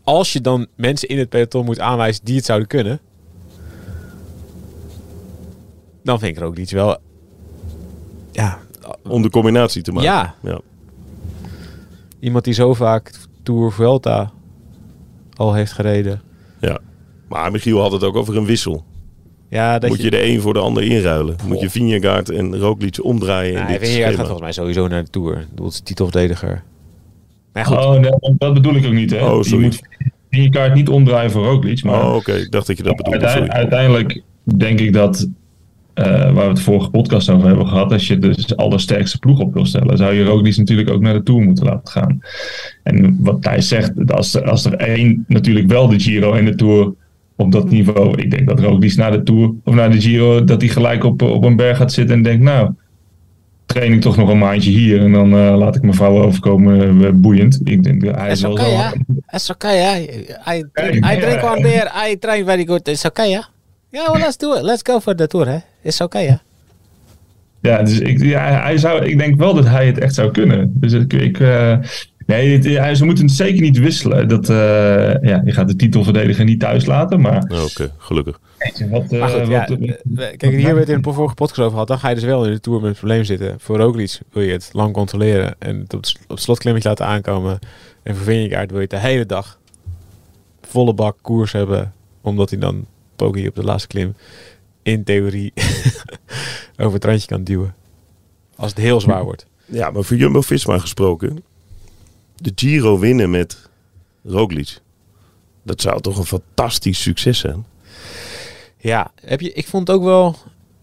als 0.03 0.33
je 0.33 0.41
dan 0.41 0.67
mensen 0.75 1.07
in 1.07 1.17
het 1.17 1.29
peloton 1.29 1.65
moet 1.65 1.79
aanwijzen 1.79 2.25
die 2.25 2.35
het 2.35 2.45
zouden 2.45 2.67
kunnen, 2.67 2.99
dan 6.03 6.19
vind 6.19 6.35
ik 6.37 6.43
Roglic 6.43 6.69
wel, 6.69 6.97
ja, 8.31 8.59
Om 9.07 9.21
de 9.21 9.29
combinatie 9.29 9.81
te 9.81 9.91
maken. 9.91 10.09
ja, 10.09 10.35
ja. 10.41 10.59
iemand 12.19 12.43
die 12.43 12.53
zo 12.53 12.73
vaak 12.73 13.11
Tour 13.43 13.71
Vuelta 13.71 14.31
al 15.33 15.53
heeft 15.53 15.71
gereden. 15.71 16.21
Ja. 16.59 16.79
Maar 17.27 17.51
Michiel 17.51 17.79
had 17.81 17.91
het 17.91 18.03
ook 18.03 18.15
over 18.15 18.37
een 18.37 18.45
wissel. 18.45 18.83
Ja, 19.49 19.79
dat 19.79 19.89
Moet 19.89 20.01
je 20.01 20.09
de 20.09 20.23
een 20.25 20.41
voor 20.41 20.53
de 20.53 20.59
ander 20.59 20.83
inruilen. 20.83 21.35
Moet 21.45 21.59
je 21.59 21.69
Vingegaard 21.69 22.29
en 22.29 22.57
Roglic 22.57 23.03
omdraaien 23.03 23.53
Nou, 23.53 23.65
in 23.65 23.79
dit 23.79 23.87
Vingegaard 23.87 24.15
gaat 24.15 24.27
volgens 24.27 24.41
mij 24.41 24.51
sowieso 24.51 24.87
naar 24.87 25.03
de 25.03 25.09
Tour. 25.09 25.47
Het 25.55 25.65
is 25.73 25.79
titelverdediger. 25.79 26.63
Maar 27.53 27.65
goed, 27.65 27.77
Oh, 27.77 27.99
nee, 27.99 28.11
dat 28.37 28.53
bedoel 28.53 28.75
ik 28.75 28.85
ook 28.85 28.93
niet. 28.93 29.11
Hè. 29.11 29.25
Oh, 29.25 29.43
je 29.43 29.57
moet 29.57 29.81
je 30.29 30.49
kaart 30.49 30.73
niet 30.73 30.89
omdraaien 30.89 31.31
voor 31.31 31.45
Roglic. 31.45 31.83
Maar 31.83 32.05
Oh, 32.07 32.15
oké. 32.15 32.31
Ik 32.33 32.51
dacht 32.51 32.67
dat 32.67 32.77
je 32.77 32.83
dat 32.83 32.95
bedoelde. 32.95 33.19
uitein- 33.19 33.45
Sorry. 33.45 33.59
uiteindelijk 33.59 34.21
denk 34.43 34.79
ik 34.79 34.93
dat, 34.93 35.29
eh, 35.93 36.05
waar 36.05 36.33
we 36.33 36.39
het 36.41 36.59
vorige 36.61 36.89
podcast 36.89 37.29
over 37.29 37.47
hebben 37.47 37.67
gehad, 37.67 37.91
als 37.91 38.07
je 38.07 38.17
dus 38.17 38.45
de 38.45 38.55
allersterkste 38.55 39.17
ploeg 39.19 39.39
op 39.39 39.53
wil 39.53 39.65
stellen, 39.65 39.97
zou 39.97 40.13
je 40.13 40.23
Roglic 40.23 40.57
natuurlijk 40.57 40.89
ook 40.89 41.01
naar 41.01 41.13
de 41.13 41.23
Tour 41.23 41.41
moeten 41.43 41.65
laten 41.65 41.87
gaan. 41.91 42.19
En 42.83 43.17
wat 43.21 43.41
Thijs 43.41 43.67
zegt, 43.67 44.11
als 44.13 44.33
er, 44.33 44.49
als 44.49 44.65
er 44.65 44.73
één 44.75 45.23
natuurlijk 45.27 45.67
wel 45.67 45.87
de 45.87 45.99
Giro 45.99 46.33
en 46.33 46.45
de 46.45 46.55
Tour 46.55 46.93
op 47.35 47.51
dat 47.51 47.69
niveau, 47.69 48.21
ik 48.21 48.31
denk 48.31 48.47
dat 48.47 48.59
Roglic 48.59 48.95
naar 48.95 49.11
de 49.11 49.23
Tour 49.23 49.53
of 49.63 49.73
naar 49.73 49.91
de 49.91 50.01
Giro, 50.01 50.43
dat 50.43 50.61
hij 50.61 50.69
gelijk 50.69 51.03
op, 51.03 51.21
op 51.21 51.43
een 51.43 51.55
berg 51.55 51.77
gaat 51.77 51.93
zitten 51.93 52.15
en 52.15 52.23
denkt, 52.23 52.43
nou, 52.43 52.69
train 53.73 53.93
ik 53.93 54.01
toch 54.01 54.17
nog 54.17 54.29
een 54.29 54.37
maandje 54.37 54.69
hier 54.71 54.99
en 55.01 55.11
dan 55.11 55.33
eh, 55.37 55.57
laat 55.57 55.75
ik 55.75 55.81
mijn 55.81 55.93
vrouw 55.93 56.21
overkomen, 56.23 57.05
eh, 57.05 57.11
boeiend. 57.13 57.59
Ik 57.63 57.83
denk 57.83 58.01
hij 58.15 58.29
It's 58.31 58.41
wel 58.41 58.51
okay, 58.51 58.65
zo- 58.65 58.71
yeah. 58.71 58.91
It's 59.29 59.49
okay, 59.49 59.75
yeah. 59.77 60.57
I 60.57 60.63
drink, 60.73 60.93
Yeah. 61.05 61.11
I 61.17 61.19
drink 61.19 61.43
one 61.43 61.61
beer. 61.61 61.91
I 62.09 62.17
train 62.19 62.45
very 62.45 62.65
good. 62.65 62.87
It's 62.87 63.05
okay. 63.05 63.29
Yeah, 63.29 63.43
well, 64.11 64.21
let's 64.21 64.37
do 64.37 64.53
it. 64.55 64.61
Let's 64.61 64.81
go 64.83 64.99
for 64.99 65.15
the 65.15 65.27
tour, 65.27 65.47
hè. 65.47 65.57
It's 65.81 66.01
okay, 66.01 66.23
yeah. 66.23 66.37
Ja, 67.61 67.83
dus 67.83 67.99
ik, 67.99 68.23
ja, 68.23 68.61
hij 68.61 68.77
zou, 68.77 69.05
ik 69.05 69.17
denk 69.17 69.37
wel 69.37 69.53
dat 69.53 69.67
hij 69.67 69.85
het 69.85 69.97
echt 69.99 70.13
zou 70.13 70.31
kunnen. 70.31 70.73
Dus 70.75 70.93
ik, 70.93 71.13
ik 71.13 71.39
eh, 71.39 71.77
nee, 72.25 72.53
het- 72.57 72.65
hij, 72.65 72.95
ze 72.95 73.05
moeten 73.05 73.25
het 73.25 73.33
zeker 73.33 73.61
niet 73.61 73.77
wisselen. 73.77 74.27
Dat, 74.27 74.49
eh, 74.49 74.55
ja, 75.21 75.41
je 75.45 75.51
gaat 75.51 75.67
de 75.67 75.75
titelverdediger 75.75 76.45
niet 76.45 76.59
thuis 76.59 76.85
laten, 76.85 77.21
maar 77.21 77.43
Oh, 77.47 77.63
Oké, 77.63 77.91
gelukkig. 77.97 78.39
wat, 78.89 79.09
ja, 79.09 79.19
wat- 79.47 79.77
kijk, 80.37 80.41
hier 80.55 80.75
werd 80.75 80.89
in 80.89 81.01
de 81.01 81.13
vorige 81.13 81.33
podcast 81.35 81.59
over 81.59 81.71
gehad. 81.71 81.87
Dan 81.87 81.99
ga 81.99 82.09
je 82.09 82.15
dus 82.15 82.23
wel 82.23 82.45
in 82.45 82.51
de 82.51 82.59
Tour 82.59 82.79
met 82.79 82.89
het 82.89 82.97
probleem 82.97 83.23
zitten. 83.23 83.55
Voor 83.59 83.77
Roglic 83.77 84.19
wil 84.31 84.43
je 84.43 84.51
het 84.51 84.69
lang 84.73 84.93
controleren 84.93 85.55
en 85.59 85.79
het 85.79 85.93
op 85.93 85.99
het, 86.01 86.19
het 86.27 86.41
slotklimmetje 86.41 86.89
laten 86.89 87.05
aankomen. 87.05 87.59
En 88.03 88.15
voor 88.15 88.25
Vingegaard 88.25 88.69
wil 88.69 88.79
je 88.79 88.87
het 88.91 89.01
de 89.01 89.07
hele 89.07 89.25
dag 89.25 89.59
volle 90.61 90.93
bak 90.93 91.17
koers 91.21 91.51
hebben. 91.51 91.93
Omdat 92.21 92.49
hij 92.49 92.59
dan 92.59 92.85
Poggi 93.15 93.47
op 93.47 93.55
de 93.55 93.63
laatste 93.63 93.87
klim 93.87 94.15
in 94.83 95.03
theorie 95.03 95.53
over 96.81 96.93
het 96.93 97.05
randje 97.05 97.27
kan 97.27 97.43
duwen. 97.43 97.75
Als 98.55 98.69
het 98.69 98.79
heel 98.79 99.01
zwaar 99.01 99.23
wordt. 99.23 99.47
Ja, 99.65 99.91
maar 99.91 100.03
voor 100.03 100.17
Jumbo-Visma 100.17 100.77
gesproken. 100.79 101.43
De 102.35 102.51
Giro 102.55 102.99
winnen 102.99 103.29
met 103.29 103.69
Roglic. 104.23 104.81
Dat 105.63 105.81
zou 105.81 106.01
toch 106.01 106.17
een 106.17 106.25
fantastisch 106.25 107.01
succes 107.01 107.39
zijn? 107.39 107.65
Ja, 108.77 109.11
heb 109.21 109.41
je, 109.41 109.53
ik 109.53 109.67
vond 109.67 109.87
het 109.87 109.97
ook 109.97 110.03
wel... 110.03 110.35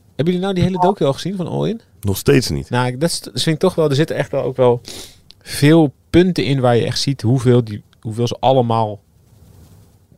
Hebben 0.07 0.35
jullie 0.35 0.41
nou 0.41 0.55
die 0.55 0.63
hele 0.63 0.79
docu 0.79 1.05
al 1.05 1.13
gezien 1.13 1.37
van 1.37 1.47
All 1.47 1.69
In? 1.69 1.81
Nog 2.01 2.17
steeds 2.17 2.49
niet. 2.49 2.71
Nou, 2.71 2.97
dat, 2.97 3.11
is, 3.11 3.21
dat 3.21 3.43
vind 3.43 3.55
ik 3.55 3.61
toch 3.61 3.75
wel... 3.75 3.89
Er 3.89 3.95
zitten 3.95 4.17
echt 4.17 4.31
wel 4.31 4.43
ook 4.43 4.57
wel 4.57 4.81
veel 5.43 5.93
punten 6.11 6.45
in 6.45 6.61
waar 6.61 6.77
je 6.77 6.85
echt 6.85 7.01
ziet 7.01 7.23
hoeveel, 7.23 7.65
die, 7.65 7.83
hoeveel 8.01 8.27
ze 8.27 8.37
allemaal 8.41 9.01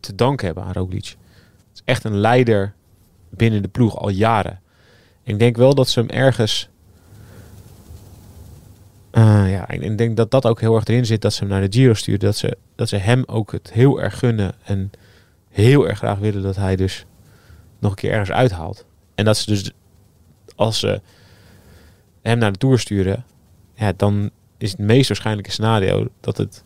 te 0.01 0.15
danken 0.15 0.47
hebben 0.47 0.65
aan 0.65 0.73
Roglic. 0.73 1.05
Het 1.05 1.75
is 1.75 1.83
echt 1.85 2.05
een 2.05 2.17
leider 2.17 2.75
binnen 3.31 3.63
de 3.63 3.69
ploeg 3.69 3.99
al 3.99 4.09
jaren. 4.09 4.61
Ik 5.23 5.39
denk 5.39 5.57
wel 5.57 5.75
dat 5.75 5.89
ze 5.89 6.01
hem 6.01 6.09
ergens... 6.09 6.69
Eh, 9.13 9.51
ja, 9.51 9.71
ik 9.71 9.83
ik 9.83 9.99
denk 9.99 10.17
dat 10.17 10.31
dat 10.31 10.47
ook 10.47 10.61
heel 10.61 10.75
erg 10.75 10.85
erin 10.85 11.07
zit 11.07 11.23
dat 11.23 11.33
ze 11.33 11.41
hem 11.41 11.49
naar 11.49 11.61
de 11.61 11.79
Giro 11.79 11.95
sturen. 11.95 12.21
Dat 12.21 12.37
ze, 12.37 12.57
dat 12.75 12.89
ze 12.89 12.97
hem 12.97 13.23
ook 13.27 13.53
het 13.53 13.73
heel 13.73 14.01
erg 14.01 14.19
gunnen 14.19 14.55
en 14.65 14.91
heel 15.49 15.89
erg 15.89 15.99
graag 15.99 16.19
willen 16.19 16.43
dat 16.43 16.57
hij 16.57 16.77
dus 16.77 17.07
nog 17.79 17.91
een 17.91 17.97
keer 17.97 18.11
ergens 18.11 18.31
uithaalt. 18.31 18.85
En 19.15 19.25
dat 19.25 19.37
ze 19.37 19.51
dus, 19.51 19.71
als 20.57 20.79
ze 20.79 21.01
hem 22.23 22.39
naar 22.39 22.53
de 22.53 22.59
Tour 22.59 22.79
sturen, 22.79 23.25
ja, 23.75 23.93
dan 23.97 24.31
is 24.59 24.71
het 24.71 24.81
meest 24.81 25.09
waarschijnlijke 25.09 25.51
scenario 25.51 26.09
dat 26.21 26.37
het, 26.37 26.65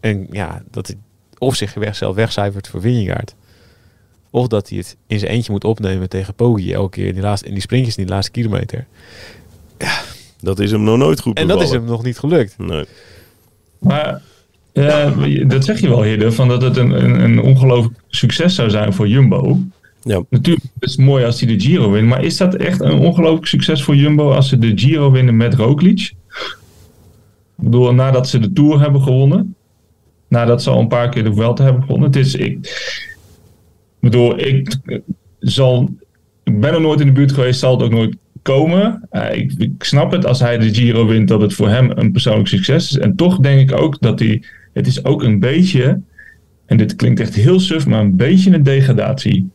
en 0.00 0.26
ja, 0.30 0.62
dat 0.70 0.86
het 0.86 0.96
of 1.38 1.54
zich 1.54 1.76
zelf 1.90 2.14
wegcijfert 2.14 2.68
voor 2.68 2.80
Vingegaard. 2.80 3.34
Of 4.30 4.46
dat 4.46 4.68
hij 4.68 4.78
het 4.78 4.96
in 5.06 5.18
zijn 5.18 5.30
eentje 5.30 5.52
moet 5.52 5.64
opnemen 5.64 6.08
tegen 6.08 6.34
Poggi 6.34 6.72
elke 6.72 6.90
keer 6.90 7.06
in 7.06 7.14
die, 7.14 7.22
laatste, 7.22 7.46
in 7.46 7.52
die 7.52 7.62
sprintjes 7.62 7.96
in 7.96 8.04
die 8.04 8.12
laatste 8.12 8.32
kilometer. 8.32 8.86
Dat 10.40 10.58
is 10.58 10.70
hem 10.70 10.82
nog 10.82 10.96
nooit 10.98 11.20
goed 11.20 11.38
En 11.38 11.46
dat 11.46 11.56
is 11.56 11.62
bevallen. 11.62 11.86
hem 11.86 11.96
nog 11.96 12.04
niet 12.04 12.18
gelukt. 12.18 12.54
Nee. 12.58 12.84
Maar 13.78 14.22
eh, 14.72 15.48
dat 15.48 15.64
zeg 15.64 15.80
je 15.80 15.88
wel, 15.88 16.02
Hidde, 16.02 16.32
van 16.32 16.48
dat 16.48 16.62
het 16.62 16.76
een, 16.76 16.90
een, 17.04 17.20
een 17.20 17.40
ongelooflijk 17.40 17.98
succes 18.08 18.54
zou 18.54 18.70
zijn 18.70 18.92
voor 18.92 19.08
Jumbo. 19.08 19.58
Ja. 20.02 20.22
Natuurlijk 20.30 20.66
is 20.78 20.90
het 20.90 21.00
mooi 21.00 21.24
als 21.24 21.40
hij 21.40 21.56
de 21.56 21.60
Giro 21.64 21.90
wint, 21.90 22.08
maar 22.08 22.24
is 22.24 22.36
dat 22.36 22.54
echt 22.54 22.80
een 22.80 22.98
ongelooflijk 22.98 23.46
succes 23.46 23.82
voor 23.82 23.96
Jumbo 23.96 24.30
als 24.32 24.48
ze 24.48 24.58
de 24.58 24.72
Giro 24.74 25.10
winnen 25.10 25.36
met 25.36 25.54
Roglic? 25.54 26.00
Ik 27.58 27.64
bedoel, 27.64 27.94
nadat 27.94 28.28
ze 28.28 28.38
de 28.38 28.52
Tour 28.52 28.80
hebben 28.80 29.02
gewonnen, 29.02 29.54
nadat 30.28 30.62
ze 30.62 30.70
al 30.70 30.80
een 30.80 30.88
paar 30.88 31.08
keer 31.08 31.24
de 31.24 31.34
Vuelta 31.34 31.64
hebben 31.64 31.82
gewonnen. 31.82 32.06
Het 32.06 32.16
is, 32.16 32.34
ik, 32.34 32.58
ik 32.58 34.00
bedoel, 34.00 34.38
ik 34.38 34.76
zal, 35.38 35.90
ik 36.44 36.60
ben 36.60 36.74
er 36.74 36.80
nooit 36.80 37.00
in 37.00 37.06
de 37.06 37.12
buurt 37.12 37.32
geweest, 37.32 37.60
zal 37.60 37.72
het 37.72 37.82
ook 37.82 37.90
nooit 37.92 38.16
komen. 38.46 39.02
Eh, 39.10 39.38
ik, 39.38 39.52
ik 39.58 39.82
snap 39.84 40.12
het 40.12 40.26
als 40.26 40.40
hij 40.40 40.58
de 40.58 40.74
Giro 40.74 41.06
wint 41.06 41.28
dat 41.28 41.40
het 41.40 41.54
voor 41.54 41.68
hem 41.68 41.90
een 41.94 42.12
persoonlijk 42.12 42.48
succes 42.48 42.90
is. 42.90 42.98
En 42.98 43.16
toch 43.16 43.38
denk 43.38 43.70
ik 43.70 43.76
ook 43.80 44.00
dat 44.00 44.18
hij, 44.18 44.42
het 44.72 44.86
is 44.86 45.04
ook 45.04 45.22
een 45.22 45.40
beetje, 45.40 46.00
en 46.66 46.76
dit 46.76 46.96
klinkt 46.96 47.20
echt 47.20 47.34
heel 47.34 47.60
suf, 47.60 47.86
maar 47.86 48.00
een 48.00 48.16
beetje 48.16 48.54
een 48.54 48.62
degradatie. 48.62 49.48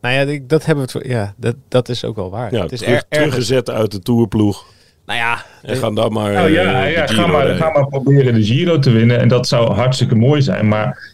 Nou 0.00 0.16
ja, 0.16 0.20
ik- 0.22 0.48
dat 0.48 0.64
hebben 0.66 0.86
we 0.86 0.98
het. 0.98 1.06
Ja, 1.08 1.34
dat, 1.36 1.56
dat 1.68 1.88
is 1.88 2.04
ook 2.04 2.16
wel 2.16 2.30
waar. 2.30 2.54
Ja, 2.54 2.62
het 2.62 2.72
is 2.72 2.78
terug- 2.80 3.04
er, 3.08 3.18
teruggezet 3.18 3.70
uit 3.70 3.90
de 3.90 3.98
tourploeg. 4.00 4.66
Nou 5.06 5.18
ja, 5.18 5.44
En 5.62 5.76
gaan 5.76 5.94
dan 5.94 6.12
maar. 6.12 6.32
Nou 6.32 6.50
ja, 6.50 6.84
eh, 6.84 6.92
ja 6.94 7.06
de 7.06 7.12
ga, 7.14 7.22
Giro 7.22 7.32
maar, 7.36 7.46
ga 7.46 7.70
maar 7.72 7.86
proberen 7.88 8.34
de 8.34 8.44
Giro 8.44 8.78
te 8.78 8.90
winnen. 8.90 9.20
En 9.20 9.28
dat 9.28 9.48
zou 9.48 9.72
hartstikke 9.72 10.14
mooi 10.14 10.42
zijn. 10.42 10.68
Maar 10.68 11.10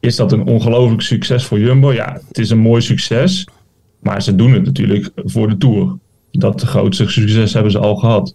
is 0.00 0.16
dat 0.16 0.32
een 0.32 0.46
ongelooflijk 0.46 1.02
succes 1.02 1.44
voor 1.44 1.58
Jumbo? 1.58 1.92
Ja, 1.92 2.20
het 2.28 2.38
is 2.38 2.50
een 2.50 2.58
mooi 2.58 2.82
succes. 2.82 3.46
Maar 4.02 4.22
ze 4.22 4.34
doen 4.34 4.52
het 4.52 4.64
natuurlijk 4.64 5.10
voor 5.16 5.48
de 5.48 5.56
Tour. 5.56 5.96
Dat 6.30 6.62
grootste 6.62 7.08
succes 7.08 7.52
hebben 7.52 7.72
ze 7.72 7.78
al 7.78 7.96
gehad. 7.96 8.34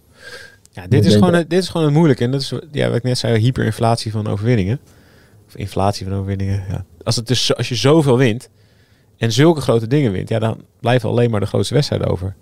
Ja, 0.72 0.86
dit 0.88 1.04
is, 1.04 1.14
gewoon, 1.14 1.34
het- 1.34 1.50
dit 1.50 1.62
is 1.62 1.68
gewoon 1.68 1.86
het 1.86 1.94
moeilijke. 1.96 2.24
En 2.24 2.30
dat 2.30 2.40
is 2.40 2.52
ja, 2.72 2.86
wat 2.88 2.96
ik 2.96 3.02
net 3.02 3.18
zei, 3.18 3.38
hyperinflatie 3.38 4.12
van 4.12 4.26
overwinningen. 4.26 4.78
Of 5.46 5.56
inflatie 5.56 6.06
van 6.06 6.14
overwinningen. 6.16 6.64
Ja. 6.68 6.84
Als, 7.02 7.16
het 7.16 7.26
dus, 7.26 7.54
als 7.56 7.68
je 7.68 7.74
zoveel 7.74 8.18
wint 8.18 8.48
en 9.16 9.32
zulke 9.32 9.60
grote 9.60 9.86
dingen 9.86 10.12
wint, 10.12 10.28
ja, 10.28 10.38
dan 10.38 10.60
blijven 10.80 11.08
alleen 11.08 11.30
maar 11.30 11.40
de 11.40 11.46
grootste 11.46 11.74
wedstrijden 11.74 12.08
over. 12.08 12.34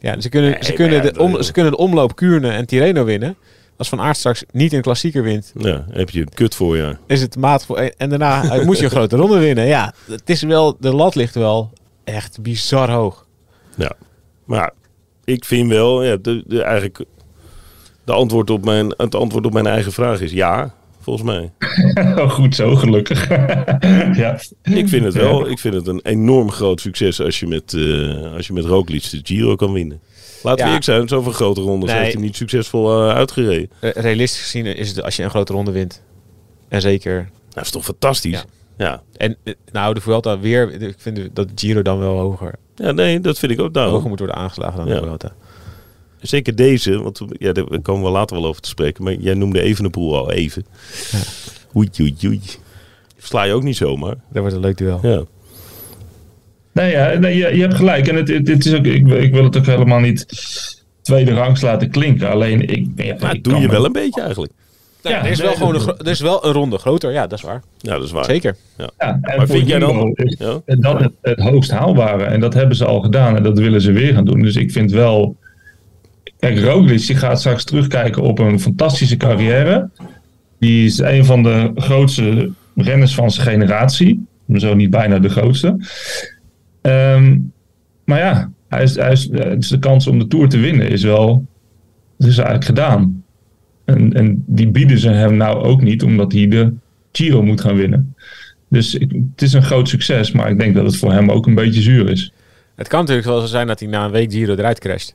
Ja, 0.00 0.20
ze 0.20 0.28
kunnen, 0.28 0.50
Nee, 0.50 0.64
ze 0.64 0.72
kunnen, 0.72 1.02
de, 1.02 1.20
om, 1.20 1.42
ze 1.42 1.52
kunnen 1.52 1.72
de 1.72 1.78
omloop 1.78 2.16
Kuurne 2.16 2.48
en 2.50 2.66
Tirreno 2.66 3.04
winnen. 3.04 3.36
Als 3.78 3.88
Van 3.88 4.00
Aert 4.00 4.16
straks 4.16 4.44
niet 4.52 4.72
een 4.72 4.82
klassieker 4.82 5.22
wint, 5.22 5.52
Ja, 5.58 5.84
heb 5.90 6.10
je 6.10 6.20
een 6.20 6.34
kut 6.34 6.54
voorjaar. 6.54 6.98
is 7.06 7.20
het 7.20 7.36
maat 7.36 7.66
voor... 7.66 7.76
En 7.76 8.08
daarna 8.08 8.50
eh, 8.50 8.64
moet 8.64 8.78
je 8.78 8.84
een 8.84 8.90
grote 8.90 9.16
ronde 9.16 9.38
winnen. 9.38 9.66
Ja, 9.66 9.94
het 10.06 10.30
is 10.30 10.42
wel, 10.42 10.76
de 10.80 10.94
lat 10.94 11.14
ligt 11.14 11.34
wel 11.34 11.70
echt 12.04 12.42
bizar 12.42 12.90
hoog. 12.90 13.26
Ja. 13.76 13.92
Maar 14.44 14.72
ik 15.24 15.44
vind 15.44 15.70
wel, 15.70 16.04
ja, 16.04 16.16
de, 16.16 16.44
de, 16.46 16.62
eigenlijk. 16.62 17.04
De 18.04 18.12
antwoord 18.12 18.50
op 18.50 18.64
mijn, 18.64 18.94
het 18.96 19.14
antwoord 19.14 19.46
op 19.46 19.52
mijn 19.52 19.66
eigen 19.66 19.92
vraag 19.92 20.20
is 20.20 20.32
ja, 20.32 20.74
volgens 21.00 21.26
mij. 21.26 21.52
Goed 22.28 22.54
zo, 22.54 22.74
gelukkig. 22.76 23.28
ja. 24.22 24.40
Ik 24.62 24.88
vind 24.88 25.04
het 25.04 25.14
wel. 25.14 25.48
Ik 25.48 25.58
vind 25.58 25.74
het 25.74 25.86
een 25.86 26.00
enorm 26.02 26.50
groot 26.50 26.80
succes 26.80 27.20
als 27.20 27.40
je 27.40 27.46
met, 27.46 27.74
eh 27.74 28.32
als 28.34 28.46
je 28.46 28.52
met 28.52 28.64
Roglic 28.64 29.10
de 29.10 29.20
Giro 29.22 29.56
kan 29.56 29.72
winnen. 29.72 30.00
Laten 30.42 30.50
we 30.52 30.56
Ja. 30.60 30.66
eerlijk 30.66 30.84
zijn, 30.84 31.08
zoveel 31.08 31.32
grote 31.32 31.60
rondes 31.60 31.90
Nee. 31.90 31.98
heeft 32.00 32.12
hij 32.12 32.22
niet 32.22 32.36
succesvol 32.36 32.92
eh, 33.08 33.14
uitgereden. 33.14 33.70
Realistisch 33.80 34.40
gezien 34.42 34.66
is 34.66 34.88
het 34.88 35.02
als 35.02 35.16
je 35.16 35.22
een 35.22 35.30
grote 35.30 35.52
ronde 35.52 35.70
wint. 35.70 36.02
En 36.68 36.80
zeker 36.80 37.30
Dat 37.50 37.64
is 37.64 37.70
toch 37.70 37.84
fantastisch? 37.84 38.32
Ja. 38.32 38.44
Ja. 38.76 38.86
Ja, 38.86 39.02
En 39.16 39.36
eh, 39.44 39.54
nou, 39.72 39.94
de 39.94 40.00
Vuelta 40.00 40.38
weer. 40.38 40.82
Ik 40.82 40.94
vind 40.98 41.28
dat 41.32 41.48
Giro 41.54 41.82
dan 41.82 41.98
wel 41.98 42.18
hoger, 42.18 42.54
nee, 42.76 43.20
dat 43.20 43.38
vind 43.38 43.52
ik 43.52 43.60
ook 43.60 43.74
daarom. 43.74 43.92
hoger 43.92 44.08
moet 44.08 44.18
worden 44.18 44.36
aangeslagen 44.36 44.76
dan 44.78 44.86
Ja. 44.88 44.94
de 44.94 45.06
Vuelta. 45.06 45.32
Zeker 46.20 46.54
deze, 46.56 47.02
want 47.02 47.20
ja, 47.38 47.52
daar 47.52 47.80
komen 47.82 48.04
we 48.04 48.10
later 48.10 48.36
wel 48.40 48.46
over 48.46 48.62
te 48.62 48.68
spreken. 48.68 49.04
Maar 49.04 49.14
jij 49.14 49.34
noemde 49.34 49.60
Evenepoel 49.60 50.16
al 50.16 50.30
even. 50.32 50.66
Ja. 51.10 51.18
Oei, 51.76 51.88
oei, 52.00 52.16
oei. 52.24 52.40
Sla 53.18 53.42
je 53.42 53.52
ook 53.52 53.62
niet 53.62 53.76
zomaar. 53.76 54.14
Dat 54.30 54.40
wordt 54.40 54.54
een 54.54 54.60
leuk 54.60 54.76
duel. 54.78 54.98
Ja. 55.02 55.22
Nee, 56.78 56.90
ja, 56.90 57.12
nee 57.18 57.36
je, 57.36 57.54
je 57.56 57.60
hebt 57.60 57.74
gelijk. 57.74 58.08
En 58.08 58.14
het, 58.16 58.28
het, 58.28 58.48
het 58.48 58.66
is 58.66 58.74
ook, 58.74 58.84
ik, 58.84 59.06
ik 59.06 59.32
wil 59.32 59.44
het 59.44 59.56
ook 59.56 59.66
helemaal 59.66 60.00
niet 60.00 60.26
tweede 61.02 61.34
rangs 61.34 61.60
laten 61.60 61.90
klinken. 61.90 62.30
Alleen, 62.30 62.68
ik, 62.68 62.86
ja, 62.96 63.14
Maar 63.20 63.34
ik 63.34 63.44
doe 63.44 63.54
je 63.54 63.66
me- 63.66 63.72
wel 63.72 63.84
een 63.84 63.92
beetje 63.92 64.20
eigenlijk. 64.20 64.52
Nee, 65.02 65.12
Ja, 65.12 65.24
er, 65.24 65.30
is 65.30 65.40
wel 65.40 65.54
gewoon 65.54 65.74
een, 65.74 65.96
er 65.98 66.06
is 66.06 66.20
wel 66.20 66.44
een 66.46 66.52
ronde 66.52 66.78
groter. 66.78 67.12
Ja, 67.12 67.26
dat 67.26 67.38
is 67.38 67.44
waar. 67.44 67.62
Ja, 67.78 67.92
dat 67.94 68.04
is 68.04 68.10
waar. 68.10 68.24
Zeker. 68.24 68.56
Ja, 68.76 68.90
en 68.98 69.20
Maar 69.22 69.36
voor 69.36 69.46
vind 69.56 69.68
jij 69.68 69.78
dan- 69.78 70.12
is 70.14 70.36
Ja? 70.38 70.60
dat 70.66 71.00
het, 71.00 71.12
het 71.22 71.38
hoogst 71.40 71.70
haalbare. 71.70 72.24
En 72.24 72.40
dat 72.40 72.54
hebben 72.54 72.76
ze 72.76 72.84
al 72.84 73.00
gedaan 73.00 73.36
en 73.36 73.42
dat 73.42 73.58
willen 73.58 73.80
ze 73.80 73.92
weer 73.92 74.14
gaan 74.14 74.24
doen. 74.24 74.42
Dus 74.42 74.56
ik 74.56 74.72
vind 74.72 74.90
wel... 74.90 75.36
Kijk, 76.38 76.58
Roglic 76.60 77.06
die 77.06 77.16
gaat 77.16 77.38
straks 77.38 77.64
terugkijken 77.64 78.22
op 78.22 78.38
een 78.38 78.60
fantastische 78.60 79.16
carrière. 79.16 79.88
Die 80.58 80.84
is 80.86 80.98
een 80.98 81.24
van 81.24 81.42
de 81.42 81.70
grootste 81.74 82.50
renners 82.76 83.14
van 83.14 83.30
zijn 83.30 83.46
generatie. 83.48 84.26
Zo 84.56 84.74
niet 84.74 84.90
bijna 84.90 85.18
de 85.18 85.28
grootste. 85.28 85.76
Ehm, 86.80 87.38
maar 88.04 88.18
ja, 88.18 88.50
hij 88.68 88.82
is, 88.82 88.96
hij 88.96 89.12
is, 89.12 89.28
eh, 89.30 89.50
dus 89.50 89.68
de 89.68 89.78
kans 89.78 90.06
om 90.06 90.18
de 90.18 90.26
Tour 90.26 90.48
te 90.48 90.58
winnen 90.58 90.88
is 90.88 91.02
wel... 91.02 91.46
Dat 92.18 92.28
is 92.28 92.36
eigenlijk 92.36 92.66
gedaan. 92.66 93.24
En, 93.84 94.12
en 94.12 94.44
die 94.46 94.68
bieden 94.68 94.98
ze 94.98 95.08
hem 95.08 95.36
nou 95.36 95.62
ook 95.64 95.82
niet, 95.82 96.02
omdat 96.02 96.32
hij 96.32 96.48
de 96.48 96.72
Giro 97.12 97.42
moet 97.42 97.60
gaan 97.60 97.76
winnen. 97.76 98.14
Dus 98.68 98.94
ik, 98.94 99.10
het 99.10 99.42
is 99.42 99.52
een 99.52 99.62
groot 99.62 99.88
succes, 99.88 100.32
maar 100.32 100.50
ik 100.50 100.58
denk 100.58 100.74
dat 100.74 100.84
het 100.84 100.96
voor 100.96 101.12
hem 101.12 101.30
ook 101.30 101.46
een 101.46 101.54
beetje 101.54 101.80
zuur 101.80 102.08
is. 102.10 102.32
Het 102.76 102.88
kan 102.88 103.00
natuurlijk 103.00 103.26
wel 103.26 103.40
zo 103.40 103.46
zijn 103.46 103.66
dat 103.66 103.80
hij 103.80 103.88
na 103.88 104.04
een 104.04 104.10
week 104.10 104.32
Giro 104.32 104.54
eruit 104.54 104.78
crasht. 104.78 105.14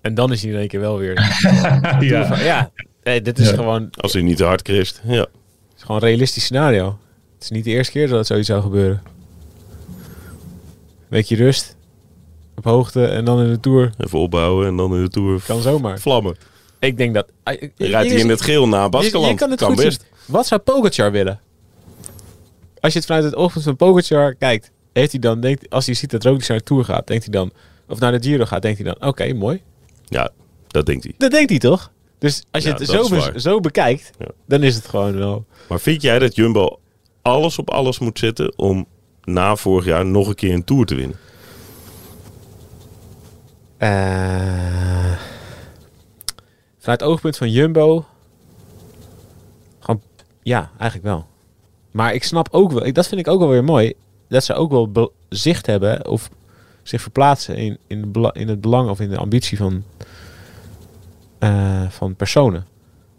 En 0.00 0.14
dan 0.14 0.32
is 0.32 0.42
hij 0.42 0.50
in 0.52 0.58
één 0.58 0.68
keer 0.68 0.80
wel 0.80 0.98
weer. 0.98 1.12
ja. 2.00 2.36
ja, 2.42 2.70
nee, 3.04 3.22
dit 3.22 3.38
is 3.38 3.48
Ja. 3.50 3.54
gewoon, 3.54 3.88
Als 3.90 4.12
hij 4.12 4.22
niet 4.22 4.36
te 4.36 4.44
hard 4.44 4.62
crasht. 4.62 5.02
Ja. 5.04 5.14
het 5.20 5.28
is 5.76 5.82
gewoon 5.82 6.00
een 6.02 6.08
realistisch 6.08 6.42
scenario. 6.44 6.98
Het 7.34 7.42
is 7.42 7.50
niet 7.50 7.64
de 7.64 7.70
eerste 7.70 7.92
keer 7.92 8.08
dat 8.08 8.26
zoiets 8.26 8.46
zou 8.48 8.62
gebeuren. 8.62 9.02
Weekje 11.10 11.36
rust. 11.36 11.76
Op 12.56 12.64
hoogte 12.64 13.06
en 13.06 13.24
dan 13.24 13.40
in 13.42 13.48
de 13.48 13.60
Tour. 13.60 13.92
Even 13.98 14.18
opbouwen 14.18 14.66
en 14.66 14.76
dan 14.76 14.94
in 14.94 15.02
de 15.02 15.08
Tour 15.08 15.42
Kan 15.46 15.60
zomaar. 15.62 15.98
vlammen. 16.00 16.36
Ik 16.78 16.96
denk 16.96 17.14
dat... 17.14 17.26
Dan 17.42 17.54
rijdt 17.76 18.10
hij 18.10 18.20
in 18.20 18.28
het 18.28 18.40
geel 18.40 18.68
naar 18.68 18.82
Je, 18.84 18.88
Baskeland. 18.88 19.30
je 19.30 19.34
kan 19.34 19.50
het 19.50 19.58
kan 19.58 19.68
goed 19.74 19.84
best. 19.84 20.00
zien. 20.00 20.10
Wat 20.34 20.46
zou 20.46 20.60
Pogacar 20.60 21.12
willen? 21.12 21.40
Als 22.80 22.92
je 22.92 22.98
het 22.98 23.06
vanuit 23.08 23.24
het 23.24 23.34
oogpunt 23.34 23.64
van 23.64 23.76
Pogacar 23.76 24.34
kijkt, 24.34 24.70
heeft 24.92 25.10
hij 25.10 25.20
dan, 25.20 25.40
denkt, 25.40 25.70
als 25.70 25.86
hij 25.86 25.94
ziet 25.94 26.10
dat 26.10 26.24
Roglic 26.24 26.48
naar 26.48 26.58
de 26.58 26.64
Tour 26.64 26.84
gaat, 26.84 27.06
denkt 27.06 27.24
hij 27.24 27.32
dan, 27.32 27.52
of 27.88 27.98
naar 27.98 28.12
de 28.20 28.28
Giro 28.28 28.44
gaat, 28.44 28.62
denkt 28.62 28.78
hij 28.82 28.94
dan, 28.94 29.08
oké, 29.08 29.32
mooi. 29.32 29.62
Ja, 30.06 30.30
dat 30.66 30.86
denkt 30.86 31.04
hij. 31.04 31.14
Dat 31.18 31.30
denkt 31.30 31.50
hij 31.50 31.58
toch? 31.58 31.90
Dus 32.18 32.42
als 32.50 32.62
je 32.62 32.68
Ja, 32.68 32.74
het 32.76 32.88
zo, 32.88 33.08
be- 33.08 33.40
zo 33.40 33.60
bekijkt, 33.60 34.10
Ja. 34.18 34.26
dan 34.46 34.62
is 34.62 34.74
het 34.74 34.86
gewoon 34.88 35.16
wel... 35.16 35.44
Maar 35.68 35.80
vind 35.80 36.02
jij 36.02 36.18
dat 36.18 36.34
Jumbo 36.34 36.78
alles 37.22 37.58
op 37.58 37.70
alles 37.70 37.98
moet 37.98 38.18
zetten 38.18 38.58
om 38.58 38.86
na 39.24 39.56
vorig 39.56 39.84
jaar 39.84 40.06
nog 40.06 40.28
een 40.28 40.34
keer 40.34 40.54
een 40.54 40.64
Tour 40.64 40.86
te 40.86 40.94
winnen? 40.94 41.16
Eh, 43.76 45.18
vanuit 46.78 47.00
het 47.00 47.02
oogpunt 47.02 47.36
van 47.36 47.50
Jumbo, 47.50 48.04
gewoon, 49.78 50.02
ja, 50.42 50.70
eigenlijk 50.78 51.02
wel. 51.02 51.26
Maar 51.90 52.14
ik 52.14 52.24
snap 52.24 52.48
ook 52.50 52.72
wel, 52.72 52.92
dat 52.92 53.06
vind 53.06 53.20
ik 53.20 53.28
ook 53.28 53.40
wel 53.40 53.48
weer 53.48 53.64
mooi, 53.64 53.92
dat 54.28 54.44
ze 54.44 54.54
ook 54.54 54.70
wel 54.70 55.12
zicht 55.28 55.66
hebben 55.66 56.06
of 56.06 56.30
zich 56.82 57.00
verplaatsen 57.00 57.56
in, 57.56 57.78
in, 57.86 58.12
in 58.32 58.48
het 58.48 58.60
belang 58.60 58.90
of 58.90 59.00
in 59.00 59.10
de 59.10 59.16
ambitie 59.16 59.56
van, 59.58 59.84
eh, 61.38 61.88
van 61.88 62.16
personen. 62.16 62.66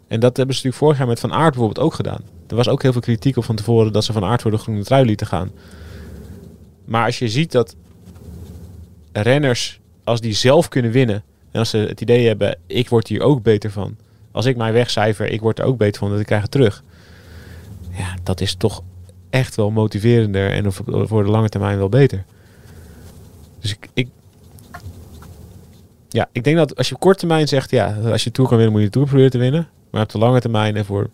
En 0.08 0.20
dat 0.20 0.36
hebben 0.36 0.56
ze 0.56 0.62
natuurlijk 0.66 0.76
vorig 0.76 0.98
jaar 0.98 1.06
met 1.06 1.20
Van 1.20 1.32
Aert 1.32 1.54
bijvoorbeeld 1.54 1.86
ook 1.86 1.94
gedaan. 1.94 2.20
Er 2.46 2.56
was 2.56 2.68
ook 2.68 2.82
heel 2.82 2.92
veel 2.92 3.00
kritiek 3.00 3.36
op 3.36 3.44
van 3.44 3.56
tevoren 3.56 3.92
dat 3.92 4.04
ze 4.04 4.12
Van 4.12 4.24
Aert 4.24 4.42
voor 4.42 4.50
de 4.50 4.58
groene 4.58 4.84
trui 4.84 5.04
lieten 5.04 5.26
gaan. 5.26 5.50
Maar 6.92 7.06
als 7.06 7.18
je 7.18 7.28
ziet 7.28 7.52
dat 7.52 7.76
renners, 9.12 9.80
als 10.04 10.20
die 10.20 10.32
zelf 10.32 10.68
kunnen 10.68 10.90
winnen, 10.90 11.22
en 11.50 11.58
als 11.58 11.70
ze 11.70 11.76
het 11.76 12.00
idee 12.00 12.26
hebben, 12.26 12.58
ik 12.66 12.88
word 12.88 13.08
hier 13.08 13.20
ook 13.20 13.42
beter 13.42 13.70
van. 13.70 13.96
Als 14.30 14.46
ik 14.46 14.56
mijn 14.56 14.72
wegcijfer, 14.72 15.26
ik 15.26 15.40
word 15.40 15.58
er 15.58 15.64
ook 15.64 15.76
beter 15.76 15.98
van, 15.98 16.10
dat 16.10 16.20
ik 16.20 16.26
krijg 16.26 16.42
het 16.42 16.50
terug. 16.50 16.82
Ja, 17.90 18.14
dat 18.22 18.40
is 18.40 18.54
toch 18.54 18.82
echt 19.30 19.54
wel 19.54 19.70
motiverender 19.70 20.50
en 20.50 20.72
voor 21.08 21.24
de 21.24 21.30
lange 21.30 21.48
termijn 21.48 21.78
wel 21.78 21.88
beter. 21.88 22.24
Dus 23.60 23.70
ik, 23.70 23.88
ik, 23.94 24.08
ja, 26.08 26.28
ik 26.32 26.44
denk 26.44 26.56
dat 26.56 26.76
als 26.76 26.88
je 26.88 26.94
op 26.94 27.00
korte 27.00 27.18
termijn 27.18 27.48
zegt, 27.48 27.70
ja, 27.70 27.96
als 28.10 28.24
je 28.24 28.30
Tour 28.30 28.48
kan 28.48 28.58
winnen, 28.58 28.74
moet 28.74 28.84
je 28.84 28.90
de 28.90 28.94
Tour 28.94 29.08
proberen 29.08 29.30
te 29.30 29.38
winnen. 29.38 29.68
Maar 29.90 30.02
op 30.02 30.10
de 30.10 30.18
lange 30.18 30.40
termijn 30.40 30.76
en 30.76 30.84
voor 30.84 31.10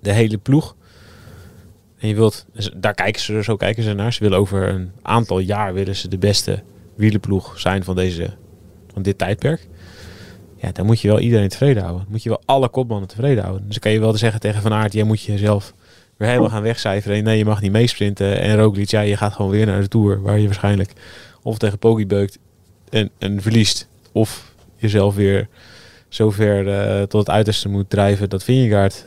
de 0.00 0.12
hele 0.12 0.38
ploeg. 0.38 0.76
En 1.98 2.08
je 2.08 2.14
wilt, 2.14 2.46
dus 2.52 2.70
daar 2.76 2.94
kijken 2.94 3.20
ze, 3.20 3.42
zo 3.42 3.56
kijken 3.56 3.82
ze 3.82 3.92
naar. 3.92 4.12
Ze 4.12 4.22
willen 4.22 4.38
over 4.38 4.68
een 4.68 4.90
aantal 5.02 5.38
jaar 5.38 5.74
willen 5.74 5.96
ze 5.96 6.08
de 6.08 6.18
beste 6.18 6.62
wielenploeg 6.94 7.60
zijn 7.60 7.84
van 7.84 7.96
deze, 7.96 8.30
van 8.92 9.02
dit 9.02 9.18
tijdperk. 9.18 9.68
Ja, 10.56 10.72
dan 10.72 10.86
moet 10.86 11.00
je 11.00 11.08
wel 11.08 11.20
iedereen 11.20 11.48
tevreden 11.48 11.82
houden. 11.82 12.02
Dan 12.02 12.12
moet 12.12 12.22
je 12.22 12.28
wel 12.28 12.42
alle 12.44 12.68
kopmannen 12.68 13.08
tevreden 13.08 13.42
houden. 13.42 13.64
Dus 13.64 13.72
dan 13.72 13.82
kan 13.82 13.92
je 13.92 14.00
wel 14.00 14.16
zeggen 14.16 14.40
tegen 14.40 14.62
Van 14.62 14.72
Aert, 14.72 14.92
jij 14.92 15.04
moet 15.04 15.22
jezelf 15.22 15.74
weer 16.16 16.28
helemaal 16.28 16.50
gaan 16.50 16.62
wegcijferen. 16.62 17.24
Nee, 17.24 17.38
je 17.38 17.44
mag 17.44 17.60
niet 17.60 17.72
meesprinten. 17.72 18.40
En 18.40 18.56
Roglic, 18.56 18.88
ja, 18.90 19.00
je 19.00 19.16
gaat 19.16 19.32
gewoon 19.32 19.50
weer 19.50 19.66
naar 19.66 19.80
de 19.80 19.88
Tour. 19.88 20.22
Waar 20.22 20.38
je 20.38 20.46
waarschijnlijk 20.46 20.92
of 21.42 21.58
tegen 21.58 21.78
Poggi 21.78 22.06
beukt 22.06 22.38
en, 22.90 23.10
en 23.18 23.42
verliest. 23.42 23.88
Of 24.12 24.52
jezelf 24.76 25.14
weer 25.14 25.48
zover 26.08 26.68
eh 26.68 27.02
tot 27.02 27.20
het 27.20 27.30
uiterste 27.30 27.68
moet 27.68 27.90
drijven 27.90 28.28
dat 28.28 28.44
Vingegaard 28.44 29.04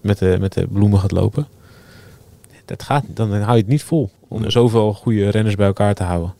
met 0.00 0.18
de, 0.18 0.36
met 0.40 0.52
de 0.52 0.66
bloemen 0.66 0.98
gaat 0.98 1.12
lopen. 1.12 1.46
Dat 2.64 2.82
gaat, 2.82 3.04
dan 3.08 3.32
hou 3.32 3.56
je 3.56 3.62
het 3.62 3.70
niet 3.70 3.82
vol 3.82 4.10
om 4.28 4.50
zoveel 4.50 4.94
goede 4.94 5.28
renners 5.28 5.54
bij 5.54 5.66
elkaar 5.66 5.94
te 5.94 6.02
houden. 6.02 6.34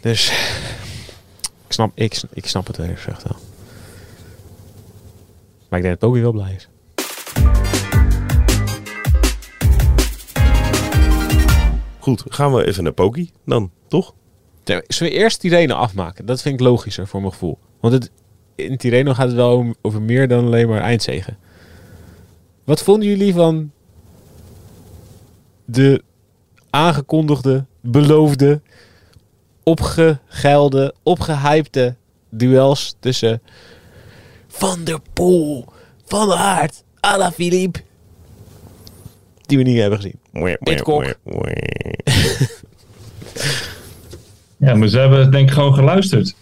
Dus 0.00 0.30
ik 1.66 1.72
snap, 1.72 1.90
ik, 1.94 2.22
ik 2.32 2.46
snap 2.46 2.66
het 2.66 2.78
eerlijk 2.78 3.00
gezegd 3.00 3.22
wel. 3.22 3.36
Maar 5.68 5.78
ik 5.78 5.84
denk 5.84 6.00
dat 6.00 6.08
Poggi 6.08 6.22
wel 6.22 6.32
blij 6.32 6.54
is. 6.54 6.68
Goed, 11.98 12.24
gaan 12.28 12.54
we 12.54 12.66
even 12.66 12.82
naar 12.82 12.92
Poki 12.92 13.30
dan, 13.44 13.70
toch? 13.88 14.14
Zullen 14.64 15.12
we 15.12 15.18
eerst 15.18 15.40
Tirreno 15.40 15.74
afmaken? 15.74 16.26
Dat 16.26 16.42
vind 16.42 16.54
ik 16.54 16.66
logischer 16.66 17.06
voor 17.06 17.20
mijn 17.20 17.32
gevoel. 17.32 17.58
Want 17.80 17.94
het, 17.94 18.10
in 18.54 18.76
Tirreno 18.76 19.14
gaat 19.14 19.26
het 19.26 19.36
wel 19.36 19.74
over 19.82 20.02
meer 20.02 20.28
dan 20.28 20.44
alleen 20.44 20.68
maar 20.68 20.80
eindzegen. 20.80 21.38
Wat 22.64 22.82
vonden 22.82 23.08
jullie 23.08 23.34
van 23.34 23.70
de 25.70 26.02
aangekondigde, 26.70 27.64
beloofde, 27.80 28.60
opgegeilde, 29.62 30.94
opgehypte 31.02 31.96
duels 32.30 32.96
tussen 33.00 33.42
Van 34.48 34.84
der 34.84 34.98
Poel, 35.12 35.64
Van 36.04 36.32
Aert, 36.32 36.84
Alaphilippe, 37.00 37.80
die 39.46 39.58
we 39.58 39.64
niet 39.64 39.78
hebben 39.78 39.98
gezien. 39.98 40.18
Pitcock. 40.58 41.14
Ja, 44.56 44.74
maar 44.74 44.88
ze 44.88 44.98
hebben 44.98 45.30
denk 45.30 45.48
ik 45.48 45.54
gewoon 45.54 45.74
geluisterd. 45.74 46.34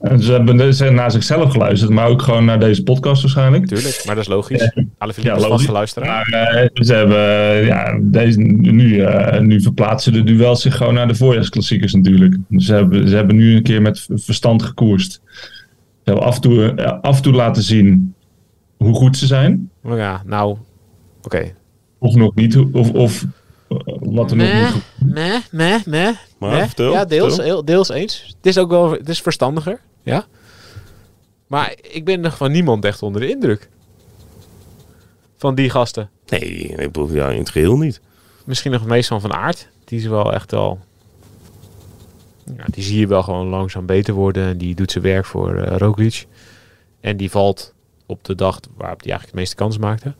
En 0.00 0.20
ze 0.22 0.32
hebben 0.32 0.74
ze 0.74 0.90
naar 0.90 1.10
zichzelf 1.10 1.50
geluisterd, 1.50 1.90
maar 1.90 2.08
ook 2.08 2.22
gewoon 2.22 2.44
naar 2.44 2.60
deze 2.60 2.82
podcast 2.82 3.22
waarschijnlijk. 3.22 3.66
Tuurlijk, 3.66 4.02
maar 4.06 4.14
dat 4.14 4.24
is 4.24 4.30
logisch. 4.30 4.70
Alaphilippe 4.98 5.38
Ja, 5.38 5.44
is 5.44 5.50
logisch. 5.50 5.66
luisteraar. 5.66 6.28
Maar 6.30 6.46
eh, 6.54 6.68
ze 6.84 6.94
hebben, 6.94 7.18
ja, 7.66 7.98
deze, 8.02 8.40
nu, 8.40 9.00
eh, 9.00 9.40
nu 9.40 9.60
verplaatsen 9.60 10.12
de 10.12 10.22
duels 10.24 10.62
zich 10.62 10.76
gewoon 10.76 10.94
naar 10.94 11.08
de 11.08 11.14
voorjaarsklassiekers 11.14 11.94
natuurlijk. 11.94 12.36
Ze 12.50 12.74
hebben, 12.74 13.08
ze 13.08 13.14
hebben 13.16 13.36
nu 13.36 13.56
een 13.56 13.62
keer 13.62 13.82
met 13.82 14.06
verstand 14.14 14.62
gekoerst. 14.62 15.20
Ze 15.22 16.12
hebben 16.12 16.24
af 16.24 16.34
en 16.34 16.40
toe, 16.40 16.74
eh, 16.74 17.00
af 17.00 17.16
en 17.16 17.22
toe 17.22 17.32
laten 17.32 17.62
zien 17.62 18.14
hoe 18.76 18.94
goed 18.94 19.16
ze 19.16 19.26
zijn. 19.26 19.70
Ja, 19.82 20.22
nou, 20.26 20.56
oké. 21.22 21.52
Of 21.98 22.14
nog 22.14 22.34
niet, 22.34 22.56
of, 22.72 22.90
of 22.92 23.22
eh, 23.22 23.28
wat 24.00 24.30
er 24.30 24.36
nog 24.36 24.82
meh, 24.98 25.34
meh, 25.50 25.84
meh. 25.84 26.16
Maar 26.38 26.50
meh. 26.50 26.66
vertel, 26.66 26.92
ja, 26.92 27.04
deels, 27.04 27.34
vertel. 27.34 27.64
deels 27.64 27.88
eens. 27.88 28.24
Het 28.36 28.46
is 28.46 28.58
ook 28.58 28.70
wel, 28.70 28.90
het 28.90 29.08
is 29.08 29.20
verstandiger, 29.20 29.80
ja. 30.02 30.26
Maar 31.46 31.74
ik 31.82 32.04
ben 32.04 32.20
nog 32.20 32.36
van 32.36 32.52
niemand 32.52 32.84
echt 32.84 33.02
onder 33.02 33.20
de 33.20 33.28
indruk. 33.28 33.68
Van 35.36 35.54
die 35.54 35.70
gasten. 35.70 36.10
Nee, 36.26 36.68
ik 36.68 36.76
bedoel, 36.76 37.12
ja, 37.12 37.30
in 37.30 37.38
het 37.38 37.50
geheel 37.50 37.76
niet. 37.76 38.00
Misschien 38.44 38.70
nog 38.70 38.80
het 38.80 38.88
meest 38.88 39.08
van 39.08 39.20
Van 39.20 39.32
Aert. 39.32 39.68
Die 39.84 39.98
is 39.98 40.06
wel 40.06 40.32
echt 40.32 40.50
wel... 40.50 40.78
Ja, 42.56 42.64
die 42.66 42.82
zie 42.82 42.98
je 42.98 43.06
wel 43.06 43.22
gewoon 43.22 43.46
langzaam 43.46 43.86
beter 43.86 44.14
worden. 44.14 44.46
En 44.46 44.58
die 44.58 44.74
doet 44.74 44.90
zijn 44.90 45.04
werk 45.04 45.24
voor 45.24 45.56
eh 45.56 45.76
Roglic. 45.76 46.26
En 47.00 47.16
die 47.16 47.30
valt 47.30 47.74
op 48.06 48.24
de 48.24 48.34
dag 48.34 48.60
waarop 48.76 49.00
hij 49.00 49.10
eigenlijk 49.10 49.30
de 49.30 49.36
meeste 49.36 49.54
kans 49.54 49.78
maakte. 49.78 50.14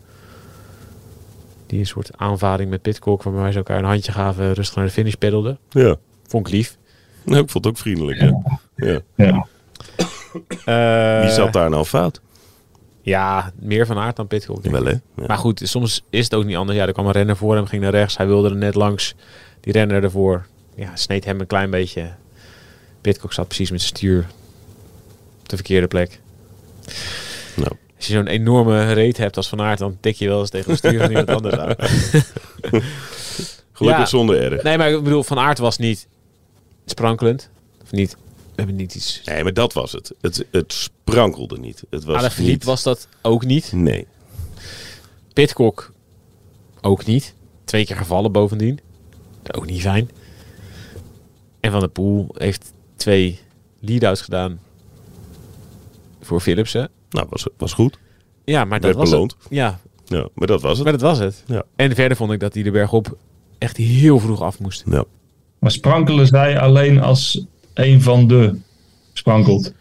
Die 1.67 1.79
een 1.79 1.87
soort 1.87 2.11
aanvaring 2.17 2.71
met 2.71 2.83
Pitcock, 2.83 3.23
waarbij 3.23 3.51
ze 3.53 3.59
elkaar 3.59 3.79
een 3.79 3.85
handje 3.85 4.13
gaven, 4.13 4.53
rustig 4.53 4.77
naar 4.77 4.85
de 4.85 4.91
finish 4.91 5.15
peddelden. 5.15 5.59
Ja, 5.69 5.97
Vond 6.27 6.47
ik 6.47 6.53
lief. 6.53 6.77
Nou, 7.25 7.43
ik 7.43 7.51
vond 7.51 7.65
het 7.65 7.73
ook 7.75 7.79
vriendelijk. 7.81 8.21
Ja. 8.21 8.41
Ja. 8.77 9.01
Ja. 9.17 9.47
Wie 10.33 10.43
Eh, 10.65 11.29
zat 11.35 11.53
daar 11.53 11.71
nou 11.71 11.85
fout? 11.85 12.21
Ja, 13.03 13.53
meer 13.61 13.87
Van 13.87 13.99
Aert 13.99 14.17
dan 14.17 14.27
Pitcock. 14.27 14.63
Wel, 14.65 14.85
hè? 14.85 14.91
Ja. 14.91 15.01
Maar 15.27 15.39
goed, 15.39 15.61
soms 15.65 16.03
is 16.11 16.25
het 16.25 16.35
ook 16.35 16.45
niet 16.45 16.57
anders. 16.57 16.79
Ja, 16.79 16.87
er 16.87 16.93
kwam 16.93 17.07
een 17.07 17.13
renner 17.13 17.37
voor 17.37 17.55
hem, 17.55 17.67
ging 17.67 17.83
naar 17.83 17.91
rechts. 17.91 18.17
Hij 18.17 18.27
wilde 18.27 18.49
er 18.49 18.57
net 18.57 18.75
langs. 18.75 19.15
Die 19.61 19.73
renner 19.73 20.03
ervoor 20.03 20.47
ja, 20.75 20.97
sneed 20.97 21.25
hem 21.25 21.41
een 21.41 21.47
klein 21.47 21.71
beetje. 21.71 22.11
Pitcock 23.01 23.33
zat 23.33 23.47
precies 23.47 23.71
met 23.71 23.81
zijn 23.81 23.97
stuur 23.97 24.27
op 25.41 25.49
de 25.49 25.57
verkeerde 25.57 25.87
plek. 25.87 26.21
Nou. 27.57 27.73
Als 27.97 28.07
je 28.07 28.13
zo'n 28.13 28.27
enorme 28.27 28.93
reet 28.93 29.17
hebt 29.17 29.37
als 29.37 29.49
Van 29.49 29.61
Aert, 29.61 29.79
dan 29.79 29.97
tik 30.01 30.17
je 30.17 30.29
wel 30.29 30.41
eens 30.41 30.51
tegen 30.51 30.71
het 30.71 30.79
stuur 30.79 30.99
van 31.01 31.09
iemand 31.11 31.29
anders 31.29 31.57
aan. 31.57 31.75
Gelukkig 33.73 34.03
Ja. 34.03 34.07
zonder 34.07 34.53
erg. 34.53 34.63
Nee, 34.63 34.79
maar 34.79 34.91
ik 34.91 35.03
bedoel, 35.03 35.23
Van 35.23 35.39
Aert 35.39 35.59
was 35.59 35.79
niet 35.79 36.07
sprankelend. 36.85 37.49
Of 37.83 37.93
niet, 37.93 38.13
we 38.13 38.53
hebben 38.55 38.77
niet 38.77 38.95
iets... 38.95 39.23
Nee, 39.25 39.43
maar 39.43 39.53
dat 39.55 39.73
was 39.73 39.93
het. 39.93 40.13
Het, 40.21 40.47
het 40.51 40.73
sprankelde 40.73 41.59
niet. 41.59 41.83
Het 41.91 42.05
was 42.05 42.17
Alaphilippe 42.17 42.53
niet... 42.53 42.65
was 42.65 42.83
dat 42.83 43.09
ook 43.23 43.45
niet. 43.45 43.73
Nee. 43.73 44.07
Pitcock 45.33 45.93
ook 46.81 47.05
niet. 47.07 47.35
Twee 47.65 47.85
keer 47.87 47.97
gevallen 47.97 48.33
bovendien. 48.33 48.81
Ook 49.53 49.67
niet 49.67 49.81
fijn. 49.81 50.11
En 51.61 51.71
Van 51.71 51.81
der 51.81 51.89
Poel 51.89 52.27
heeft 52.39 52.73
twee 52.97 53.39
lead-outs 53.81 54.21
gedaan 54.21 54.61
voor 56.23 56.41
Philipsen. 56.41 56.91
Nou, 57.17 57.27
was, 57.31 57.47
was 57.57 57.73
goed. 57.73 57.99
Ja, 58.45 58.65
maar 58.65 58.81
dat 58.81 58.85
Werd 58.89 58.97
was 58.97 59.11
beloond. 59.11 59.37
het. 59.39 59.47
Ja, 59.51 59.79
Ja, 60.05 60.29
maar 60.35 60.47
dat 60.47 60.63
was 60.63 60.75
het. 60.79 60.83
maar 60.83 60.93
dat 60.93 61.03
was 61.03 61.19
het. 61.19 61.43
Ja. 61.47 61.63
En 61.77 61.95
verder 61.95 62.17
vond 62.17 62.33
ik 62.33 62.41
dat 62.41 62.55
hij 62.55 62.63
de 62.63 62.71
berg 62.71 62.93
op 62.93 63.17
echt 63.59 63.77
heel 63.77 64.19
vroeg 64.19 64.41
af 64.43 64.59
moest. 64.59 64.85
Ja. 64.91 65.05
Maar 65.59 65.71
sprankelen 65.71 66.27
zij 66.27 66.59
alleen 66.59 67.01
als 67.01 67.47
een 67.75 68.03
van 68.03 68.27
de 68.27 68.55
sprankelt? 69.13 69.73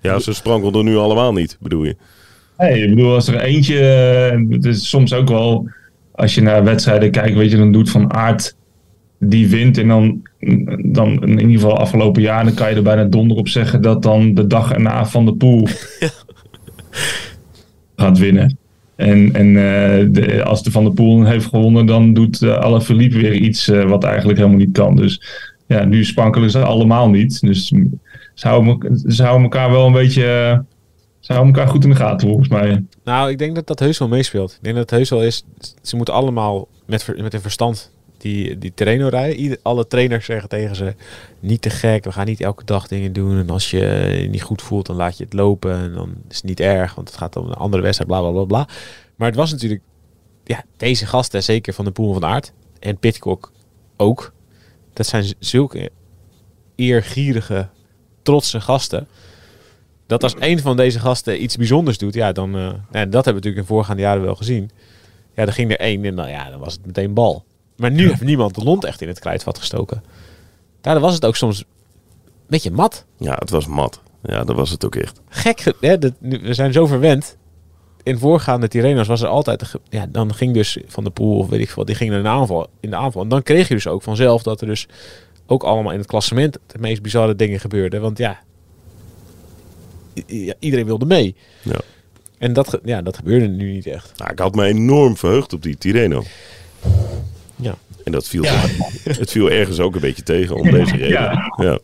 ja, 0.00 0.18
ze 0.18 0.32
sprankelden 0.32 0.84
nu 0.84 0.96
allemaal 0.96 1.32
niet, 1.32 1.56
bedoel 1.60 1.84
je? 1.84 1.96
Nee, 2.58 2.82
ik 2.82 2.88
bedoel, 2.94 3.14
als 3.14 3.28
er 3.28 3.40
eentje. 3.40 3.76
Het 4.50 4.64
is 4.64 4.88
soms 4.88 5.12
ook 5.12 5.28
wel. 5.28 5.68
Als 6.12 6.34
je 6.34 6.40
naar 6.40 6.64
wedstrijden 6.64 7.10
kijkt, 7.10 7.36
weet 7.36 7.50
je, 7.50 7.56
dan 7.56 7.72
doet 7.72 7.90
Van 7.90 8.12
Aert. 8.12 8.56
Die 9.18 9.48
wint. 9.48 9.78
En 9.78 9.88
dan, 9.88 10.22
dan 10.92 11.22
in 11.22 11.38
ieder 11.38 11.54
geval 11.60 11.78
afgelopen 11.78 12.22
jaar. 12.22 12.44
Dan 12.44 12.54
kan 12.54 12.70
je 12.70 12.76
er 12.76 12.82
bijna 12.82 13.04
donder 13.04 13.36
op 13.36 13.48
zeggen. 13.48 13.82
Dat 13.82 14.02
dan 14.02 14.34
de 14.34 14.46
dag 14.46 14.72
erna 14.72 15.06
van 15.06 15.24
de 15.24 15.34
pool. 15.34 15.68
gaat 17.96 18.18
winnen. 18.18 18.58
En, 18.96 19.34
en 19.34 19.56
eh, 19.56 20.42
als 20.42 20.62
de 20.62 20.70
Van 20.70 20.84
der 20.84 20.92
Poel 20.92 21.24
heeft 21.24 21.46
gewonnen, 21.46 21.86
dan 21.86 22.12
doet 22.12 22.40
uh, 22.40 22.56
Alaphilippe 22.58 23.16
weer 23.16 23.34
iets 23.34 23.68
eh, 23.68 23.88
wat 23.88 24.04
eigenlijk 24.04 24.38
helemaal 24.38 24.58
niet 24.58 24.72
kan. 24.72 24.96
Dus 24.96 25.22
ja, 25.66 25.84
nu 25.84 26.04
sprankelen 26.04 26.50
ze 26.50 26.62
allemaal 26.62 27.08
niet. 27.08 27.40
Dus 27.40 27.72
ze 28.34 28.48
houden, 28.48 28.98
ze 29.06 29.22
elkaar 29.24 29.70
wel 29.70 29.86
een 29.86 29.92
beetje. 29.92 30.22
eh, 30.22 30.58
ze 31.20 31.32
houden 31.32 31.54
elkaar 31.54 31.70
goed 31.70 31.84
in 31.84 31.90
de 31.90 31.96
gaten, 31.96 32.28
volgens 32.28 32.48
mij. 32.48 32.84
Nou, 33.04 33.30
ik 33.30 33.38
denk 33.38 33.54
dat 33.54 33.66
dat 33.66 33.78
heus 33.78 33.98
wel 33.98 34.08
meespeelt. 34.08 34.52
Ik 34.52 34.62
denk 34.62 34.76
dat 34.76 34.90
het 34.90 34.98
heus 34.98 35.10
wel 35.10 35.22
is. 35.22 35.44
Ze 35.82 35.96
moeten 35.96 36.14
allemaal 36.14 36.68
met, 36.86 37.12
met 37.16 37.34
een 37.34 37.40
verstand 37.40 37.92
die, 38.20 38.58
die 38.58 38.72
terreno 38.74 39.08
rijden. 39.08 39.58
Alle 39.62 39.86
trainers 39.86 40.24
zeggen 40.24 40.48
tegen 40.48 40.76
ze: 40.76 40.94
niet 41.40 41.62
te 41.62 41.70
gek, 41.70 42.04
we 42.04 42.12
gaan 42.12 42.26
niet 42.26 42.40
elke 42.40 42.64
dag 42.64 42.88
dingen 42.88 43.12
doen. 43.12 43.38
En 43.38 43.50
als 43.50 43.70
je 43.70 43.78
je 44.22 44.28
niet 44.28 44.42
goed 44.42 44.62
voelt, 44.62 44.86
dan 44.86 44.96
laat 44.96 45.18
je 45.18 45.24
het 45.24 45.32
lopen. 45.32 45.74
En 45.74 45.92
dan 45.92 46.14
is 46.28 46.36
het 46.36 46.44
niet 46.44 46.60
erg, 46.60 46.94
want 46.94 47.08
het 47.08 47.16
gaat 47.16 47.36
om 47.36 47.46
een 47.46 47.54
andere 47.54 47.82
wedstrijd, 47.82 48.10
bla 48.10 48.20
bla 48.20 48.30
bla 48.30 48.44
bla. 48.44 48.68
Maar 49.16 49.28
het 49.28 49.36
was 49.36 49.50
natuurlijk, 49.50 49.82
ja, 50.44 50.64
deze 50.76 51.06
gasten, 51.06 51.42
zeker 51.42 51.72
van 51.74 51.84
de 51.84 51.90
Poel 51.90 52.12
van 52.12 52.24
Aert 52.24 52.52
en 52.78 52.98
Pitcock 52.98 53.52
ook. 53.96 54.32
Dat 54.92 55.06
zijn 55.06 55.34
zulke 55.38 55.90
eergierige, 56.74 57.68
trotse 58.22 58.60
gasten. 58.60 59.08
Dat 60.06 60.22
als 60.22 60.34
een 60.38 60.58
van 60.58 60.76
deze 60.76 60.98
gasten 60.98 61.42
iets 61.42 61.56
bijzonders 61.56 61.98
doet, 61.98 62.14
ja, 62.14 62.32
dan. 62.32 62.54
eh, 62.54 62.60
nou, 62.60 63.08
dat 63.08 63.24
hebben 63.24 63.24
we 63.24 63.32
natuurlijk 63.32 63.56
in 63.56 63.64
voorgaande 63.64 64.02
jaren 64.02 64.22
wel 64.22 64.34
gezien. 64.34 64.70
Ja, 65.34 65.44
dan 65.44 65.54
ging 65.54 65.70
er 65.70 65.78
één 65.78 66.04
en 66.04 66.16
dan, 66.16 66.30
ja, 66.30 66.50
dan 66.50 66.60
was 66.60 66.72
het 66.72 66.86
meteen 66.86 67.14
bal. 67.14 67.44
Maar 67.80 67.90
nu 67.90 68.08
heeft 68.08 68.20
niemand 68.22 68.54
de 68.54 68.62
lont 68.64 68.84
echt 68.84 69.00
in 69.00 69.08
het 69.08 69.18
krijtvat 69.18 69.58
gestoken. 69.58 70.02
Daardoor 70.80 71.02
was 71.02 71.14
het 71.14 71.24
ook 71.24 71.36
soms 71.36 71.58
een 71.58 71.66
beetje 72.46 72.70
mat. 72.70 73.04
Ja, 73.18 73.34
het 73.38 73.50
was 73.50 73.66
mat. 73.66 74.00
Ja, 74.22 74.44
dat 74.44 74.56
was 74.56 74.70
het 74.70 74.84
ook 74.84 74.94
echt. 74.96 75.20
Gek, 75.28 75.60
ge- 75.60 75.76
hè, 75.80 75.98
dat, 75.98 76.12
we 76.20 76.54
zijn 76.54 76.72
zo 76.72 76.86
verwend 76.86 77.36
in 78.02 78.18
voorgaande 78.18 78.68
Tirreno's 78.68 79.06
was 79.06 79.20
er 79.22 79.28
altijd... 79.28 79.74
Ja, 79.88 80.06
dan 80.06 80.34
ging 80.34 80.54
dus 80.54 80.78
Van 80.86 81.04
de 81.04 81.10
Poel 81.10 81.38
of 81.38 81.48
weet 81.48 81.60
ik 81.60 81.66
veel 81.66 81.76
wat, 81.76 81.86
die 81.86 81.94
ging 81.96 82.10
naar 82.10 82.22
de 82.22 82.28
aanval, 82.28 82.66
in 82.80 82.90
de 82.90 82.96
aanval. 82.96 83.22
En 83.22 83.28
dan 83.28 83.42
kreeg 83.42 83.68
je 83.68 83.74
dus 83.74 83.86
ook 83.86 84.02
vanzelf 84.02 84.42
dat 84.42 84.60
er 84.60 84.66
dus 84.66 84.86
ook 85.46 85.62
allemaal 85.62 85.92
in 85.92 85.98
het 85.98 86.06
klassement 86.06 86.58
de 86.66 86.78
meest 86.78 87.02
bizarre 87.02 87.36
dingen 87.36 87.60
gebeurden. 87.60 88.00
Want 88.00 88.18
ja, 88.18 88.38
iedereen 90.58 90.86
wilde 90.86 91.06
mee. 91.06 91.34
Ja. 91.62 91.80
En 92.38 92.52
dat, 92.52 92.78
ja, 92.84 93.02
dat 93.02 93.16
gebeurde 93.16 93.46
nu 93.48 93.72
niet 93.72 93.86
echt. 93.86 94.12
Nou, 94.16 94.30
ik 94.30 94.38
had 94.38 94.54
me 94.54 94.64
enorm 94.64 95.16
verheugd 95.16 95.52
op 95.52 95.62
die 95.62 95.78
Tirreno. 95.78 96.22
Ja. 97.62 97.74
En 98.04 98.12
dat 98.12 98.28
viel, 98.28 98.44
het 99.04 99.30
viel 99.30 99.50
ergens 99.50 99.80
ook 99.80 99.94
een 99.94 100.00
beetje 100.00 100.22
tegen 100.22 100.56
om 100.56 100.70
deze 100.70 100.96
reden. 100.96 101.08
Ja. 101.08 101.52
Ja. 101.56 101.78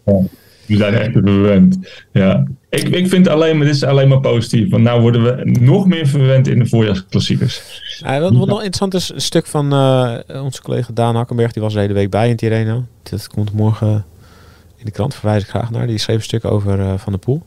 We 0.67 0.77
zijn 0.77 0.95
echt 0.95 1.13
verwend. 1.13 1.79
Ja. 2.13 2.47
Ik, 2.69 2.89
ik 2.89 3.09
vind 3.09 3.29
alleen 3.29 3.57
maar, 3.57 3.67
dit 3.67 3.75
is 3.75 3.83
alleen 3.85 4.09
maar 4.09 4.21
positief. 4.21 4.71
Want 4.71 4.83
nou 4.83 5.01
worden 5.01 5.23
we 5.23 5.59
nog 5.61 5.87
meer 5.87 6.07
verwend 6.07 6.49
in 6.49 6.59
de 6.59 6.67
voorjaarsklassiekers. 6.67 7.63
Ja, 7.99 8.21
wat, 8.21 8.33
wat 8.33 8.49
nog 8.49 8.57
interessant 8.57 8.95
is, 8.95 9.11
een 9.15 9.21
stuk 9.21 9.47
van 9.47 9.73
eh, 9.73 10.43
onze 10.43 10.63
collega 10.63 10.93
Daan 10.93 11.17
Hakkenberg, 11.17 11.53
die 11.53 11.63
was 11.63 11.73
de 11.73 11.81
hele 11.81 11.93
week 11.93 12.11
bij 12.11 12.29
in 12.29 12.37
Tirreno. 12.37 12.85
Dat 13.03 13.29
komt 13.29 13.53
morgen 13.53 14.05
in 14.77 14.85
de 14.85 14.91
krant, 14.91 15.15
verwijs 15.15 15.43
ik 15.43 15.49
graag 15.49 15.71
naar. 15.71 15.87
Die 15.87 15.99
schreef 15.99 16.17
een 16.17 16.23
stuk 16.23 16.45
over 16.45 16.81
eh, 16.81 16.99
Van 16.99 17.13
der 17.13 17.21
Poel. 17.21 17.43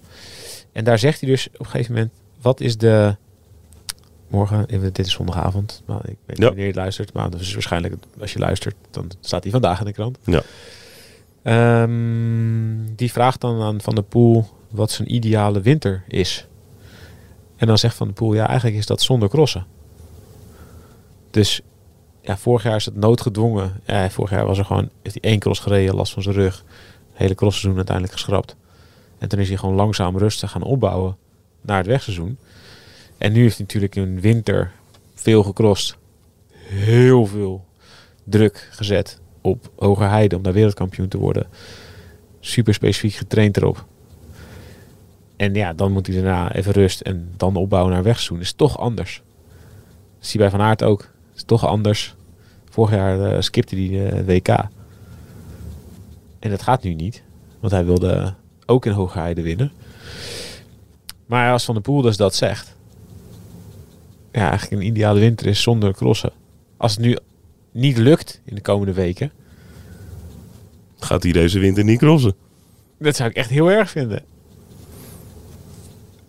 En 0.71 0.83
daar 0.83 0.99
zegt 0.99 1.19
hij 1.19 1.29
dus 1.29 1.47
op 1.53 1.59
een 1.59 1.65
gegeven 1.65 1.93
moment, 1.93 2.11
wat 2.41 2.61
is 2.61 2.77
de... 2.77 3.15
Morgen, 4.29 4.67
dit 4.67 4.99
is 4.99 5.11
zondagavond, 5.11 5.83
maar 5.85 5.97
ik 5.99 6.05
weet 6.25 6.27
niet 6.27 6.37
Ja. 6.37 6.45
wanneer 6.45 6.63
je 6.63 6.71
het 6.71 6.79
luistert. 6.79 7.13
Maar 7.13 7.29
dat 7.29 7.39
is 7.39 7.53
waarschijnlijk, 7.53 7.95
als 8.19 8.33
je 8.33 8.39
luistert, 8.39 8.75
dan 8.91 9.11
staat 9.19 9.43
hij 9.43 9.51
vandaag 9.51 9.79
in 9.79 9.85
de 9.85 9.91
krant. 9.93 10.17
Ja. 10.23 10.41
Ehm, 11.43 12.95
die 12.95 13.11
vraagt 13.11 13.41
dan 13.41 13.61
aan 13.61 13.81
Van 13.81 13.95
der 13.95 14.03
Poel 14.03 14.45
wat 14.69 14.91
zijn 14.91 15.13
ideale 15.13 15.61
winter 15.61 16.03
is. 16.07 16.47
En 17.55 17.67
dan 17.67 17.77
zegt 17.77 17.95
Van 17.95 18.07
der 18.07 18.15
Poel, 18.15 18.33
ja, 18.33 18.47
eigenlijk 18.47 18.77
is 18.77 18.85
dat 18.85 19.01
zonder 19.01 19.29
crossen. 19.29 19.65
Dus 21.31 21.61
ja, 22.21 22.37
vorig 22.37 22.63
jaar 22.63 22.75
is 22.75 22.85
het 22.85 22.95
noodgedwongen. 22.95 23.81
Ja, 23.85 24.09
vorig 24.09 24.31
jaar 24.31 24.45
was 24.45 24.57
er 24.57 24.65
gewoon, 24.65 24.89
heeft 25.03 25.17
hij 25.21 25.31
één 25.31 25.39
cross 25.39 25.59
gereden, 25.61 25.95
last 25.95 26.13
van 26.13 26.23
zijn 26.23 26.35
rug. 26.35 26.63
Hele 27.13 27.35
crossseizoen 27.35 27.75
uiteindelijk 27.75 28.15
geschrapt. 28.15 28.55
En 29.17 29.27
toen 29.29 29.39
is 29.39 29.47
hij 29.47 29.57
gewoon 29.57 29.75
langzaam 29.75 30.17
rustig 30.17 30.51
gaan 30.51 30.63
opbouwen 30.63 31.17
naar 31.61 31.77
het 31.77 31.87
wegseizoen. 31.87 32.37
En 33.19 33.31
nu 33.31 33.41
heeft 33.41 33.57
hij 33.57 33.65
natuurlijk 33.65 33.95
in 33.95 34.21
winter 34.21 34.71
veel 35.13 35.43
gecrossed. 35.43 35.97
Heel 36.51 37.25
veel 37.25 37.65
druk 38.23 38.69
gezet 38.71 39.19
op 39.41 39.71
Hogerheide 39.75 40.35
om 40.35 40.41
daar 40.41 40.53
wereldkampioen 40.53 41.07
te 41.07 41.17
worden. 41.17 41.47
Super 42.39 42.73
specifiek 42.73 43.13
getraind 43.13 43.57
erop. 43.57 43.85
En 45.35 45.53
ja, 45.53 45.73
dan 45.73 45.91
moet 45.91 46.07
hij 46.07 46.15
daarna 46.15 46.53
even 46.53 46.71
rust 46.71 47.01
en 47.01 47.33
dan 47.37 47.55
opbouwen 47.55 47.93
naar 47.93 48.03
wegseizoen. 48.03 48.39
Is 48.39 48.53
toch 48.53 48.77
anders. 48.77 49.21
Zie 50.19 50.39
bij 50.39 50.49
Van 50.49 50.61
Aert 50.61 50.83
ook. 50.83 51.09
Is 51.35 51.43
toch 51.43 51.65
anders. 51.65 52.15
Vorig 52.69 52.91
jaar 52.91 53.31
eh, 53.31 53.41
skipte 53.41 53.75
hij 53.75 53.87
de 53.87 54.25
WK. 54.25 54.47
En 56.39 56.49
dat 56.49 56.61
gaat 56.61 56.83
nu 56.83 56.93
niet. 56.93 57.23
Want 57.59 57.73
hij 57.73 57.85
wilde 57.85 58.33
ook 58.65 58.85
in 58.85 58.91
Hogerheide 58.91 59.41
winnen. 59.41 59.71
Maar 61.25 61.51
als 61.51 61.65
Van 61.65 61.73
der 61.73 61.83
Poel 61.83 62.01
dus 62.01 62.17
dat 62.17 62.35
zegt. 62.35 62.77
Ja, 64.31 64.49
eigenlijk 64.49 64.81
een 64.81 64.87
ideale 64.87 65.19
winter 65.19 65.47
is 65.47 65.61
zonder 65.61 65.93
crossen. 65.93 66.31
Als 66.77 66.91
het 66.91 67.01
nu 67.01 67.17
niet 67.71 67.97
lukt 67.97 68.41
in 68.45 68.55
de 68.55 68.61
komende 68.61 68.93
weken. 68.93 69.31
Gaat 70.99 71.23
hij 71.23 71.31
deze 71.31 71.59
winter 71.59 71.83
niet 71.83 71.97
crossen? 71.97 72.33
Dat 72.99 73.15
zou 73.15 73.29
ik 73.29 73.35
echt 73.35 73.49
heel 73.49 73.71
erg 73.71 73.89
vinden. 73.89 74.23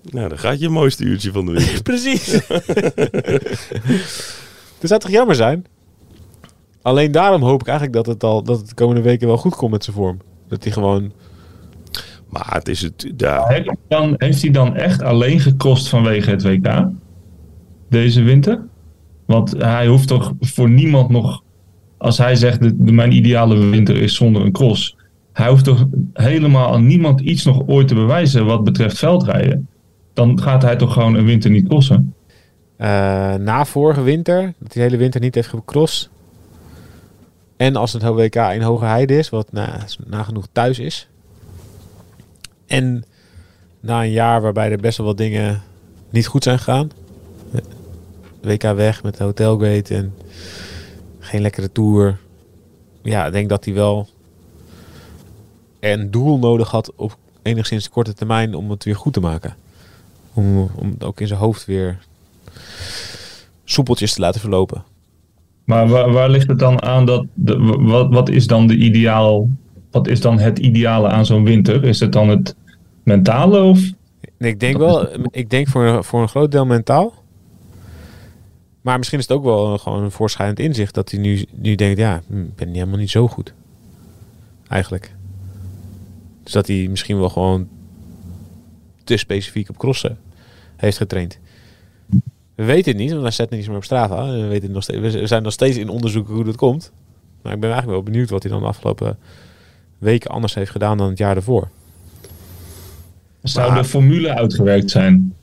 Nou, 0.03 0.29
dan 0.29 0.39
gaat 0.39 0.61
je 0.61 0.69
mooiste 0.69 1.05
uurtje 1.05 1.33
van 1.33 1.47
de 1.47 1.53
winter. 1.53 1.83
Precies. 1.93 2.47
dat 4.79 4.89
zou 4.89 5.01
toch 5.01 5.11
jammer 5.11 5.35
zijn? 5.35 5.67
Alleen 6.83 7.13
daarom 7.13 7.43
hoop 7.43 7.61
ik 7.61 7.67
eigenlijk 7.67 7.97
dat 7.97 8.07
het 8.07 8.25
al 8.25 8.43
dat 8.43 8.59
het 8.59 8.69
de 8.69 8.75
komende 8.75 9.03
weken 9.03 9.27
wel 9.27 9.37
goed 9.37 9.57
komt 9.57 9.71
met 9.71 9.85
zijn 9.85 9.97
vorm. 9.97 10.19
Dat 10.49 10.65
hij 10.65 10.73
gewoon. 10.73 11.13
Maar 12.29 12.55
het 12.55 12.69
is 12.69 12.83
het... 12.83 13.13
Ja, 13.17 13.47
Heeft 13.47 13.67
hij, 13.67 13.77
dan, 13.89 14.15
heeft 14.17 14.43
hij 14.43 14.51
dan 14.51 14.77
echt 14.77 15.03
alleen 15.03 15.41
gekost 15.41 15.89
vanwege 15.89 16.31
het 16.31 16.43
WK? 16.43 16.67
Deze 17.91 18.23
winter? 18.23 18.63
Want 19.27 19.55
hij 19.59 19.87
hoeft 19.87 20.09
toch 20.09 20.33
voor 20.41 20.71
niemand 20.71 21.09
nog... 21.09 21.43
Als 21.99 22.19
hij 22.19 22.37
zegt, 22.37 22.61
dat 22.61 22.73
mijn 22.79 23.13
ideale 23.13 23.57
winter 23.57 23.97
is 23.97 24.15
zonder 24.15 24.43
een 24.43 24.53
cross. 24.53 24.97
Hij 25.33 25.49
hoeft 25.49 25.65
toch 25.65 25.87
helemaal 26.13 26.73
aan 26.73 26.87
niemand 26.87 27.21
iets 27.21 27.45
nog 27.45 27.63
ooit 27.67 27.89
te 27.89 27.95
bewijzen 27.95 28.47
wat 28.47 28.65
betreft 28.65 28.99
veldrijden. 28.99 29.69
Dan 30.13 30.41
gaat 30.41 30.63
hij 30.63 30.77
toch 30.77 30.93
gewoon 30.93 31.15
een 31.15 31.25
winter 31.25 31.51
niet 31.51 31.69
crossen. 31.69 32.15
eh, 32.77 33.35
na 33.35 33.65
vorige 33.65 34.03
winter, 34.03 34.53
dat 34.59 34.75
hij 34.75 34.83
hele 34.83 34.97
winter 34.97 35.21
niet 35.21 35.35
heeft 35.35 35.49
gecrossed. 35.49 36.11
En 37.57 37.77
als 37.77 37.93
het 37.93 38.03
WK 38.03 38.35
in 38.35 38.63
Hoge 38.63 38.85
Heide 38.85 39.19
is, 39.19 39.29
wat 39.29 39.53
nou, 39.53 39.71
nagenoeg 40.07 40.47
thuis 40.53 40.79
is. 40.79 41.09
En 42.67 43.05
na 43.81 44.03
een 44.03 44.11
jaar 44.11 44.41
waarbij 44.41 44.71
er 44.71 44.79
best 44.81 44.99
wel 44.99 45.07
wat 45.07 45.17
dingen 45.17 45.63
niet 46.11 46.27
goed 46.27 46.43
zijn 46.43 46.59
gegaan. 46.59 46.91
WK 48.43 48.63
weg 48.63 49.03
met 49.03 49.17
de 49.17 49.25
hotelgate 49.25 49.95
en 49.95 50.15
geen 51.19 51.41
lekkere 51.41 51.73
tour. 51.73 52.19
Ja, 53.03 53.27
ik 53.27 53.33
denk 53.33 53.49
dat 53.49 53.65
hij 53.65 53.75
wel 53.75 54.09
een 55.81 56.11
doel 56.11 56.39
nodig 56.39 56.71
had 56.71 56.93
op 56.97 57.17
enigszins 57.43 57.89
korte 57.89 58.15
termijn 58.15 58.55
om 58.55 58.71
het 58.71 58.85
weer 58.85 58.97
goed 58.97 59.13
te 59.13 59.21
maken. 59.21 59.55
Om, 60.35 60.71
om 60.75 60.91
het 60.91 61.05
ook 61.05 61.21
in 61.21 61.27
zijn 61.27 61.39
hoofd 61.39 61.65
weer 61.65 61.99
soepeltjes 63.65 64.13
te 64.13 64.21
laten 64.21 64.41
verlopen. 64.41 64.85
Maar 65.65 65.89
waar, 65.89 66.13
waar 66.13 66.31
ligt 66.31 66.49
het 66.49 66.59
dan 66.59 66.83
aan 66.83 67.07
dat... 67.07 67.27
De, 67.35 67.59
wat, 67.79 68.13
wat 68.13 68.29
is 68.29 68.47
dan 68.47 68.67
de 68.67 68.77
ideaal... 68.77 69.49
Wat 69.91 70.07
is 70.07 70.21
dan 70.21 70.39
het 70.39 70.59
ideale 70.59 71.09
aan 71.09 71.27
zo'n 71.27 71.45
winter? 71.45 71.85
Is 71.85 72.01
het 72.01 72.13
dan 72.13 72.29
het 72.29 72.57
mentale 73.03 73.63
of... 73.63 73.81
Nee, 74.39 74.51
ik 74.51 74.61
denk 74.61 74.77
wel, 74.77 75.09
ik 75.31 75.51
denk 75.51 75.69
voor, 75.69 76.05
voor 76.05 76.23
een 76.23 76.29
groot 76.29 76.53
deel 76.53 76.67
mentaal. 76.67 77.15
Maar 78.81 78.99
misschien 78.99 79.19
is 79.19 79.29
het 79.29 79.37
ook 79.37 79.45
wel 79.45 79.79
gewoon 79.79 80.03
een 80.03 80.11
voorschijnend 80.11 80.59
inzicht 80.59 80.95
dat 80.95 81.11
hij 81.11 81.21
nu, 81.21 81.45
nu 81.55 81.75
denkt, 81.75 81.99
ja, 81.99 82.17
ik 82.17 82.55
ben 82.55 82.67
niet 82.67 82.77
helemaal 82.77 82.99
niet 82.99 83.11
zo 83.11 83.29
goed. 83.29 83.53
Eigenlijk. 84.69 85.15
Dus 86.43 86.53
dat 86.53 86.67
hij 86.67 86.87
misschien 86.91 87.19
wel 87.19 87.29
gewoon 87.29 87.69
te 89.05 89.17
specifiek 89.17 89.69
op 89.69 89.79
crossen 89.79 90.19
heeft 90.77 90.97
getraind. 90.97 91.39
We 92.55 92.65
weten 92.65 92.93
het 92.93 93.01
niet, 93.01 93.11
want 93.11 93.23
hij 93.23 93.31
zet 93.31 93.51
niets 93.51 93.67
meer 93.67 93.77
op 93.77 93.85
Strava. 93.85 94.31
We, 94.31 94.47
weten 94.47 94.71
nog 94.71 94.83
steeds, 94.83 95.15
we 95.15 95.27
zijn 95.27 95.43
nog 95.43 95.53
steeds 95.53 95.77
in 95.77 95.89
onderzoek 95.89 96.29
hoe 96.29 96.45
dat 96.45 96.57
komt. 96.57 96.93
Maar 97.43 97.53
ik 97.53 97.61
ben 97.61 97.71
eigenlijk 97.71 98.03
wel 98.03 98.13
benieuwd 98.13 98.31
wat 98.31 98.43
hij 98.43 98.53
dan 98.53 98.61
de 98.61 98.67
afgelopen 98.67 99.19
weken 99.99 100.31
anders 100.31 100.55
heeft 100.55 100.71
gedaan 100.71 100.99
dan 100.99 101.09
het 101.09 101.19
jaar 101.19 101.37
ervoor. 101.37 101.69
Zou 103.43 103.71
Maar- 103.73 103.83
de 103.83 103.89
formule 103.89 104.35
uitgewerkt 104.35 104.91
zijn? 104.91 105.35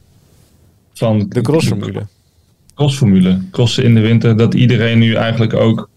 Van 0.93 1.26
De 1.30 1.41
crossformule. 1.41 2.06
Crossformule. 2.78 3.40
Crossen 3.52 3.84
in 3.84 3.96
de 3.96 4.02
winter. 4.02 4.38
Dat 4.38 4.54
iedereen 4.54 5.00
nu 5.00 5.13
eigenlijk 5.13 5.54
ook, 5.54 5.90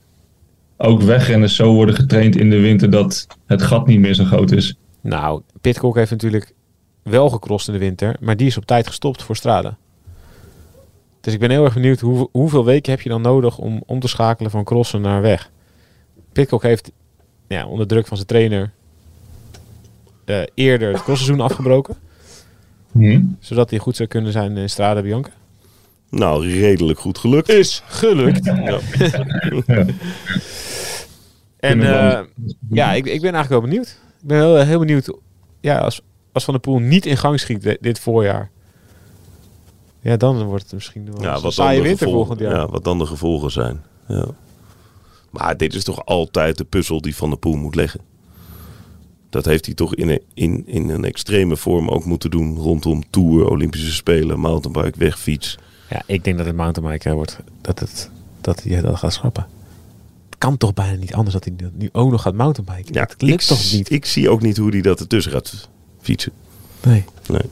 ook 0.76 1.02
wegrenners 1.02 1.56
zo 1.56 1.72
worden 1.74 1.94
getraind 1.94 2.36
in 2.36 2.50
de 2.50 2.60
winter 2.60 2.90
dat 2.90 3.26
het 3.46 3.62
gat 3.62 3.86
niet 3.86 4.00
meer 4.00 4.14
zo 4.14 4.24
groot 4.24 4.50
is. 4.50 4.74
Nou, 5.00 5.42
Pitcock 5.60 5.94
heeft 5.94 6.10
natuurlijk 6.10 6.54
wel 7.02 7.30
gecrossed 7.30 7.74
in 7.74 7.80
de 7.80 7.86
winter, 7.86 8.16
maar 8.20 8.36
die 8.36 8.46
is 8.46 8.56
op 8.56 8.66
tijd 8.66 8.86
gestopt 8.86 9.22
voor 9.22 9.36
Strade. 9.36 9.74
Dus 11.20 11.32
ik 11.32 11.38
ben 11.40 11.50
heel 11.50 11.64
erg 11.64 11.74
benieuwd 11.74 12.00
hoe, 12.00 12.28
hoeveel 12.32 12.64
weken 12.64 12.92
heb 12.92 13.00
je 13.00 13.08
dan 13.08 13.22
nodig 13.22 13.58
om 13.58 13.82
om 13.86 14.00
te 14.00 14.08
schakelen 14.08 14.50
van 14.50 14.64
crossen 14.64 15.00
naar 15.00 15.22
weg. 15.22 15.50
Pitcock 16.32 16.62
heeft 16.62 16.92
ja, 17.48 17.66
onder 17.66 17.86
druk 17.86 18.06
van 18.06 18.16
zijn 18.16 18.28
trainer 18.28 18.72
eh, 20.24 20.42
eerder 20.54 20.92
het 20.92 21.02
crossseizoen 21.02 21.40
afgebroken, 21.40 21.96
Hm? 22.92 23.22
zodat 23.38 23.70
hij 23.70 23.78
goed 23.78 23.96
zou 23.96 24.08
kunnen 24.08 24.32
zijn 24.32 24.56
in 24.56 24.70
Strade 24.70 25.02
Bianca. 25.02 25.30
Nou, 26.10 26.48
redelijk 26.50 26.98
goed 26.98 27.18
gelukt. 27.18 27.48
Is 27.48 27.82
gelukt. 27.86 28.44
Ja. 28.44 28.78
En 31.60 31.80
eh, 31.82 32.20
ja, 32.70 32.92
ik, 32.92 33.06
ik 33.06 33.20
ben 33.20 33.34
eigenlijk 33.34 33.48
wel 33.48 33.60
benieuwd. 33.60 33.86
Ik 34.20 34.26
ben 34.28 34.38
heel, 34.38 34.56
heel 34.56 34.78
benieuwd. 34.78 35.12
Ja, 35.60 35.78
als, 35.78 36.00
als 36.32 36.44
Van 36.44 36.54
der 36.54 36.62
Poel 36.62 36.78
niet 36.78 37.06
in 37.06 37.16
gang 37.16 37.40
schiet 37.40 37.62
di- 37.62 37.76
dit 37.80 37.98
voorjaar. 37.98 38.50
Ja, 40.00 40.16
dan 40.16 40.42
wordt 40.44 40.62
het 40.62 40.72
misschien 40.72 41.12
wel 41.12 41.22
Ja, 41.22 41.40
wat 41.40 41.52
saaie 41.52 41.72
dan 41.74 41.82
de 41.82 41.88
winter 41.88 42.06
gevolgen- 42.06 42.36
volgend 42.36 42.50
jaar. 42.50 42.60
Ja, 42.66 42.68
wat 42.72 42.84
dan 42.84 42.98
de 42.98 43.06
gevolgen 43.06 43.50
zijn. 43.50 43.82
Ja. 44.08 44.26
Maar 45.30 45.56
dit 45.56 45.74
is 45.74 45.84
toch 45.84 46.04
altijd 46.04 46.58
de 46.58 46.64
puzzel 46.64 47.00
die 47.00 47.16
Van 47.16 47.28
der 47.30 47.38
Poel 47.38 47.56
moet 47.56 47.74
leggen. 47.74 48.00
Dat 49.30 49.44
heeft 49.44 49.66
hij 49.66 49.74
toch 49.74 49.94
in 49.94 50.08
een, 50.08 50.22
in, 50.34 50.62
in 50.66 50.88
een 50.88 51.04
extreme 51.04 51.56
vorm 51.56 51.88
ook 51.88 52.04
moeten 52.04 52.30
doen 52.30 52.56
rondom 52.56 53.02
Tour, 53.10 53.48
Olympische 53.48 53.92
Spelen, 53.92 54.40
mountainbike, 54.40 54.98
wegfiets. 54.98 55.58
Ja, 55.90 56.02
ik 56.06 56.24
denk 56.24 56.36
dat 56.36 56.46
het 56.46 56.56
mountainbiker 56.56 57.14
wordt. 57.14 57.38
Dat, 57.60 57.78
het, 57.78 58.10
dat 58.40 58.62
hij 58.62 58.80
dat 58.80 58.96
gaat 58.98 59.12
schrappen. 59.12 59.46
Het 60.28 60.38
kan 60.38 60.56
toch 60.56 60.74
bijna 60.74 60.96
niet 60.98 61.14
anders 61.14 61.32
dat 61.34 61.44
hij 61.44 61.54
nu 61.72 61.88
ook 61.92 62.10
nog 62.10 62.22
gaat 62.22 62.34
mountainbiken. 62.34 62.94
Ja, 62.94 63.04
dat 63.04 63.22
lukt 63.22 63.42
ik, 63.42 63.48
toch 63.48 63.72
niet? 63.72 63.90
Ik 63.90 64.06
zie 64.06 64.30
ook 64.30 64.42
niet 64.42 64.56
hoe 64.56 64.70
hij 64.70 64.80
dat 64.80 65.00
ertussen 65.00 65.32
gaat 65.32 65.68
fietsen. 66.00 66.32
Nee. 66.84 67.04
Nee. 67.28 67.50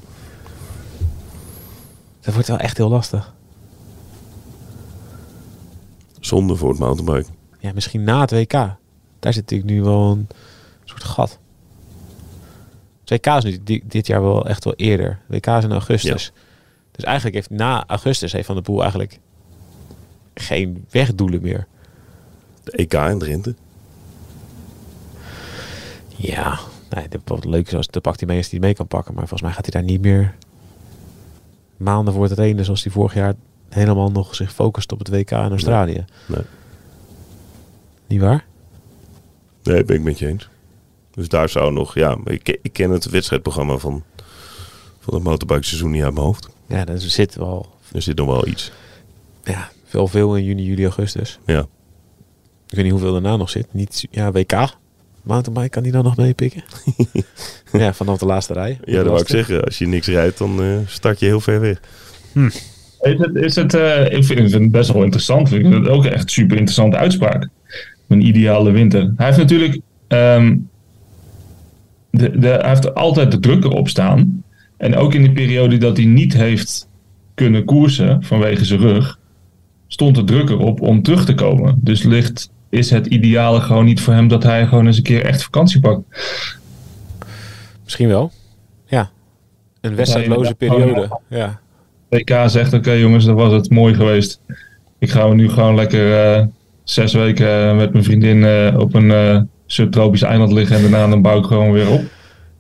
Dat 2.21 2.35
wordt 2.35 2.49
wel 2.49 2.59
echt 2.59 2.77
heel 2.77 2.89
lastig. 2.89 3.35
Zonde 6.21 6.57
voor 6.57 6.69
het 6.71 6.79
mountainbiken. 6.79 7.35
Ja, 7.59 7.73
misschien 7.75 8.05
na 8.05 8.21
het 8.21 8.31
WK. 8.31 8.53
Daar 9.19 9.33
zit 9.33 9.43
natuurlijk 9.51 9.71
nu 9.71 9.83
wel 9.83 10.11
een 10.11 10.29
soort 10.85 11.05
gat. 11.05 11.39
Het 13.05 13.11
WK 13.27 13.35
is 13.37 13.45
nu 13.45 13.59
di- 13.65 13.83
dit 13.87 14.07
jaar 14.07 14.23
wel 14.23 14.47
echt 14.49 14.65
wel 14.65 14.75
eerder. 14.75 15.19
WK 15.27 15.47
is 15.47 15.65
in 15.65 15.73
augustus. 15.73 16.33
Dus 16.99 17.07
eigenlijk 17.07 17.37
heeft 17.37 17.51
na 17.61 17.85
augustus 17.87 18.33
heeft 18.33 18.47
Van 18.47 18.55
der 18.55 18.65
Poel 18.65 18.81
eigenlijk 18.81 19.19
geen 20.35 20.87
wegdoelen 20.91 21.43
meer. 21.43 21.67
De 22.65 22.71
EK 22.71 22.93
in 22.95 23.19
Drenthe. 23.19 23.55
Ja, 26.17 26.59
nee, 26.91 27.09
de- 27.09 27.21
wat 27.25 27.45
leuk 27.45 27.67
is, 27.67 27.75
als 27.75 27.87
de 27.87 28.01
pakt 28.01 28.19
hij 28.21 28.29
mee 28.29 28.37
als 28.39 28.51
hij 28.51 28.59
die 28.59 28.67
mee 28.69 28.77
kan 28.77 28.87
pakken. 28.87 29.15
Maar 29.15 29.29
volgens 29.29 29.43
mij 29.43 29.53
gaat 29.53 29.73
hij 29.73 29.81
daar 29.81 29.91
niet 29.91 30.01
meer 30.01 30.35
maanden 31.77 32.15
voor 32.15 32.29
trainen 32.29 32.65
zoals 32.65 32.83
hij 32.83 32.93
vorig 32.93 33.15
jaar 33.15 33.35
helemaal 33.69 34.11
nog 34.11 34.35
zich 34.35 34.53
focust 34.53 34.93
op 34.93 34.99
het 34.99 35.09
WK 35.09 35.31
in 35.31 35.37
Australië. 35.51 36.05
Nee. 36.27 36.43
Niet 38.07 38.21
waar? 38.21 38.45
Nee, 39.63 39.85
ben 39.85 39.97
ik 39.97 40.03
met 40.03 40.19
je 40.19 40.27
eens. 40.27 40.49
Dus 41.11 41.29
daar 41.29 41.49
zou 41.49 41.73
nog, 41.73 41.95
ja, 41.95 42.17
ik, 42.25 42.59
ik 42.63 42.73
ken 42.73 42.91
het 42.91 43.11
wedstrijdprogramma 43.11 43.77
van, 43.77 44.03
van 45.01 45.15
het 45.15 45.23
motorbike 45.23 45.63
seizoen 45.65 45.91
niet 45.91 46.03
uit 46.03 46.15
mijn 46.15 46.27
hoofd. 46.27 46.49
Ja, 46.69 46.87
er 46.87 47.01
zit 47.01 47.35
wel 47.35 47.67
Er 47.93 48.03
zit 48.03 48.17
nog 48.17 48.27
wel 48.27 48.47
iets. 48.47 48.73
ja, 49.45 49.69
veel, 49.85 50.07
veel 50.07 50.37
in 50.37 50.45
juni, 50.45 50.65
juli, 50.65 50.83
augustus. 50.83 51.39
Ja. 51.47 51.61
Ik 52.69 52.75
weet 52.75 52.83
niet 52.83 52.93
hoeveel 52.93 53.13
daarna 53.13 53.37
nog 53.37 53.51
zit. 53.51 53.67
Niet, 53.73 54.07
ja, 54.11 54.33
WK. 54.33 54.77
Mountainbike 55.23 55.69
kan 55.69 55.83
die 55.83 55.93
dan 55.93 56.05
nog 56.05 56.17
meepikken? 56.17 56.63
ja, 57.73 57.93
vanaf 57.93 58.19
de 58.19 58.27
laatste 58.27 58.53
rij. 58.53 58.79
Ja, 58.85 58.97
dat 58.97 59.07
wou 59.07 59.21
ik 59.21 59.29
zeggen. 59.29 59.65
Als 59.65 59.79
je 59.79 59.87
niks 59.87 60.07
rijdt, 60.07 60.39
dan 60.39 60.63
eh, 60.63 60.77
start 60.87 61.21
je 61.21 61.27
heel 61.27 61.41
ver 61.41 61.61
weg. 61.61 61.81
Is 63.01 63.19
het, 63.19 63.35
is 63.35 63.55
het, 63.55 63.75
eh, 63.75 64.05
ik 64.05 64.25
vind 64.25 64.31
ik 64.39 64.49
vind 64.51 64.53
het 64.53 64.71
best 64.71 64.93
wel 64.93 65.03
interessant. 65.03 65.53
Ik 65.53 65.61
vind 65.61 65.75
het 65.75 65.89
ook 65.89 66.05
echt 66.05 66.31
super 66.31 66.57
interessante 66.57 66.97
uitspraak. 66.97 67.49
Een 68.09 68.27
ideale 68.27 68.71
winter. 68.71 69.13
Hij 69.17 69.27
heeft 69.27 69.39
natuurlijk. 69.39 69.81
ehm, 70.09 70.57
de, 72.11 72.39
de, 72.39 72.49
hij 72.49 72.69
heeft 72.69 72.95
altijd 72.95 73.31
de 73.31 73.41
druk 73.41 73.65
erop 73.65 73.89
staan. 73.89 74.43
En 74.79 74.97
ook 74.97 75.15
in 75.15 75.23
die 75.23 75.33
periode 75.33 75.79
dat 75.79 75.97
hij 75.97 76.07
niet 76.07 76.33
heeft 76.33 76.89
kunnen 77.35 77.65
koersen 77.65 78.23
vanwege 78.23 78.65
zijn 78.65 78.81
rug. 78.81 79.19
stond 79.87 80.15
de 80.15 80.25
druk 80.25 80.49
erop 80.49 80.81
om 80.81 81.03
terug 81.03 81.25
te 81.25 81.35
komen. 81.35 81.79
Dus 81.81 82.03
ligt, 82.03 82.51
is 82.69 82.91
het 82.91 83.07
ideale 83.07 83.61
gewoon 83.61 83.85
niet 83.85 84.01
voor 84.01 84.15
hem 84.15 84.29
dat 84.29 84.43
hij 84.43 84.67
gewoon 84.67 84.87
eens 84.87 84.97
een 84.97 85.03
keer 85.03 85.25
echt 85.25 85.43
vakantie 85.43 85.81
pakt. 85.81 86.01
Misschien 87.85 88.09
wel. 88.09 88.33
Ja. 88.87 89.11
Een 89.81 89.95
wedstrijdloze 89.95 90.55
periode. 90.55 91.19
Ja. 91.29 91.61
WK 92.09 92.43
zegt: 92.47 92.73
Oké 92.73 92.93
jongens, 92.93 93.25
dat 93.25 93.37
was 93.37 93.53
het 93.53 93.71
mooi 93.71 93.95
geweest. 93.95 94.41
Ik 94.99 95.11
ga 95.11 95.33
nu 95.33 95.49
gewoon 95.49 95.75
lekker 95.75 96.35
eh, 96.35 96.47
zes 96.85 97.13
weken 97.13 97.77
met 97.77 97.93
mijn 97.93 98.05
vriendin 98.05 98.45
eh, 98.45 98.79
op 98.79 98.95
een 98.95 99.11
eh, 99.11 99.41
subtropisch 99.67 100.23
eiland 100.23 100.53
liggen. 100.53 100.77
En 100.77 100.83
daarna 100.83 101.09
dan 101.09 101.23
bouw 101.23 101.39
ik 101.39 101.45
gewoon 101.45 101.73
weer 101.73 101.91
op. 101.91 102.03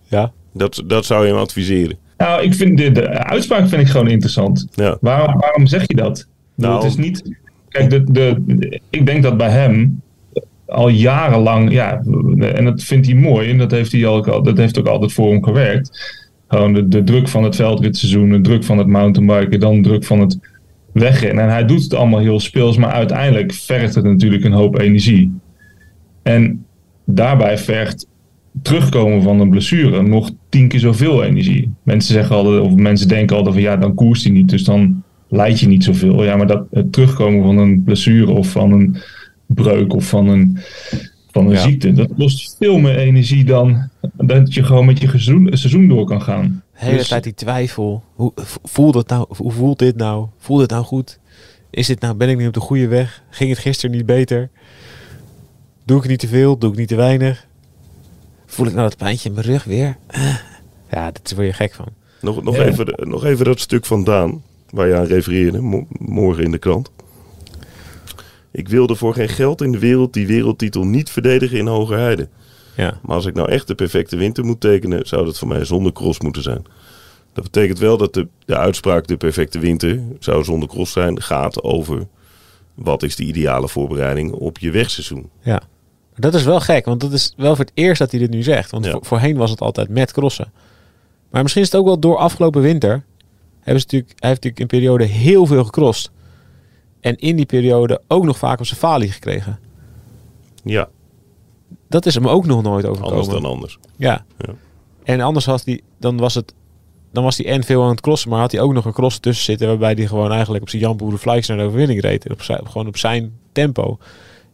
Ja. 0.04 0.32
Dat, 0.52 0.82
dat 0.86 1.04
zou 1.04 1.26
je 1.26 1.32
hem 1.32 1.40
adviseren. 1.40 1.98
Nou, 2.18 2.42
ik 2.42 2.54
vind 2.54 2.78
de, 2.78 2.92
de 2.92 3.08
uitspraak 3.08 3.68
vind 3.68 3.82
ik 3.82 3.88
gewoon 3.88 4.08
interessant. 4.08 4.66
Ja. 4.74 4.96
Waarom, 5.00 5.40
waarom 5.40 5.66
zeg 5.66 5.82
je 5.86 5.96
dat? 5.96 6.26
Nou. 6.54 6.74
Het 6.74 6.84
is 6.84 6.96
niet. 6.96 7.36
Kijk, 7.68 7.90
de, 7.90 8.04
de, 8.12 8.34
de- 8.46 8.80
ik 8.90 9.06
denk 9.06 9.22
dat 9.22 9.36
bij 9.36 9.50
hem 9.50 10.00
al 10.66 10.88
jarenlang, 10.88 11.72
ja, 11.72 12.02
en 12.38 12.64
dat 12.64 12.82
vindt 12.82 13.06
hij 13.06 13.14
mooi 13.14 13.50
en 13.50 13.58
dat 13.58 13.70
heeft 13.70 13.92
hij 13.92 14.06
ook, 14.06 14.26
al, 14.28 14.42
dat 14.42 14.56
heeft 14.56 14.78
ook 14.78 14.86
altijd 14.86 15.12
voor 15.12 15.30
hem 15.32 15.44
gewerkt. 15.44 16.16
Gewoon 16.48 16.72
de, 16.74 16.88
de 16.88 17.04
druk 17.04 17.28
van 17.28 17.44
het 17.44 17.56
veldritseizoen, 17.56 18.28
de 18.30 18.40
druk 18.40 18.64
van 18.64 18.78
het 18.78 18.86
mountainbiken, 18.86 19.60
dan 19.60 19.74
de 19.82 19.88
druk 19.88 20.04
van 20.04 20.20
het 20.20 20.38
wegrennen. 20.92 21.44
En 21.44 21.50
hij 21.50 21.64
doet 21.64 21.82
het 21.82 21.94
allemaal 21.94 22.20
heel 22.20 22.40
speels, 22.40 22.76
maar 22.76 22.90
uiteindelijk 22.90 23.52
vergt 23.52 23.94
het 23.94 24.04
natuurlijk 24.04 24.44
een 24.44 24.52
hoop 24.52 24.78
energie. 24.78 25.32
En 26.22 26.64
daarbij 27.04 27.58
vergt 27.58 28.06
terugkomen 28.62 29.22
van 29.22 29.40
een 29.40 29.51
blessure 29.51 30.03
nog 30.03 30.30
tien 30.49 30.68
keer 30.68 30.80
zoveel 30.80 31.22
energie. 31.24 31.72
Mensen 31.82 32.14
zeggen 32.14 32.36
altijd, 32.36 32.61
of 32.61 32.74
mensen 32.74 33.09
denken 33.09 33.36
altijd 33.36 33.55
van 33.55 33.64
ja, 33.64 33.76
dan 33.76 33.94
koerst 33.94 34.24
hij 34.24 34.32
niet, 34.32 34.49
dus 34.49 34.64
dan 34.64 35.03
leid 35.28 35.61
je 35.61 35.66
niet 35.66 35.84
zoveel. 35.84 36.24
Ja, 36.24 36.36
maar 36.36 36.46
dat, 36.46 36.64
het 36.70 36.92
terugkomen 36.92 37.42
van 37.42 37.59
een 37.59 37.82
blessure 37.82 38.30
of 38.32 38.51
van 38.51 38.72
een 38.72 38.96
breuk 39.46 39.94
of 39.94 40.09
van 40.09 40.28
een, 40.28 40.59
van 41.30 41.46
een 41.46 41.53
Ja. 41.53 41.59
ziekte, 41.62 41.92
dat 41.92 42.09
kost 42.18 42.57
veel 42.59 42.78
meer 42.78 42.96
energie 42.96 43.44
dan 43.44 43.88
dat 44.16 44.55
je 44.55 44.62
gewoon 44.64 44.86
met 44.86 45.01
je 45.01 45.09
seizoen, 45.09 45.49
seizoen 45.53 45.88
door 45.88 46.07
kan 46.07 46.22
gaan. 46.22 46.62
De 46.72 46.84
hele 46.84 46.96
Dus- 46.96 47.09
tijd 47.09 47.24
die 47.24 47.34
twijfel. 47.34 48.03
Hoe 48.14 48.32
voelt 48.62 48.94
het 48.94 49.09
nou? 49.09 49.26
Hoe 49.36 49.53
voelt 49.53 49.78
dit 49.78 49.96
nou? 49.96 50.26
Voelt 50.38 50.61
het 50.61 50.70
nou 50.70 50.84
goed? 50.84 51.18
Is 51.70 51.86
dit 51.86 52.01
nou, 52.01 52.14
ben 52.14 52.28
ik 52.28 52.36
nu 52.36 52.46
op 52.46 52.53
de 52.55 52.61
goede 52.61 52.88
weg? 52.88 53.22
Ging 53.30 53.51
het 53.51 53.59
gisteren 53.59 53.96
niet 53.96 54.07
beter? 54.07 54.51
Doe 55.84 55.99
ik 56.03 56.09
niet 56.09 56.18
te 56.18 56.28
veel? 56.28 56.59
Doe 56.59 56.70
ik 56.72 56.78
niet 56.78 56.88
te 56.88 56.96
weinig? 56.96 57.46
Voel 58.51 58.66
ik 58.66 58.72
nou 58.74 58.88
dat 58.88 58.96
pijntje 58.99 59.28
in 59.28 59.34
mijn 59.34 59.46
rug 59.46 59.64
weer? 59.64 59.96
Eh. 60.07 60.34
Ja, 60.90 61.11
dit 61.11 61.34
word 61.34 61.46
je 61.46 61.53
gek 61.53 61.74
van. 61.74 61.86
Nog, 62.20 62.42
nog, 62.42 62.57
Ja. 62.57 62.62
even, 62.64 63.09
nog 63.09 63.24
even 63.24 63.44
dat 63.44 63.61
stuk 63.61 63.86
van 63.86 64.05
Daan, 64.05 64.42
waar 64.70 64.88
je 64.88 64.94
aan 64.96 65.05
refereerde, 65.05 65.61
mo- 65.61 65.86
morgen 65.88 66.44
in 66.44 66.51
de 66.51 66.59
krant. 66.59 66.90
Ik 68.51 68.68
wilde 68.68 68.94
voor 68.96 69.14
geen 69.14 69.28
geld 69.28 69.61
in 69.62 69.72
de 69.72 69.78
wereld 69.78 70.12
die 70.12 70.26
wereldtitel 70.26 70.84
niet 70.84 71.11
verdedigen 71.11 71.59
in 71.59 71.66
Hogerheide. 71.66 72.28
Ja. 72.76 72.99
Maar 73.03 73.16
als 73.16 73.26
ik 73.26 73.34
nou 73.34 73.51
echt 73.51 73.66
de 73.66 73.74
perfecte 73.74 74.16
winter 74.16 74.44
moet 74.44 74.61
tekenen, 74.61 75.07
zou 75.07 75.24
dat 75.24 75.38
voor 75.38 75.49
mij 75.49 75.64
zonder 75.64 75.92
cross 75.92 76.20
moeten 76.20 76.42
zijn. 76.42 76.62
Dat 77.32 77.44
betekent 77.44 77.78
wel 77.78 77.96
dat 77.96 78.14
de, 78.14 78.28
de 78.44 78.57
uitspraak 78.57 79.07
de 79.07 79.16
perfecte 79.16 79.59
winter 79.59 80.01
zou 80.18 80.44
zonder 80.44 80.68
cross 80.68 80.92
zijn, 80.92 81.22
gaat 81.22 81.62
over 81.62 82.07
wat 82.74 83.03
is 83.03 83.16
de 83.16 83.24
ideale 83.24 83.68
voorbereiding 83.68 84.32
op 84.32 84.59
je 84.59 84.70
wegseizoen. 84.70 85.30
Ja. 85.42 85.62
Dat 86.18 86.34
is 86.34 86.44
wel 86.44 86.60
gek, 86.60 86.84
want 86.84 87.00
dat 87.00 87.12
is 87.12 87.32
wel 87.36 87.56
voor 87.56 87.64
het 87.64 87.74
eerst 87.74 87.98
dat 87.98 88.10
hij 88.10 88.20
dit 88.20 88.30
nu 88.30 88.42
zegt. 88.42 88.70
Want 88.70 88.84
Ja. 88.84 88.90
voor- 88.90 89.04
voorheen 89.04 89.36
was 89.36 89.50
het 89.50 89.60
altijd 89.60 89.88
met 89.88 90.12
crossen. 90.12 90.52
Maar 91.30 91.42
misschien 91.42 91.62
is 91.62 91.70
het 91.72 91.80
ook 91.80 91.86
wel 91.86 91.98
door 91.98 92.16
afgelopen 92.16 92.62
winter. 92.62 92.90
Hebben 93.60 93.80
ze 93.80 93.86
natuurlijk, 93.86 94.20
hij 94.20 94.28
heeft 94.30 94.42
natuurlijk 94.44 94.60
in 94.72 94.78
periode 94.78 95.04
heel 95.04 95.46
veel 95.46 95.64
gecrossed. 95.64 96.10
En 97.00 97.16
in 97.16 97.36
die 97.36 97.46
periode 97.46 98.00
ook 98.08 98.24
nog 98.24 98.38
vaak 98.38 98.58
op 98.58 98.66
zijn 98.66 98.78
falie 98.78 99.10
gekregen. 99.12 99.58
Ja, 100.64 100.88
Dat 101.88 102.06
is 102.06 102.14
hem 102.14 102.28
ook 102.28 102.46
nog 102.46 102.62
nooit 102.62 102.84
overkomen. 102.86 103.18
anders 103.18 103.40
dan 103.42 103.50
anders. 103.50 103.78
Ja. 103.96 104.24
Ja. 104.38 104.54
En 105.04 105.20
anders 105.20 105.44
was 105.46 105.64
hij, 105.64 105.80
dan 106.00 106.16
was 106.16 106.34
het, 106.34 106.54
dan 107.12 107.24
was 107.24 107.36
hij 107.36 107.46
en 107.46 107.64
veel 107.64 107.82
aan 107.82 107.90
het 107.90 108.00
crossen, 108.00 108.30
maar 108.30 108.40
had 108.40 108.52
hij 108.52 108.60
ook 108.60 108.72
nog 108.72 108.84
een 108.84 108.92
cross 108.92 109.18
tussen 109.18 109.44
zitten 109.44 109.68
waarbij 109.68 109.92
hij 109.92 110.06
gewoon 110.06 110.32
eigenlijk 110.32 110.62
op 110.62 110.68
zijn 110.68 110.82
Jan 110.82 110.96
Boer 110.96 111.10
de 111.10 111.18
Flikes 111.18 111.46
naar 111.48 111.56
de 111.56 111.62
overwinning 111.62 112.00
reed. 112.00 112.30
Op 112.30 112.42
zijn, 112.42 112.66
gewoon 112.66 112.86
op 112.86 112.96
zijn 112.96 113.32
tempo. 113.52 113.98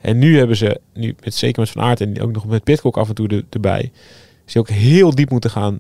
En 0.05 0.19
nu 0.19 0.39
hebben 0.39 0.57
ze, 0.57 0.81
nu 0.95 1.15
met, 1.25 1.35
zeker 1.35 1.61
met 1.61 1.71
Van 1.71 1.83
Aert 1.83 2.01
en 2.01 2.21
ook 2.21 2.33
nog 2.33 2.47
met 2.47 2.65
Pitcock 2.65 2.97
af 2.97 3.09
en 3.09 3.15
toe 3.15 3.29
de- 3.29 3.45
erbij, 3.51 3.93
hij 4.45 4.61
ook 4.61 4.69
heel 4.69 5.15
diep 5.15 5.31
moeten 5.31 5.51
gaan. 5.51 5.79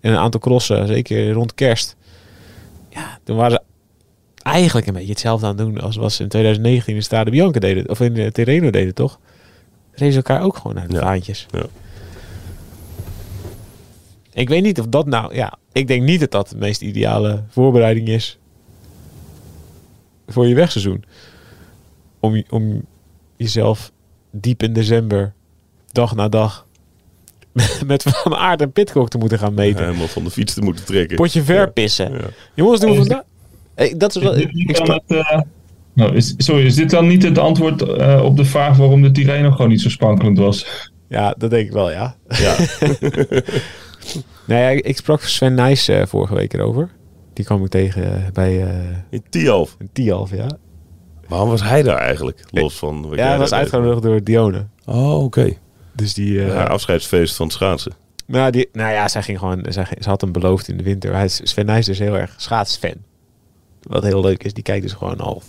En 0.00 0.12
een 0.12 0.18
aantal 0.18 0.40
crossen, 0.40 0.86
zeker 0.86 1.30
rond 1.30 1.54
kerst. 1.54 1.96
Ja, 2.88 3.18
toen 3.24 3.36
waren 3.36 3.50
ze 3.52 3.60
eigenlijk 4.42 4.86
een 4.86 4.94
beetje 4.94 5.08
hetzelfde 5.10 5.46
aan 5.46 5.56
het 5.56 5.66
doen 5.66 5.80
als 5.80 5.96
was 5.96 6.20
in 6.20 6.28
2019 6.28 6.94
in 6.94 7.02
Stade 7.02 7.30
Bianca 7.30 7.58
deden, 7.60 7.88
of 7.90 8.00
in 8.00 8.12
de 8.14 8.32
Terreno 8.32 8.70
deden, 8.70 8.94
toch? 8.94 9.18
Reden 9.90 10.12
ze 10.12 10.16
elkaar 10.18 10.42
ook 10.42 10.56
gewoon 10.56 10.74
naar 10.76 10.88
de 10.88 10.94
Ja. 10.94 11.00
vaantjes. 11.00 11.46
Ja. 11.50 11.66
Ik 14.32 14.48
weet 14.48 14.62
niet 14.62 14.80
of 14.80 14.86
dat 14.86 15.06
nou, 15.06 15.34
ja, 15.34 15.58
ik 15.72 15.86
denk 15.86 16.02
niet 16.02 16.20
dat 16.20 16.30
dat 16.30 16.48
de 16.48 16.56
meest 16.56 16.82
ideale 16.82 17.42
voorbereiding 17.48 18.08
is 18.08 18.38
voor 20.26 20.46
je 20.46 20.54
wegseizoen. 20.54 21.04
Om, 22.20 22.42
om 22.50 22.84
jezelf 23.36 23.92
diep 24.30 24.62
in 24.62 24.72
december, 24.72 25.32
dag 25.92 26.14
na 26.14 26.28
dag, 26.28 26.66
met 27.86 28.02
Van 28.02 28.34
Aert 28.34 28.60
en 28.60 28.72
Pitcock 28.72 29.08
te 29.08 29.18
moeten 29.18 29.38
gaan 29.38 29.54
meten. 29.54 29.84
Helemaal 29.84 30.08
van 30.08 30.24
de 30.24 30.30
fiets 30.30 30.54
te 30.54 30.62
moeten 30.62 30.84
trekken. 30.84 31.16
Potje 31.16 31.42
verpissen. 31.42 32.12
Ja. 32.12 32.18
Jongens, 32.54 32.80
doen 32.80 32.90
we 32.90 32.96
vandaag... 32.96 33.22
Hey, 33.74 33.94
dat 33.96 34.16
is 34.16 34.22
wel... 34.22 34.34
Is 34.34 34.44
ik 34.44 34.76
het, 34.76 35.02
eh, 35.06 35.40
nou, 35.92 36.14
is, 36.14 36.34
sorry, 36.36 36.64
is 36.64 36.74
dit 36.74 36.90
dan 36.90 37.06
niet 37.06 37.22
het 37.22 37.38
antwoord 37.38 37.82
eh, 37.82 38.22
op 38.24 38.36
de 38.36 38.44
vraag 38.44 38.76
waarom 38.76 39.02
de 39.02 39.10
Tirreno 39.10 39.50
gewoon 39.50 39.68
niet 39.68 39.80
zo 39.80 39.88
sprankelend 39.88 40.38
was? 40.38 40.90
Ja, 41.08 41.34
dat 41.38 41.50
denk 41.50 41.66
ik 41.66 41.72
wel, 41.72 41.90
ja. 41.90 42.16
Ja. 44.46 44.68
Ik, 44.68 44.86
ik 44.86 44.96
sprak 44.96 45.22
Sven 45.22 45.54
Nijs 45.54 45.88
eh, 45.88 46.06
vorige 46.06 46.34
week 46.34 46.52
erover. 46.52 46.90
Die 47.32 47.44
kwam 47.44 47.64
ik 47.64 47.70
tegen 47.70 48.30
bij 48.32 48.62
eh 48.62 48.96
In 49.10 49.22
Tialf. 49.30 49.76
een 49.78 49.88
Tialf, 49.92 50.30
ja. 50.30 50.46
Waarom 51.28 51.48
was 51.48 51.62
hij 51.62 51.82
daar 51.82 51.98
eigenlijk? 51.98 52.40
Los 52.50 52.76
van 52.76 53.08
wat 53.08 53.18
Ja, 53.18 53.28
hij 53.28 53.38
was 53.38 53.52
uitgenodigd 53.52 54.02
door 54.02 54.22
Dione. 54.22 54.66
Oh, 54.84 55.24
oké. 55.24 55.56
Dus 55.92 56.14
die... 56.14 56.32
Ja, 56.32 56.64
afscheidsfeest 56.64 57.36
van 57.36 57.46
het 57.46 57.54
schaatsen. 57.54 57.92
nou, 58.26 58.50
die, 58.50 58.68
nou 58.72 58.92
ja, 58.92 59.08
zij 59.08 59.22
ging 59.22 59.38
gewoon... 59.38 59.66
Zij, 59.68 59.86
ze 60.00 60.08
had 60.08 60.20
hem 60.20 60.32
beloofd 60.32 60.68
in 60.68 60.76
de 60.76 60.82
winter. 60.82 61.14
Hij 61.14 61.24
is, 61.24 61.40
Sven 61.42 61.66
Nijs 61.66 61.88
is 61.88 61.98
heel 61.98 62.18
erg 62.18 62.34
schaatsfan. 62.36 62.94
Wat 63.82 64.02
heel 64.02 64.20
leuk 64.20 64.44
is, 64.44 64.54
die 64.54 64.62
kijkt 64.62 64.82
dus 64.82 64.92
gewoon 64.92 65.18
al... 65.18 65.42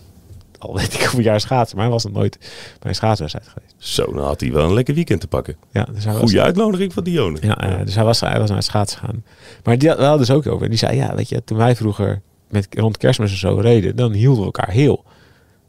Al 0.59 0.75
weet 0.75 0.93
ik 0.93 1.01
hoeveel 1.01 1.19
jaar 1.19 1.39
schaatsen. 1.39 1.75
Maar 1.75 1.85
hij 1.85 1.93
was 1.93 2.03
nog 2.03 2.13
nooit 2.13 2.37
bij 2.79 2.89
een 2.89 2.95
schaatswedstrijd 2.95 3.47
geweest. 3.47 3.75
Zo, 3.77 4.13
dan 4.13 4.23
had 4.23 4.39
hij 4.39 4.51
wel 4.51 4.65
een 4.65 4.73
lekker 4.73 4.93
weekend 4.93 5.21
te 5.21 5.27
pakken. 5.27 5.55
Ja, 5.71 5.87
dus 5.93 6.03
hij 6.03 6.13
was, 6.13 6.37
uitnodiging 6.37 6.93
van 6.93 7.03
Dione. 7.03 7.37
Ja, 7.41 7.83
dus 7.83 7.95
hij 7.95 8.03
was, 8.03 8.19
hij 8.19 8.39
was 8.39 8.47
naar 8.47 8.57
het 8.57 8.65
schaatsen 8.65 8.99
gaan. 8.99 9.23
Maar 9.63 9.77
die 9.77 9.89
had 9.89 9.97
wel 9.97 10.17
dus 10.17 10.31
ook 10.31 10.47
over. 10.47 10.63
En 10.63 10.69
die 10.69 10.79
zei, 10.79 10.95
ja, 10.95 11.15
weet 11.15 11.29
je, 11.29 11.43
toen 11.43 11.57
wij 11.57 11.75
vroeger 11.75 12.21
met, 12.49 12.67
rond 12.69 12.97
kerstmis 12.97 13.31
en 13.31 13.37
zo 13.37 13.55
reden, 13.55 13.95
dan 13.95 14.11
hielden 14.11 14.39
we 14.39 14.45
elkaar 14.45 14.69
heel. 14.69 15.03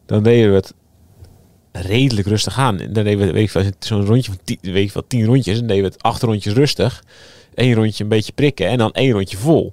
Dan 0.09 0.23
deden 0.23 0.51
we 0.51 0.55
het 0.57 0.75
redelijk 1.73 2.29
rustig 2.29 2.59
aan. 2.59 2.81
En 2.81 2.93
dan 2.93 3.05
deden 3.05 3.27
we, 3.27 3.33
weet 3.33 3.77
zo'n 3.79 4.07
rondje 4.07 4.31
van 4.31 4.41
tien, 4.45 4.59
weet 4.61 4.85
ik 4.85 4.93
veel, 4.93 5.07
tien 5.07 5.25
rondjes. 5.25 5.59
Dan 5.59 5.67
deden 5.67 5.83
we 5.83 5.89
het 5.89 6.03
acht 6.03 6.23
rondjes 6.23 6.55
rustig. 6.55 7.05
Eén 7.55 7.75
rondje 7.75 8.03
een 8.03 8.11
beetje 8.11 8.33
prikken 8.33 8.69
en 8.69 8.79
dan 8.79 8.93
één 8.93 9.13
rondje 9.13 9.37
vol. 9.37 9.73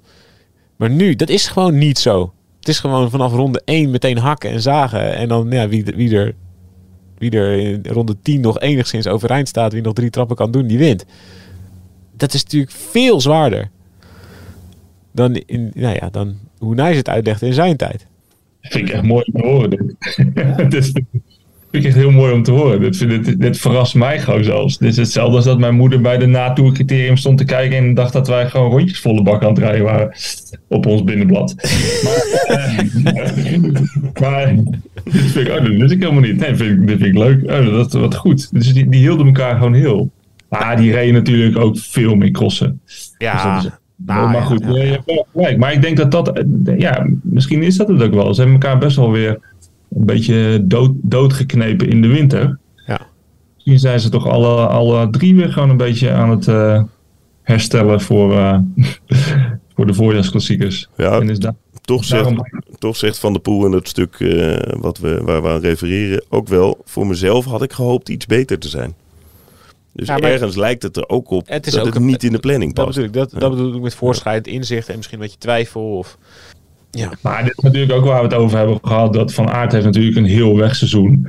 Maar 0.76 0.90
nu, 0.90 1.16
dat 1.16 1.30
is 1.30 1.48
gewoon 1.48 1.78
niet 1.78 2.00
zo. 2.00 2.34
Het 2.60 2.68
is 2.68 2.80
gewoon 2.80 3.10
vanaf 3.10 3.32
ronde 3.32 3.62
1 3.66 3.90
meteen 3.90 4.18
hakken 4.18 4.50
en 4.50 4.62
zagen. 4.62 5.16
En 5.16 5.28
dan 5.28 5.48
ja, 5.50 5.68
wie, 5.68 5.84
wie, 5.84 6.16
er, 6.16 6.36
wie 7.18 7.32
er 7.32 7.60
in 7.60 7.86
ronde 7.86 8.16
10 8.22 8.42
nog 8.42 8.60
enigszins 8.60 9.08
overeind 9.08 9.48
staat, 9.48 9.74
wie 9.74 9.82
nog 9.82 9.94
drie 9.94 10.10
trappen 10.10 10.36
kan 10.36 10.52
doen, 10.52 10.68
die 10.68 10.78
wint. 10.78 11.06
Dat 12.18 12.34
is 12.34 12.44
natuurlijk 12.44 12.72
veel 12.72 13.22
zwaarder 13.22 13.70
dan, 15.12 15.36
in, 15.36 15.72
nou 15.74 15.96
ja, 15.96 16.10
dan 16.10 16.38
hoe 16.58 16.76
Nijs 16.76 16.98
het 16.98 17.10
uitlegde 17.10 17.46
in 17.46 17.54
zijn 17.54 17.78
tijd. 17.78 18.06
Vind 18.70 18.88
ik 18.88 18.94
echt 18.94 19.04
mooi 19.04 19.24
om 19.32 19.42
te 19.42 19.48
horen. 19.48 19.70
Dit. 19.70 20.72
dus, 20.72 20.92
vind 21.72 21.84
ik 21.84 21.84
echt 21.84 21.96
heel 21.96 22.12
mooi 22.12 22.34
om 22.34 22.44
te 22.44 22.52
horen. 22.52 22.80
Dit, 22.80 23.00
dit, 23.00 23.42
dit 23.42 23.58
verrast 23.58 23.96
mij 23.96 24.20
gewoon 24.20 24.44
zelfs. 24.44 24.78
Dit 24.78 24.90
is 24.90 24.98
hetzelfde 24.98 25.36
als 25.36 25.46
dat 25.46 25.60
mijn 25.60 25.76
moeder 25.76 26.02
bij 26.02 26.18
de 26.18 26.26
natoercriterium 26.26 27.18
stond 27.18 27.38
te 27.38 27.46
kijken 27.46 27.78
en 27.78 27.94
dacht 27.94 28.14
dat 28.14 28.28
wij 28.28 28.50
gewoon 28.50 28.72
rondjes 28.72 29.00
volle 29.00 29.24
bak 29.24 29.44
aan 29.44 29.50
het 29.50 29.58
rijden 29.58 29.84
waren 29.84 30.12
op 30.68 30.86
ons 30.86 31.04
binnenblad. 31.04 31.56
maar, 34.20 34.56
dit 35.04 35.22
vind 35.22 35.48
ik, 35.48 35.54
oh, 35.54 35.66
dat 35.66 35.76
wist 35.76 35.92
ik 35.92 36.00
helemaal 36.00 36.22
niet. 36.22 36.38
Nee, 36.38 36.56
vind 36.56 36.82
ik, 36.82 36.88
dit 36.88 37.00
vind 37.00 37.16
ik 37.16 37.22
leuk. 37.22 37.44
Oh, 37.44 37.66
dat 37.66 37.94
wat 37.94 38.16
goed. 38.16 38.54
Dus 38.54 38.74
die, 38.74 38.90
die 38.90 39.00
hielden 39.00 39.26
elkaar 39.26 39.56
gewoon 39.56 39.74
heel. 39.74 40.12
Maar 40.50 40.78
die 40.78 40.92
reden 40.92 41.14
natuurlijk 41.14 41.58
ook 41.58 41.78
veel 41.78 42.16
meer 42.16 42.32
crossen. 42.32 42.82
Ja, 43.18 43.62
dus 43.62 43.72
nou, 43.96 44.32
maar 44.32 44.42
goed, 44.42 44.64
ja, 44.64 44.70
ja. 44.70 44.84
je 44.84 44.92
hebt 44.92 45.06
wel 45.06 45.28
gelijk. 45.34 45.58
Maar 45.58 45.74
ik 45.74 45.82
denk 45.82 45.98
dat 45.98 46.12
dat, 46.12 46.44
ja, 46.78 47.08
misschien 47.22 47.64
is 47.64 47.78
dat 47.78 47.88
het 47.88 48.02
ook 48.02 48.14
wel. 48.14 48.34
Ze 48.34 48.42
hebben 48.42 48.62
elkaar 48.62 48.78
best 48.78 48.98
wel 48.98 49.12
weer 49.12 49.40
een 49.96 50.06
beetje 50.06 50.62
dood, 50.64 50.92
doodgeknepen 51.02 51.90
in 51.90 52.02
de 52.02 52.08
winter. 52.08 52.58
Ja. 52.88 53.00
Misschien 53.54 53.80
zijn 53.80 54.00
ze 54.00 54.10
toch 54.10 54.28
alle, 54.28 54.68
alle 54.68 55.10
drie 55.10 55.36
weer 55.36 55.52
gewoon 55.52 55.70
een 55.70 55.78
beetje 55.78 56.12
aan 56.12 56.30
het 56.30 56.48
uh, 56.48 56.84
herstellen 57.42 58.02
voor, 58.02 58.32
uh, 58.34 58.58
voor 59.76 59.88
de 59.88 59.94
voorjaarsklassiekers. 59.94 60.90
Ja, 60.98 61.20
en 61.20 61.30
is 61.30 61.40
daar, 61.40 61.56
toch, 61.82 62.04
zegt, 62.04 62.34
toch 62.78 62.96
zegt 62.96 63.20
Van 63.20 63.34
der 63.34 63.42
Poel 63.42 63.66
in 63.66 63.72
het 63.72 63.88
stuk 63.88 64.20
uh, 64.20 64.58
wat 64.80 64.98
we, 64.98 65.22
waar 65.24 65.42
we 65.42 65.48
aan 65.48 65.60
refereren 65.60 66.24
ook 66.30 66.48
wel... 66.48 66.82
voor 66.86 67.08
mezelf 67.08 67.46
had 67.46 67.64
ik 67.64 67.74
gehoopt 67.74 68.10
iets 68.10 68.26
beter 68.26 68.60
te 68.60 68.70
zijn. 68.70 68.94
Dus 69.96 70.08
ja, 70.08 70.20
ergens 70.20 70.56
lijkt 70.56 70.84
het 70.84 70.98
er 70.98 71.10
ook 71.10 71.30
op 71.30 71.48
het 71.48 71.68
is 71.68 71.72
dat 71.74 71.82
ook 71.82 71.88
het 71.88 71.96
een, 71.96 72.06
niet 72.06 72.24
in 72.24 72.32
de 72.32 72.40
planning 72.40 72.74
past. 72.74 72.96
Dat 72.96 73.06
bedoel 73.06 73.24
ik, 73.24 73.30
dat, 73.32 73.42
dat 73.42 73.52
bedoel 73.52 73.76
ik 73.76 73.82
met 73.82 73.96
voorschrijd, 73.96 74.48
inzicht 74.48 74.90
en 74.90 74.96
misschien 74.96 75.18
een 75.18 75.24
beetje 75.24 75.40
twijfel. 75.40 75.98
Of, 75.98 76.18
ja. 76.92 77.12
Maar 77.22 77.44
dit 77.44 77.58
is 77.58 77.64
natuurlijk 77.64 77.94
ook 77.94 78.06
waar 78.06 78.18
we 78.18 78.28
het 78.28 78.34
over 78.34 78.58
hebben 78.58 78.80
gehad. 78.82 79.14
Dat 79.14 79.34
Van 79.34 79.50
Aert 79.50 79.72
heeft 79.72 79.86
natuurlijk 79.86 80.18
een 80.18 80.26
heel 80.26 80.58
wegseizoen, 80.58 81.28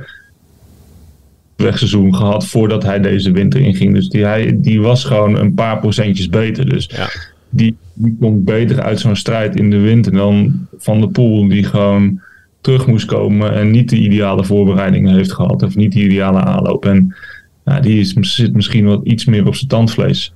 wegseizoen 1.55 2.15
gehad 2.15 2.45
voordat 2.45 2.83
hij 2.83 2.99
deze 2.99 3.31
winter 3.31 3.61
inging. 3.61 3.93
Dus 3.93 4.09
die, 4.09 4.23
hij, 4.23 4.57
die 4.61 4.81
was 4.81 5.03
gewoon 5.03 5.35
een 5.35 5.53
paar 5.53 5.79
procentjes 5.79 6.29
beter. 6.29 6.69
Dus 6.69 6.85
ja. 6.85 7.09
die, 7.49 7.75
die 7.93 8.17
komt 8.19 8.45
beter 8.45 8.81
uit 8.81 8.99
zo'n 8.99 9.15
strijd 9.15 9.55
in 9.55 9.69
de 9.69 9.79
winter 9.79 10.11
dan 10.11 10.67
Van 10.77 11.01
de 11.01 11.09
Poel 11.09 11.47
die 11.47 11.63
gewoon 11.63 12.21
terug 12.61 12.87
moest 12.87 13.05
komen 13.05 13.53
en 13.53 13.71
niet 13.71 13.89
de 13.89 13.97
ideale 13.97 14.43
voorbereidingen 14.43 15.15
heeft 15.15 15.33
gehad. 15.33 15.63
Of 15.63 15.75
niet 15.75 15.91
de 15.93 16.03
ideale 16.03 16.39
aanloop. 16.39 16.85
En 16.85 17.15
ja, 17.67 17.79
die 17.79 17.99
is, 17.99 18.13
zit 18.13 18.53
misschien 18.53 18.85
wat 18.85 19.01
iets 19.03 19.25
meer 19.25 19.47
op 19.47 19.55
zijn 19.55 19.69
tandvlees. 19.69 20.33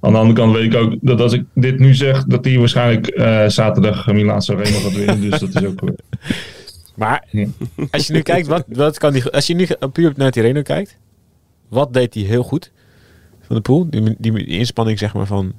Aan 0.00 0.12
de 0.12 0.18
andere 0.18 0.40
kant 0.40 0.54
weet 0.54 0.72
ik 0.72 0.80
ook 0.80 0.94
dat 1.00 1.20
als 1.20 1.32
ik 1.32 1.44
dit 1.54 1.78
nu 1.78 1.94
zeg, 1.94 2.24
dat 2.24 2.44
hij 2.44 2.58
waarschijnlijk 2.58 3.18
uh, 3.18 3.48
zaterdag 3.48 4.06
Milaan 4.06 4.42
Sanremo 4.42 4.78
gaat 4.78 4.92
winnen. 4.92 5.20
dus 5.20 5.40
dat 5.40 5.54
is 5.54 5.64
ook. 5.64 5.80
Maar 6.94 7.24
als 7.90 8.06
je 8.06 8.12
nu 8.12 8.20
kijkt, 8.20 8.46
wat, 8.46 8.64
wat 8.68 8.98
kan 8.98 9.12
die, 9.12 9.30
als 9.30 9.46
je 9.46 9.54
nu 9.54 9.66
puur 9.92 10.12
naar 10.16 10.30
Tirreno 10.30 10.62
kijkt, 10.62 10.96
wat 11.68 11.92
deed 11.92 12.14
hij 12.14 12.22
heel 12.22 12.42
goed 12.42 12.72
van 13.40 13.56
de 13.56 13.62
pool? 13.62 13.90
Die, 13.90 14.14
die, 14.18 14.46
inspanning 14.46 14.98
zeg 14.98 15.14
maar 15.14 15.26
van 15.26 15.52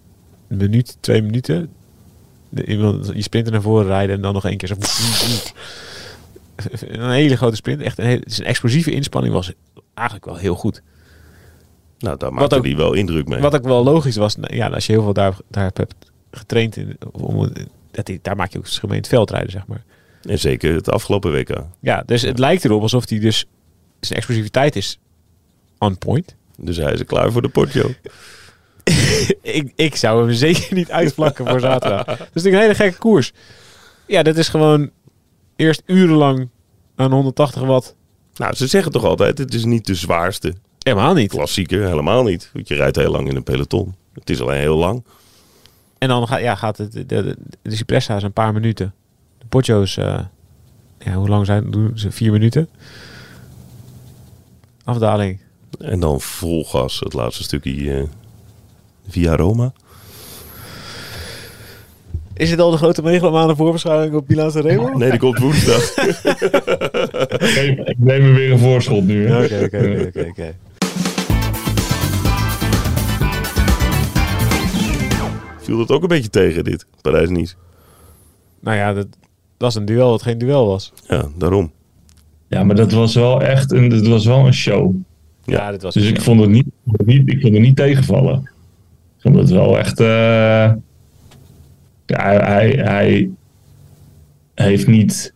een 0.47 0.57
minuut, 0.57 0.97
twee 0.99 1.22
minuten. 1.22 1.70
je 2.49 3.22
sprinten 3.22 3.53
naar 3.53 3.61
voren 3.61 3.86
rijden 3.86 4.15
en 4.15 4.22
dan 4.22 4.34
nog 4.34 4.45
één 4.45 4.57
keer 4.57 4.68
zo. 4.68 4.76
Een 6.88 7.11
hele 7.11 7.38
grote 7.38 7.55
sprint. 7.55 7.82
Echt 7.82 7.97
een, 7.97 8.05
hele, 8.05 8.24
een 8.38 8.45
explosieve 8.45 8.91
inspanning 8.91 9.34
was 9.34 9.53
eigenlijk 9.93 10.26
wel 10.26 10.38
heel 10.38 10.55
goed. 10.55 10.82
Nou, 11.99 12.17
daar 12.17 12.33
maakte 12.33 12.59
hij 12.59 12.75
wel 12.75 12.93
indruk 12.93 13.27
mee. 13.27 13.39
Wat 13.39 13.55
ook 13.55 13.63
wel 13.63 13.83
logisch 13.83 14.15
was, 14.15 14.35
nou 14.35 14.55
ja, 14.55 14.67
als 14.67 14.85
je 14.85 14.91
heel 14.91 15.03
veel 15.03 15.13
daar, 15.13 15.35
daar 15.47 15.71
hebt 15.73 15.95
getraind, 16.31 16.75
in, 16.75 16.97
om, 17.11 17.51
dat 17.91 18.07
hij, 18.07 18.19
daar 18.21 18.35
maak 18.35 18.51
je 18.51 18.57
ook 18.57 18.65
verschil 18.65 18.87
mee 18.87 18.97
in 18.97 19.03
het 19.03 19.13
veldrijden, 19.13 19.51
zeg 19.51 19.67
maar. 19.67 19.83
En 20.21 20.39
zeker 20.39 20.73
het 20.73 20.89
afgelopen 20.89 21.31
WK. 21.31 21.63
Ja, 21.79 22.03
dus 22.05 22.21
het 22.21 22.39
lijkt 22.39 22.65
erop 22.65 22.81
alsof 22.81 23.09
hij 23.09 23.19
dus 23.19 23.45
zijn 23.99 24.17
explosiviteit 24.17 24.75
is 24.75 24.99
on 25.77 25.97
point. 25.97 26.35
Dus 26.57 26.77
hij 26.77 26.93
is 26.93 26.99
er 26.99 27.05
klaar 27.05 27.31
voor 27.31 27.41
de 27.41 27.49
Portio. 27.49 27.91
ik, 29.41 29.71
ik 29.75 29.95
zou 29.95 30.25
hem 30.25 30.33
zeker 30.33 30.73
niet 30.73 30.91
uitvlakken 30.91 31.47
voor 31.47 31.59
zaterdag. 31.59 32.05
Dat 32.17 32.29
is 32.33 32.43
een 32.43 32.53
hele 32.53 32.75
gekke 32.75 32.97
koers. 32.97 33.31
Ja, 34.05 34.23
dat 34.23 34.37
is 34.37 34.49
gewoon 34.49 34.89
eerst 35.55 35.81
urenlang 35.85 36.49
aan 36.95 37.11
180 37.11 37.61
watt. 37.61 37.95
Nou, 38.35 38.53
ze 38.53 38.67
zeggen 38.67 38.91
toch 38.91 39.03
altijd, 39.03 39.37
het 39.37 39.53
is 39.53 39.65
niet 39.65 39.85
de 39.85 39.95
zwaarste 39.95 40.53
Helemaal 40.88 41.13
niet. 41.13 41.31
Klassieker, 41.31 41.88
helemaal 41.88 42.23
niet. 42.23 42.49
Want 42.53 42.67
je 42.67 42.75
rijdt 42.75 42.95
heel 42.95 43.11
lang 43.11 43.29
in 43.29 43.35
een 43.35 43.43
peloton. 43.43 43.95
Het 44.13 44.29
is 44.29 44.41
alleen 44.41 44.59
heel 44.59 44.77
lang. 44.77 45.03
En 45.97 46.07
dan 46.07 46.27
gaat, 46.27 46.39
ja, 46.39 46.55
gaat 46.55 46.77
het, 46.77 46.91
de, 46.91 47.05
de, 47.05 47.38
de 47.61 47.75
Cipressa 47.75 48.15
is 48.15 48.23
een 48.23 48.33
paar 48.33 48.53
minuten. 48.53 48.93
De 49.38 49.45
Poggio's, 49.49 49.97
uh, 49.97 50.19
ja, 50.99 51.13
hoe 51.13 51.27
lang 51.27 51.45
zijn 51.45 51.71
doen 51.71 51.91
ze? 51.95 52.11
Vier 52.11 52.31
minuten. 52.31 52.69
Afdaling. 54.83 55.39
En 55.79 55.99
dan 55.99 56.21
vol 56.21 56.65
gas, 56.65 56.99
het 56.99 57.13
laatste 57.13 57.43
stukje 57.43 57.73
uh, 57.73 58.03
via 59.07 59.35
Roma. 59.35 59.73
Is 62.33 62.51
het 62.51 62.59
al 62.59 62.71
de 62.71 62.77
grote 62.77 63.01
megalomane 63.01 63.55
voorbeschouwing 63.55 64.15
op 64.15 64.27
Milaan 64.27 64.51
Remo? 64.51 64.97
Nee, 64.97 65.09
die 65.09 65.19
komt 65.19 65.39
woensdag. 65.39 65.81
ik 67.91 67.97
neem 67.97 68.21
me 68.21 68.31
weer 68.31 68.51
een 68.51 68.59
voorschot 68.59 69.03
nu. 69.03 69.35
Oké, 69.35 69.61
oké, 69.63 70.11
oké. 70.29 70.55
Viel 75.68 75.78
dat 75.78 75.91
ook 75.91 76.01
een 76.01 76.07
beetje 76.07 76.30
tegen, 76.30 76.63
dit 76.63 76.86
parijs 77.01 77.30
niet? 77.30 77.57
Nou 78.59 78.78
ja, 78.78 78.93
dat, 78.93 79.07
was 79.57 79.76
een 79.76 79.86
duel 79.86 80.09
wat 80.09 80.22
geen 80.22 80.38
duel 80.38 80.68
was. 80.68 80.93
Ja, 81.07 81.28
daarom. 81.38 81.72
Ja, 82.47 82.63
maar 82.63 82.76
dat 82.76 82.91
was 82.91 83.15
wel 83.15 83.41
echt 83.41 83.72
een, 83.72 83.89
dat 83.89 84.07
was 84.07 84.26
wel 84.26 84.45
een 84.45 84.53
show. 84.53 84.95
Ja, 85.43 85.72
dit 85.72 85.82
was 85.82 85.93
dus 85.93 86.09
ik 86.09 86.22
vond, 86.22 86.41
het 86.41 86.49
niet, 86.49 86.65
niet, 86.84 87.30
ik 87.30 87.41
vond 87.41 87.53
het 87.53 87.61
niet 87.61 87.76
tegenvallen. 87.76 88.41
Ik 89.15 89.22
vond 89.22 89.36
het 89.36 89.49
wel 89.49 89.78
echt... 89.78 89.99
Uh, 89.99 90.07
ja, 92.05 92.43
hij, 92.45 92.70
hij 92.70 93.30
heeft 94.55 94.88
niet... 94.88 95.34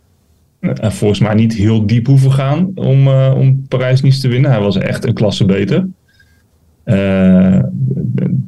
Uh, 0.59 0.89
volgens 0.89 1.19
mij 1.19 1.33
niet 1.33 1.53
heel 1.53 1.85
diep 1.85 2.05
hoeven 2.05 2.31
gaan 2.31 2.71
om, 2.75 3.07
uh, 3.07 3.33
om 3.37 3.67
Parijs 3.67 4.01
niet 4.01 4.21
te 4.21 4.27
winnen. 4.27 4.51
Hij 4.51 4.59
was 4.61 4.77
echt 4.77 5.05
een 5.05 5.13
klasse 5.13 5.45
beter. 5.45 5.87
Uh, 6.85 7.59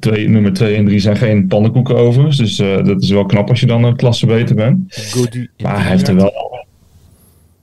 twee, 0.03 0.29
nummer 0.29 0.53
2 0.53 0.75
en 0.75 0.85
3 0.85 0.99
zijn 0.99 1.17
geen 1.17 1.47
pannenkoeken 1.47 1.95
overigens. 1.95 2.37
Dus 2.37 2.59
uh, 2.59 2.83
dat 2.83 3.01
is 3.01 3.09
wel 3.09 3.25
knap 3.25 3.49
als 3.49 3.59
je 3.59 3.65
dan 3.65 3.83
een 3.83 3.95
klasse 3.95 4.25
beter 4.25 4.55
bent. 4.55 4.97
Maar 5.57 5.81
hij 5.81 5.89
heeft 5.89 6.07
er 6.07 6.15
wel... 6.15 6.61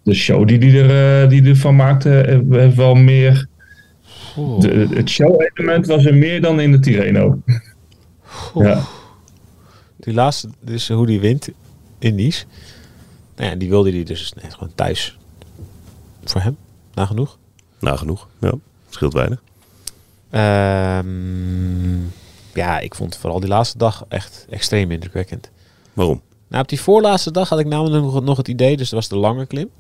De 0.02 0.14
show 0.14 0.48
die 0.48 0.58
hij 0.58 0.88
er, 0.88 1.22
uh, 1.22 1.30
die 1.30 1.42
ervan 1.42 1.76
maakte, 1.76 2.42
heeft 2.50 2.76
wel 2.76 2.94
meer... 2.94 3.48
De, 4.34 4.88
het 4.94 5.10
show-element 5.10 5.86
was 5.86 6.04
er 6.04 6.14
meer 6.14 6.40
dan 6.40 6.60
in 6.60 6.72
de 6.72 6.78
Tirreno. 6.78 7.42
ja. 8.54 8.82
Die 9.96 10.14
laatste, 10.14 10.48
dus 10.60 10.88
hoe 10.88 11.06
die 11.06 11.20
wint 11.20 11.48
in 11.98 12.14
Nice. 12.14 12.44
Nou 13.36 13.50
ja, 13.50 13.56
die 13.56 13.68
wilde 13.68 13.90
hij 13.90 14.02
dus 14.02 14.32
nee, 14.42 14.50
gewoon 14.50 14.72
thuis. 14.74 15.18
Voor 16.24 16.40
hem, 16.40 16.56
nagenoeg. 16.94 17.38
Nagenoeg, 17.80 18.28
ja. 18.40 18.52
Scheelt 18.88 19.12
weinig. 19.12 19.42
Um, 20.30 22.12
ja, 22.54 22.78
ik 22.78 22.94
vond 22.94 23.16
vooral 23.16 23.40
die 23.40 23.48
laatste 23.48 23.78
dag 23.78 24.04
echt 24.08 24.46
extreem 24.50 24.90
indrukwekkend. 24.90 25.50
Waarom? 25.92 26.20
Nou, 26.48 26.62
op 26.62 26.68
die 26.68 26.80
voorlaatste 26.80 27.30
dag 27.30 27.48
had 27.48 27.58
ik 27.58 27.66
namelijk 27.66 28.04
nog, 28.04 28.22
nog 28.22 28.36
het 28.36 28.48
idee, 28.48 28.76
dus 28.76 28.90
dat 28.90 28.98
was 28.98 29.08
de 29.08 29.16
lange 29.16 29.46
klim. 29.46 29.70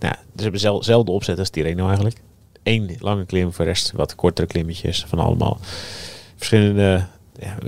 Nou, 0.00 0.14
ze 0.36 0.42
hebben 0.42 0.60
dezelfde 0.60 1.12
opzet 1.12 1.38
als 1.38 1.50
Tirreno 1.50 1.86
eigenlijk. 1.86 2.16
Eén 2.62 2.96
lange 2.98 3.24
klim, 3.24 3.52
voor 3.52 3.64
de 3.64 3.70
rest 3.70 3.92
wat 3.92 4.14
kortere 4.14 4.46
klimmetjes 4.46 5.04
van 5.04 5.18
allemaal 5.18 5.58
verschillende 6.36 7.06
ja, 7.38 7.58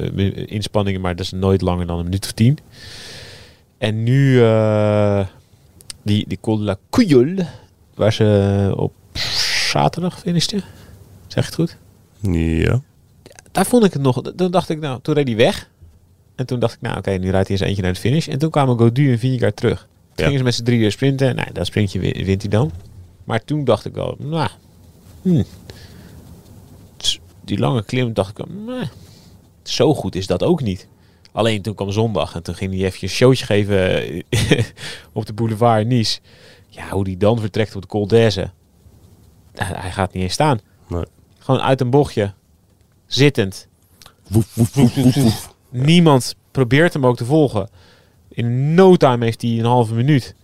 inspanningen, 0.47 1.01
maar 1.01 1.17
dat 1.17 1.25
is 1.25 1.33
nooit 1.33 1.61
langer 1.61 1.87
dan 1.87 1.99
een 1.99 2.05
minuut 2.05 2.25
of 2.25 2.33
tien. 2.33 2.59
En 3.79 4.03
nu 4.03 4.33
uh, 4.33 5.27
die, 6.03 6.25
die 6.29 6.39
Col 6.41 6.59
de 6.59 6.65
la 6.65 6.79
waar 7.95 8.13
ze 8.13 8.73
op 8.77 8.93
zaterdag 9.71 10.19
finishte. 10.19 10.63
Zeg 11.27 11.45
ik 11.45 11.45
het 11.45 11.55
goed? 11.55 11.77
Ja. 12.33 12.81
Daar 13.57 13.67
vond 13.67 13.85
ik 13.85 13.93
het 13.93 14.03
nog. 14.03 14.23
Toen 14.37 14.51
dacht 14.51 14.69
ik, 14.69 14.79
nou, 14.81 15.01
toen 15.03 15.15
reed 15.15 15.27
hij 15.27 15.37
weg. 15.37 15.71
En 16.35 16.47
toen 16.47 16.59
dacht 16.59 16.75
ik, 16.75 16.81
nou 16.81 16.99
oké, 16.99 17.11
nu 17.11 17.31
rijdt 17.31 17.49
hij 17.49 17.57
eens 17.57 17.67
eentje 17.67 17.83
naar 17.83 17.93
de 17.93 17.99
finish. 18.01 18.29
En 18.29 18.39
toen 18.39 18.51
kwamen 18.51 18.79
Godu 18.79 19.13
en 19.13 19.19
Vingegaard 19.19 19.57
terug. 19.57 19.79
Toen 19.81 19.89
ja. 20.15 20.23
gingen 20.25 20.39
ze 20.39 20.45
met 20.45 20.55
z'n 20.55 20.63
drieën 20.65 20.93
sprinten. 20.93 21.37
Nou, 21.37 21.53
dat 21.53 21.67
sprintje 21.67 21.99
wint 22.01 22.43
hij 22.43 22.51
dan. 22.51 22.71
Maar 23.25 23.45
toen 23.45 23.65
dacht 23.65 23.85
ik 23.85 23.95
wel, 23.95 24.15
nou, 24.19 24.49
hm, 25.23 25.43
s- 26.97 27.19
die 27.45 27.59
lange 27.59 27.85
klim 27.85 28.13
dacht 28.13 28.39
ik, 28.39 28.45
meh, 28.49 28.89
zo 29.63 29.95
goed 29.95 30.15
is 30.15 30.27
dat 30.27 30.43
ook 30.43 30.63
niet. 30.63 30.89
Alleen 31.33 31.63
toen 31.63 31.75
kwam 31.75 31.91
zondag 31.93 32.35
en 32.35 32.43
toen 32.43 32.55
ging 32.55 32.73
hij 32.75 32.85
even 32.85 32.99
een 33.03 33.09
showtje 33.09 33.45
geven 33.47 33.97
eh, 34.29 34.65
op 35.13 35.27
de 35.27 35.33
boulevard 35.33 35.87
Nice. 35.87 36.21
Ja, 36.69 36.89
hoe 36.89 37.05
die 37.05 37.17
dan 37.17 37.41
vertrekt 37.41 37.75
op 37.77 37.83
de 37.83 37.89
Col. 37.89 38.09
Eh, 38.09 38.27
Hij 39.55 39.91
gaat 39.93 40.13
niet 40.13 40.23
eens 40.23 40.33
staan. 40.33 40.59
Nee. 40.89 41.05
Gewoon 41.39 41.61
uit 41.61 41.81
een 41.81 41.91
bochtje. 41.91 42.33
Zittend. 43.07 43.69
Woef, 44.29 44.55
woef, 44.55 44.95
woef. 45.15 45.55
Niemand 45.71 46.35
probeert 46.51 46.93
hem 46.93 47.07
ook 47.07 47.17
te 47.17 47.25
volgen. 47.25 47.69
In 48.29 48.75
no 48.75 48.97
time 48.97 49.25
heeft 49.25 49.43
hij 49.43 49.51
een 49.51 49.65
halve 49.65 49.95
minuut. 49.95 50.35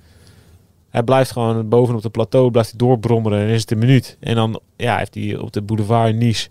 Hij 0.90 1.02
blijft 1.02 1.30
gewoon 1.30 1.68
bovenop 1.68 2.02
het 2.02 2.12
plateau, 2.12 2.50
blijft 2.50 2.70
hij 2.70 2.78
doorbrommeren 2.78 3.40
en 3.40 3.48
is 3.48 3.60
het 3.60 3.70
een 3.70 3.78
minuut. 3.78 4.16
En 4.20 4.34
dan 4.34 4.60
ja, 4.76 4.96
heeft 4.96 5.14
hij 5.14 5.36
op 5.36 5.52
de 5.52 5.62
boulevard 5.62 6.16
Nice 6.16 6.48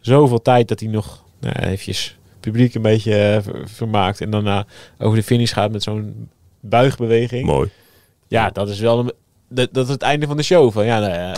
zoveel 0.00 0.42
tijd 0.42 0.68
dat 0.68 0.80
hij 0.80 0.88
nog 0.88 1.24
nou, 1.40 1.54
eventjes 1.58 2.16
het 2.30 2.40
publiek 2.40 2.74
een 2.74 2.82
beetje 2.82 3.14
eh, 3.14 3.42
ver- 3.42 3.68
vermaakt. 3.68 4.20
En 4.20 4.30
daarna 4.30 4.66
over 4.98 5.16
de 5.16 5.22
finish 5.24 5.52
gaat 5.52 5.72
met 5.72 5.82
zo'n 5.82 6.28
buigbeweging. 6.60 7.46
Mooi. 7.46 7.68
Ja, 8.26 8.50
dat 8.50 8.68
is 8.68 8.80
wel 8.80 8.98
een, 8.98 9.12
dat, 9.48 9.68
dat 9.72 9.84
is 9.84 9.90
het 9.92 10.02
einde 10.02 10.26
van 10.26 10.36
de 10.36 10.42
show. 10.42 10.72
Van, 10.72 10.84
ja, 10.84 10.98
nou 11.00 11.12
ja, 11.12 11.34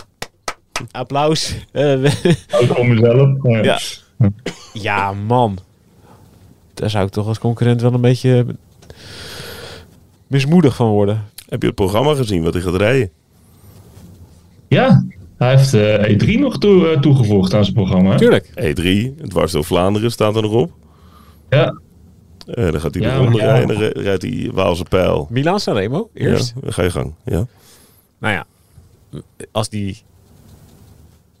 applaus. 0.91 1.55
Eh, 1.71 1.91
Ook 2.51 2.65
voor 2.67 2.87
mezelf. 2.87 3.29
Ja. 3.43 3.63
Ja. 3.63 3.79
Ja, 4.73 5.13
man. 5.13 5.57
Daar 6.73 6.89
zou 6.89 7.05
ik 7.05 7.11
toch 7.11 7.27
als 7.27 7.39
concurrent 7.39 7.81
wel 7.81 7.93
een 7.93 8.01
beetje 8.01 8.45
mismoedig 10.27 10.75
van 10.75 10.87
worden. 10.89 11.25
Heb 11.49 11.61
je 11.61 11.67
het 11.67 11.75
programma 11.75 12.13
gezien 12.15 12.43
wat 12.43 12.53
hij 12.53 12.61
gaat 12.63 12.75
rijden? 12.75 13.09
Ja, 14.67 15.05
hij 15.37 15.55
heeft 15.57 15.73
eh, 15.73 16.15
E3 16.35 16.39
nog 16.39 16.57
toe, 16.57 16.87
eh, 16.89 16.99
toegevoegd 16.99 17.53
aan 17.53 17.63
zijn 17.63 17.75
programma. 17.75 18.11
hè? 18.11 18.17
Tuurlijk. 18.17 18.45
E3, 18.47 19.19
het 19.21 19.29
dwars 19.29 19.51
door 19.51 19.63
Vlaanderen 19.63 20.11
staat 20.11 20.35
er 20.35 20.41
nog 20.41 20.51
op. 20.53 20.71
Ja, 21.49 21.79
Eh, 22.45 22.71
dan 22.71 22.81
gaat 22.81 22.93
hij 22.93 23.03
Ja, 23.03 23.17
de 23.17 23.23
ronde 23.23 23.37
rijden 23.37 23.61
en 23.61 23.67
dan 23.67 23.77
ri- 23.77 24.01
rijdt 24.01 24.21
hij 24.21 24.49
Waalse 24.53 24.83
Pijl. 24.83 25.27
Milan 25.29 25.59
Sanremo, 25.59 26.09
eerst. 26.13 26.53
Ja, 26.55 26.61
dan 26.61 26.73
ga 26.73 26.83
je 26.83 26.91
gang. 26.91 27.13
Ja. 27.25 27.45
Nou 28.17 28.33
ja, 28.33 28.45
als 29.51 29.69
die... 29.69 29.97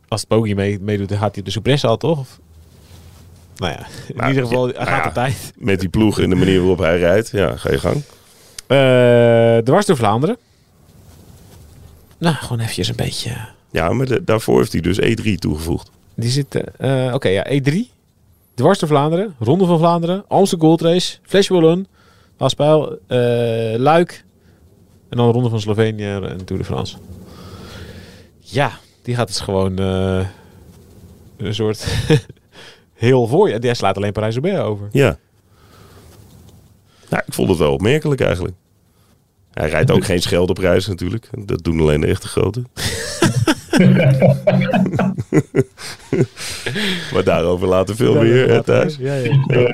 Als 0.07 0.25
mee, 0.29 0.79
meedoet, 0.79 1.09
dan 1.09 1.17
gaat 1.17 1.35
hij 1.35 1.43
de 1.43 1.51
Soupresse 1.51 1.87
al, 1.87 1.97
toch? 1.97 2.19
Of- 2.19 2.39
nou 3.61 3.73
ja, 3.73 3.87
in 4.07 4.15
Nou, 4.15 4.29
ieder 4.29 4.45
geval, 4.47 4.63
hij 4.65 4.73
ja, 4.73 4.83
gaat 4.85 4.89
nou 4.97 5.07
de 5.07 5.13
tijd. 5.13 5.53
Met 5.57 5.79
die 5.79 5.89
ploeg 5.89 6.19
en 6.19 6.29
de 6.29 6.35
manier 6.35 6.59
waarop 6.59 6.79
hij 6.79 6.97
rijdt. 6.97 7.29
Ja, 7.31 7.55
ga 7.57 7.71
je 7.71 7.77
gang. 7.79 8.01
Eh 8.67 9.57
dwars 9.63 9.85
door 9.85 9.97
Vlaanderen. 9.97 10.37
Nou, 12.17 12.35
gewoon 12.35 12.59
eventjes 12.59 12.87
een 12.87 12.95
beetje... 12.95 13.31
Ja, 13.71 13.89
maar 13.93 14.05
de- 14.05 14.23
daarvoor 14.23 14.57
heeft 14.57 14.71
hij 14.71 14.81
dus 14.81 14.99
E3 15.01 15.33
toegevoegd. 15.35 15.89
Die 16.15 16.29
zit... 16.29 16.55
eh, 16.77 17.07
eh, 17.07 17.13
Oké, 17.13 17.27
ja, 17.29 17.47
E3. 17.51 17.75
Dwars 18.55 18.79
door 18.79 18.89
Vlaanderen. 18.89 19.35
Ronde 19.39 19.65
van 19.65 19.77
Vlaanderen. 19.77 20.23
Amsterdam 20.27 20.67
Gold 20.67 20.81
Race. 20.81 21.17
Flash 21.23 21.47
Wallon. 21.47 21.87
Haspijl. 22.37 22.97
eh 23.07 23.17
Luik. 23.77 24.23
En 25.09 25.17
dan 25.17 25.25
de 25.27 25.33
Ronde 25.33 25.49
van 25.49 25.59
Slovenië 25.61 26.05
en 26.13 26.45
Tour 26.45 26.61
de 26.61 26.67
France. 26.67 26.97
Ja, 28.39 28.71
die 29.01 29.15
gaat 29.15 29.27
dus 29.27 29.39
gewoon 29.39 29.79
eh, 29.79 30.25
een 31.37 31.55
soort 31.55 31.85
heel 33.01 33.27
voor 33.27 33.49
je. 33.49 33.59
Die 33.59 33.73
slaat 33.73 33.97
alleen 33.97 34.11
Parijs-Roubaix 34.11 34.59
over. 34.59 34.87
Ja. 34.91 35.17
Nou, 37.09 37.23
ik 37.27 37.33
vond 37.33 37.49
het 37.49 37.57
wel 37.57 37.73
opmerkelijk 37.73 38.21
eigenlijk. 38.21 38.55
Hij 39.53 39.69
rijdt 39.69 39.91
ook 39.91 40.05
geen 40.05 40.21
Scheldeprijs 40.21 40.87
natuurlijk. 40.87 41.29
Dat 41.45 41.63
doen 41.63 41.79
alleen 41.79 42.01
de 42.01 42.07
echte 42.07 42.27
grote. 42.27 42.61
maar 47.13 47.23
daarover 47.23 47.67
later 47.67 47.95
veel 47.95 48.21
meer 48.21 48.61
thuis. 48.63 48.95
Ja, 48.99 49.15
ja. 49.15 49.43
Ja. 49.47 49.73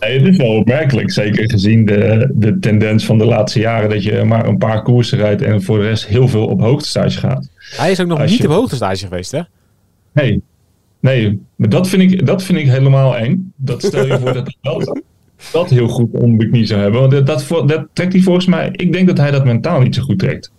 Nee, 0.00 0.18
het 0.18 0.26
is 0.28 0.36
wel 0.36 0.56
opmerkelijk, 0.56 1.10
zeker 1.12 1.50
gezien 1.50 1.86
de, 1.86 2.30
de 2.34 2.58
tendens 2.58 3.06
van 3.06 3.18
de 3.18 3.24
laatste 3.24 3.60
jaren 3.60 3.90
dat 3.90 4.02
je 4.02 4.24
maar 4.24 4.46
een 4.46 4.58
paar 4.58 4.82
koersen 4.82 5.18
rijdt 5.18 5.42
en 5.42 5.62
voor 5.62 5.78
de 5.78 5.84
rest 5.84 6.06
heel 6.06 6.28
veel 6.28 6.46
op 6.46 6.60
hoogtestage 6.60 7.18
gaat. 7.18 7.48
Hij 7.58 7.90
is 7.90 8.00
ook 8.00 8.06
nog 8.06 8.20
Als 8.20 8.30
niet 8.30 8.40
je- 8.40 8.46
op 8.48 8.54
hoogtestage 8.54 9.04
geweest, 9.04 9.30
hè? 9.30 9.40
Nee, 10.12 10.42
nee, 11.06 11.40
maar 11.56 11.68
dat 11.68 11.88
vind 11.88 12.02
ik, 12.02 12.26
dat 12.26 12.42
vind 12.42 12.58
ik 12.58 12.66
helemaal 12.66 13.16
eng. 13.16 13.52
Dat 13.56 13.82
stel 13.82 14.06
je 14.06 14.18
voor 14.18 14.32
dat 14.32 14.46
hij 14.46 14.56
dat, 14.60 15.00
dat 15.52 15.70
heel 15.70 15.88
goed 15.88 16.12
onder 16.12 16.38
de 16.38 16.48
knie 16.48 16.64
zou 16.64 16.80
hebben. 16.80 17.00
Want 17.00 17.26
dat, 17.26 17.68
dat, 17.68 17.86
trekt 17.92 18.12
hij 18.12 18.22
volgens 18.22 18.46
mij, 18.46 18.68
ik 18.72 18.92
denk 18.92 19.06
dat 19.06 19.18
hij 19.18 19.30
dat 19.30 19.44
mentaal 19.44 19.80
niet 19.80 19.94
zo 19.94 20.02
goed 20.02 20.18
trekt. 20.18 20.52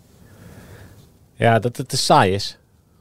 Ja, 1.35 1.59
dat 1.59 1.77
het 1.77 1.89
te 1.89 1.97
saai 1.97 2.33
is. 2.33 2.57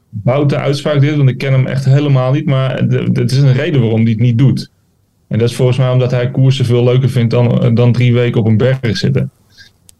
Bout 0.09 0.49
de 0.49 0.57
uitspraak 0.57 0.99
dit, 0.99 1.15
want 1.15 1.29
ik 1.29 1.37
ken 1.37 1.51
hem 1.51 1.67
echt 1.67 1.85
helemaal 1.85 2.31
niet. 2.31 2.45
Maar 2.45 2.77
het 3.13 3.31
is 3.31 3.37
een 3.37 3.53
reden 3.53 3.81
waarom 3.81 4.01
hij 4.01 4.11
het 4.11 4.19
niet 4.19 4.37
doet. 4.37 4.71
En 5.27 5.39
dat 5.39 5.49
is 5.49 5.55
volgens 5.55 5.77
mij 5.77 5.89
omdat 5.89 6.11
hij 6.11 6.31
koersen 6.31 6.65
veel 6.65 6.83
leuker 6.83 7.09
vindt 7.09 7.31
dan, 7.31 7.75
dan 7.75 7.91
drie 7.91 8.13
weken 8.13 8.39
op 8.39 8.47
een 8.47 8.57
berg 8.57 8.97
zitten. 8.97 9.31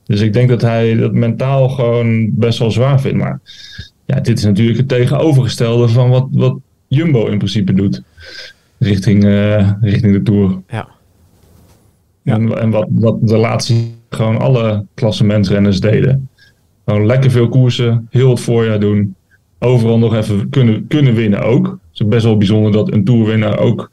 Dus 0.06 0.22
ik 0.22 0.34
denk 0.34 0.50
dat 0.50 0.62
hij 0.62 0.96
dat 0.96 1.14
mentaal 1.14 1.70
gewoon 1.70 2.30
best 2.38 2.60
wel 2.60 2.72
zwaar 2.72 3.02
vindt. 3.02 3.18
Maar 3.18 3.40
ja, 4.06 4.20
dit 4.20 4.38
is 4.38 4.44
natuurlijk 4.44 4.78
het 4.78 4.88
tegenovergestelde 4.88 5.88
van 5.88 6.10
wat, 6.10 6.28
wat 6.32 6.58
Jumbo 6.88 7.26
in 7.28 7.38
principe 7.38 7.74
doet. 7.74 8.02
Richting, 8.80 9.26
eh, 9.26 9.72
richting 9.82 10.14
de 10.14 10.22
Tour. 10.24 10.62
Ja. 10.70 10.88
Ja. 12.22 12.34
En, 12.34 12.60
en 12.60 12.70
wat, 12.70 12.88
wat 12.90 13.28
de 13.28 13.38
laatste 13.38 13.74
gewoon 14.10 14.38
alle 14.38 14.86
klassementsrenners 14.94 15.80
deden. 15.80 16.30
Gewoon 16.86 17.06
lekker 17.06 17.32
veel 17.32 17.50
koersen, 17.50 18.08
heel 18.10 18.30
het 18.30 18.40
voorjaar 18.40 18.80
doen. 18.80 19.16
Overal 19.60 19.98
nog 20.00 20.16
even 20.16 20.50
kunnen, 20.50 20.88
kunnen 20.88 21.14
winnen 21.14 21.42
ook. 21.44 21.66
Het 21.66 22.00
is 22.02 22.08
best 22.08 22.24
wel 22.24 22.38
bijzonder 22.38 22.72
dat 22.72 22.92
een 22.94 23.04
toerwinnaar 23.04 23.60
ook... 23.60 23.92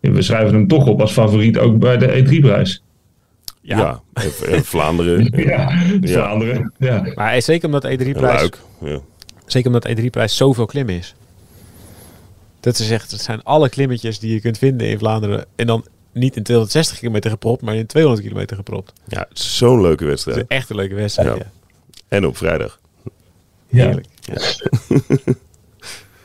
We 0.00 0.22
schrijven 0.22 0.54
hem 0.54 0.66
toch 0.66 0.86
op 0.86 1.00
als 1.00 1.12
favoriet 1.12 1.58
ook 1.58 1.78
bij 1.78 1.96
de 1.98 2.24
E3-prijs. 2.24 2.82
Ja, 3.62 4.00
en 4.48 4.64
Vlaanderen. 4.64 5.30
en- 5.30 5.42
Ja, 5.48 5.70
Ja. 6.00 6.08
Vlaanderen. 6.12 6.72
Ja. 6.78 7.02
Maar 7.14 7.28
hij- 7.28 7.40
zeker 7.40 7.66
omdat 7.66 7.84
en 7.84 7.98
E3-prijs 8.00 8.20
Luik. 8.40 8.58
Ja. 8.80 8.98
Zeker 9.46 9.66
omdat 9.66 9.88
E3-prijs 9.88 10.36
zoveel 10.36 10.66
klimmen 10.66 10.94
is. 10.94 11.14
Dat 12.66 12.78
is 12.78 12.90
echt, 12.90 13.10
het 13.10 13.20
zijn 13.20 13.42
alle 13.42 13.68
klimmetjes 13.68 14.18
die 14.18 14.32
je 14.32 14.40
kunt 14.40 14.58
vinden 14.58 14.88
in 14.88 14.98
Vlaanderen. 14.98 15.44
En 15.56 15.66
dan 15.66 15.84
niet 16.12 16.36
in 16.36 16.42
260 16.42 16.98
kilometer 16.98 17.30
gepropt, 17.30 17.62
maar 17.62 17.74
in 17.74 17.86
200 17.86 18.26
kilometer 18.26 18.56
gepropt. 18.56 18.92
ja, 19.08 19.26
het 19.28 19.38
is 19.38 19.56
zo'n 19.56 19.80
leuke 19.80 20.04
Dat 20.04 20.12
is 20.18 20.24
wedstrijd. 20.24 20.48
echt 20.50 20.70
een 20.70 20.76
leuke 20.76 20.94
wedstrijd. 20.94 21.28
Ja. 21.28 21.34
Ja. 21.34 21.50
En 22.08 22.26
op 22.26 22.36
vrijdag. 22.36 22.80
Ja. 23.68 23.84
Heerlijk. 23.84 24.06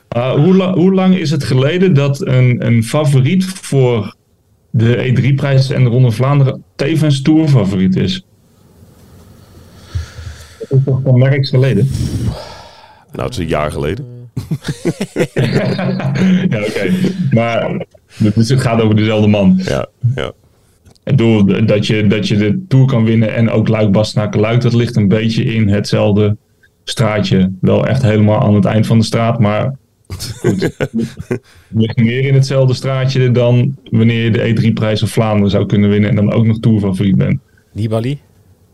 Ah, 0.08 0.34
hoe, 0.44 0.56
la- 0.56 0.74
hoe 0.74 0.94
lang 0.94 1.16
is 1.18 1.30
het 1.32 1.44
geleden 1.44 1.94
dat 1.94 2.22
een, 2.28 2.66
een 2.66 2.84
favoriet 2.84 3.46
voor 3.46 4.16
de 4.70 4.96
E3-prijs 5.16 5.70
en 5.70 5.84
de 5.84 5.90
Ronde 5.90 6.08
van 6.08 6.14
Vlaanderen 6.14 6.64
tevens 6.76 7.22
tourfavoriet 7.22 7.96
is? 7.96 8.26
Dat 10.60 10.78
is 10.80 10.84
toch 10.86 11.00
van 11.04 11.18
Merks 11.20 11.50
geleden? 11.50 11.90
Nou, 13.12 13.24
het 13.24 13.32
is 13.32 13.38
een 13.38 13.48
jaar 13.48 13.72
geleden. 13.72 14.11
ja, 16.50 16.62
oké. 16.68 16.92
Maar 17.32 17.86
het, 18.24 18.36
het 18.36 18.62
gaat 18.62 18.82
over 18.82 18.96
dezelfde 18.96 19.28
man. 19.28 19.60
Ja, 19.64 19.88
ja. 20.16 20.32
Ik 21.04 21.18
bedoel, 21.18 21.66
dat 21.66 21.88
je, 21.88 22.08
dat 22.08 22.28
je 22.28 22.38
de 22.38 22.66
Tour 22.68 22.86
kan 22.86 23.04
winnen 23.04 23.34
en 23.34 23.50
ook 23.50 23.68
Luik 23.68 23.92
Bastenaken 23.92 24.40
Luik, 24.40 24.62
dat 24.62 24.74
ligt 24.74 24.96
een 24.96 25.08
beetje 25.08 25.44
in 25.44 25.70
hetzelfde 25.70 26.38
straatje. 26.84 27.52
Wel 27.62 27.88
echt 27.88 28.02
helemaal 28.02 28.40
aan 28.40 28.56
het 28.56 28.66
eind 28.66 28.88
van 28.88 28.98
de 28.98 29.06
straat, 29.06 29.40
maar 29.40 29.76
goed. 30.08 30.62
Het 30.78 30.92
ligt 31.82 31.98
meer 31.98 32.26
in 32.26 32.34
hetzelfde 32.34 32.74
straatje 32.74 33.32
dan 33.32 33.76
wanneer 33.84 34.24
je 34.24 34.32
de 34.32 34.72
E3-prijs 34.72 35.00
van 35.00 35.08
Vlaanderen 35.08 35.50
zou 35.50 35.66
kunnen 35.66 35.90
winnen 35.90 36.10
en 36.10 36.16
dan 36.16 36.32
ook 36.32 36.46
nog 36.46 36.60
Tourfavoriet 36.60 37.18
bent. 37.18 37.40
Nibali. 37.74 38.20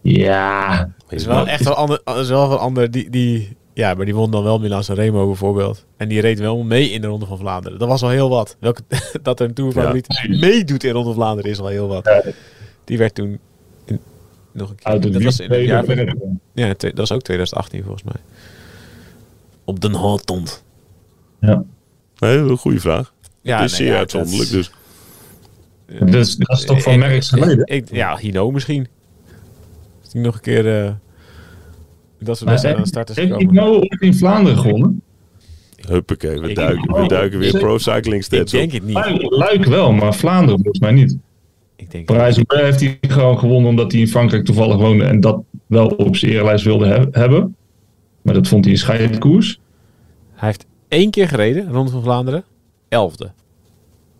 Ja, 0.01 0.89
Is 1.09 1.25
wel 1.25 1.47
echt 1.47 1.63
wel 1.63 1.73
ander, 1.73 2.01
is 2.19 2.29
wel 2.29 2.49
van 2.49 2.59
ander. 2.59 2.91
Die, 2.91 3.09
die, 3.09 3.57
ja, 3.77 3.93
maar 3.93 4.05
die 4.05 4.15
won 4.15 4.31
dan 4.31 4.43
wel 4.43 4.59
Milan 4.59 4.81
Remo 4.87 5.25
bijvoorbeeld. 5.27 5.85
En 5.97 6.07
die 6.07 6.21
reed 6.21 6.39
wel 6.39 6.63
mee 6.63 6.89
in 6.89 7.01
de 7.01 7.07
Ronde 7.07 7.25
van 7.25 7.37
Vlaanderen. 7.37 7.79
Dat 7.79 7.87
was 7.87 8.03
al 8.03 8.09
heel 8.09 8.29
wat. 8.29 8.55
Welke, 8.59 8.81
dat 9.21 9.39
er 9.39 9.47
een 9.47 9.53
tourfavoriet 9.53 10.07
meedoet 10.29 10.83
in 10.83 10.91
Ronde 10.91 11.05
van 11.07 11.15
Vlaanderen 11.17 11.51
is 11.51 11.59
al 11.59 11.67
heel 11.67 11.87
wat. 11.87 12.05
Ja. 12.05 12.23
Die 12.83 12.97
werd 12.97 13.15
toen 13.15 13.39
in- 13.85 13.99
nog 14.51 14.69
een 14.69 14.75
keer. 14.75 15.11
dat 15.11 15.21
was 15.23 15.39
in 15.39 15.51
het 15.51 15.65
jaar 15.65 15.85
van, 15.85 15.95
wiel- 15.95 16.37
Ja, 16.53 16.67
dat 16.77 16.91
was 16.93 17.11
ook 17.11 17.21
2018 17.21 17.83
volgens 17.83 18.03
mij. 18.03 18.21
Op 19.63 19.81
Den 19.81 19.93
Hotond. 19.93 20.63
Ja. 21.39 21.63
Een 22.19 22.57
goede 22.57 22.79
vraag. 22.79 23.13
Ja, 23.41 23.61
het 23.61 23.71
is 23.71 23.77
nee, 23.77 23.81
zeer 23.87 23.91
ja, 23.93 23.99
uitzonderlijk. 23.99 24.49
dat 24.51 24.59
is- 24.59 24.71
Dus 25.87 25.99
Dat 25.99 26.13
is, 26.27 26.35
dat 26.35 26.57
is 26.57 26.65
toch 26.65 26.81
van 26.81 27.03
ik- 27.03 27.23
geleden? 27.23 27.85
ja, 27.91 28.17
Hino 28.17 28.51
misschien. 28.51 28.87
Als 30.01 30.11
die 30.11 30.21
nog 30.21 30.35
een 30.35 30.41
keer 30.41 30.83
eh, 30.85 30.91
dat 32.19 32.39
Maar 32.41 32.49
wedstrijden 32.49 32.63
aan 32.63 32.71
de 32.71 32.77
heeft 32.77 32.87
start 32.87 33.09
is 33.09 33.15
heeft 33.15 33.31
gekomen. 33.31 33.53
Hino 33.63 33.75
ooit 33.75 34.01
in 34.01 34.13
Vlaanderen 34.15 34.57
gewonnen? 34.59 35.01
huppakee, 35.87 36.39
we 36.39 36.49
Ik- 36.49 36.55
duiken, 36.55 37.01
we 37.01 37.07
duiken 37.07 37.39
weer 37.39 37.57
pro 37.57 37.77
cycling 37.77 38.15
Ik 38.15 38.23
stats 38.23 38.53
op. 38.53 38.59
denk 38.59 38.71
het 38.71 38.83
niet. 38.83 39.29
Luik, 39.29 39.65
wel, 39.65 39.91
maar 39.91 40.13
Vlaanderen 40.15 40.55
volgens 40.61 40.79
mij 40.79 40.91
niet. 40.91 41.17
Ik 41.75 41.91
denk 41.91 42.05
Parijs-Roubaix 42.05 42.63
heeft 42.63 42.79
hij 42.79 43.09
gewoon 43.11 43.39
gewonnen 43.39 43.69
omdat 43.69 43.91
hij 43.91 44.01
in 44.01 44.07
Frankrijk 44.07 44.45
toevallig 44.45 44.75
woonde 44.77 45.03
en 45.03 45.19
dat 45.19 45.41
wel 45.67 45.87
op 45.87 46.15
zijn 46.15 46.31
eerlijst 46.31 46.65
wilde 46.65 46.85
he- 46.87 47.05
hebben. 47.11 47.55
Maar 48.21 48.33
dat 48.33 48.47
vond 48.47 48.63
hij 48.63 48.73
een 48.73 48.79
scheidkoers. 48.79 49.59
Hij 50.33 50.47
heeft 50.47 50.65
één 50.87 51.09
keer 51.11 51.27
gereden, 51.27 51.71
Ronde 51.71 51.91
van 51.91 52.01
Vlaanderen. 52.03 52.43
Elfde. 52.89 53.31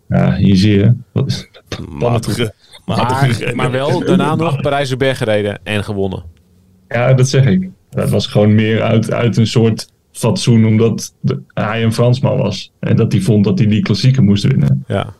Ja, 0.08 0.34
hier 0.36 0.56
zie 0.56 0.76
je. 0.78 0.94
Wat 1.12 1.48
Matige, 1.88 2.54
matige 2.84 3.44
Maar, 3.44 3.54
maar 3.56 3.70
wel 3.70 4.04
daarna 4.04 4.34
nog 4.34 4.60
Parijs-Roubaix 4.60 5.18
gereden 5.18 5.58
en 5.62 5.84
gewonnen. 5.84 6.22
Ja, 6.88 7.14
dat 7.14 7.28
zeg 7.28 7.46
ik. 7.46 7.68
Dat 7.90 8.10
was 8.10 8.26
gewoon 8.26 8.54
meer 8.54 8.82
uit, 8.82 9.12
uit 9.12 9.36
een 9.36 9.46
soort 9.46 9.92
fatsoen, 10.12 10.64
omdat 10.66 11.14
de- 11.20 11.42
hij 11.54 11.82
een 11.84 11.92
Fransman 11.92 12.36
was. 12.38 12.72
En 12.78 12.96
dat 12.96 13.12
hij 13.12 13.20
vond 13.20 13.44
dat 13.44 13.58
hij 13.58 13.68
die 13.68 13.82
klassieker 13.82 14.22
moest 14.22 14.44
winnen. 14.44 14.84
Ja. 14.88 15.14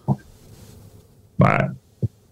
Maar 1.34 1.74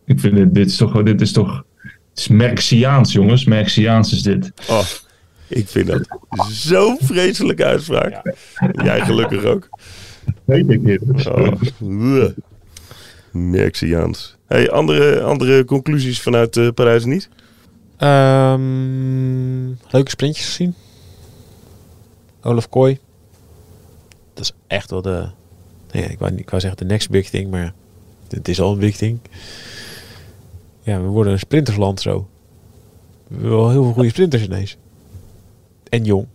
ik 0.04 0.20
vind 0.20 0.34
dit, 0.36 0.54
dit 0.54 0.66
is 0.66 0.76
toch, 0.76 1.02
dit 1.02 1.20
is 1.20 1.32
toch, 1.32 1.64
het 2.10 2.18
is 2.18 2.28
Merxiaans 2.28 3.12
jongens, 3.12 3.44
Merxiaans 3.44 4.12
is 4.12 4.22
dit. 4.22 4.52
Oh, 4.68 4.84
ik 5.48 5.68
vind 5.68 5.86
dat 5.86 6.18
zo'n 6.50 6.98
vreselijke 7.00 7.64
uitspraak. 7.64 8.34
Jij 8.84 9.00
gelukkig 9.00 9.44
ook. 9.44 9.68
Weet 10.44 10.70
ik 10.70 10.82
niet. 10.82 11.00
Oh. 11.28 11.52
Merxiaans. 13.32 14.36
Hey, 14.46 14.70
andere, 14.70 15.20
andere 15.22 15.64
conclusies 15.64 16.20
vanuit 16.20 16.56
eh, 16.56 16.68
Parijs 16.74 17.04
niet? 17.04 17.28
Ehm, 17.96 19.66
leuke 19.90 20.10
sprintjes 20.10 20.46
gezien. 20.46 20.74
Olaf 22.42 22.68
Kooi. 22.68 22.98
Dat 24.34 24.44
is 24.44 24.52
echt 24.66 24.90
wel 24.90 25.02
de... 25.02 25.28
Nee, 25.92 26.04
ik, 26.04 26.18
wou, 26.18 26.30
niet- 26.30 26.40
ik 26.40 26.50
wou 26.50 26.60
zeggen 26.62 26.78
de 26.86 26.92
next 26.92 27.10
big 27.10 27.30
thing, 27.30 27.50
maar 27.50 27.72
het 28.28 28.48
is 28.48 28.60
al 28.60 28.72
een 28.72 28.78
big 28.78 28.96
thing. 28.96 29.18
Ja, 30.82 31.00
we 31.00 31.06
worden 31.06 31.32
een 31.32 31.38
sprintersland 31.38 32.00
zo. 32.00 32.28
We 33.28 33.34
hebben 33.34 33.50
wel 33.56 33.70
heel 33.70 33.82
veel 33.82 33.92
goede 33.92 34.08
sprinters 34.08 34.42
ineens. 34.42 34.76
En 35.88 36.04
jong. 36.04 36.26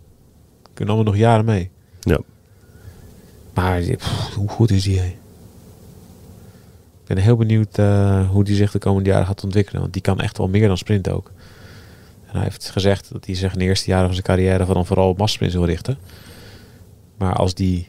Kunnen 0.74 0.94
allemaal 0.94 1.12
nog 1.12 1.22
jaren 1.22 1.44
mee. 1.44 1.70
Ja. 2.00 2.18
Maar 3.54 3.80
pff, 3.82 4.34
hoe 4.34 4.48
goed 4.48 4.70
is 4.70 4.82
die? 4.82 4.98
hè? 4.98 5.06
Ik 7.02 7.08
ben 7.08 7.16
heel 7.18 7.36
benieuwd 7.36 7.78
eh, 7.78 8.30
hoe 8.30 8.44
die 8.44 8.56
zich 8.56 8.70
de 8.72 8.78
komende 8.78 9.10
jaren 9.10 9.26
gaat 9.26 9.44
ontwikkelen. 9.44 9.80
Want 9.80 9.92
die 9.92 10.02
kan 10.02 10.20
echt 10.20 10.38
wel 10.38 10.48
meer 10.48 10.68
dan 10.68 10.78
sprinten 10.78 11.14
ook. 11.14 11.30
En 12.32 12.38
hij 12.38 12.42
heeft 12.42 12.70
gezegd 12.70 13.12
dat 13.12 13.26
hij 13.26 13.34
zich 13.34 13.52
in 13.52 13.58
de 13.58 13.64
eerste 13.64 13.90
jaren 13.90 14.04
van 14.04 14.14
zijn 14.14 14.26
carrière 14.26 14.66
dan 14.66 14.86
vooral 14.86 15.08
op 15.08 15.18
massasprints 15.18 15.54
wil 15.54 15.64
richten. 15.64 15.98
Maar 17.16 17.34
als 17.34 17.54
die 17.54 17.86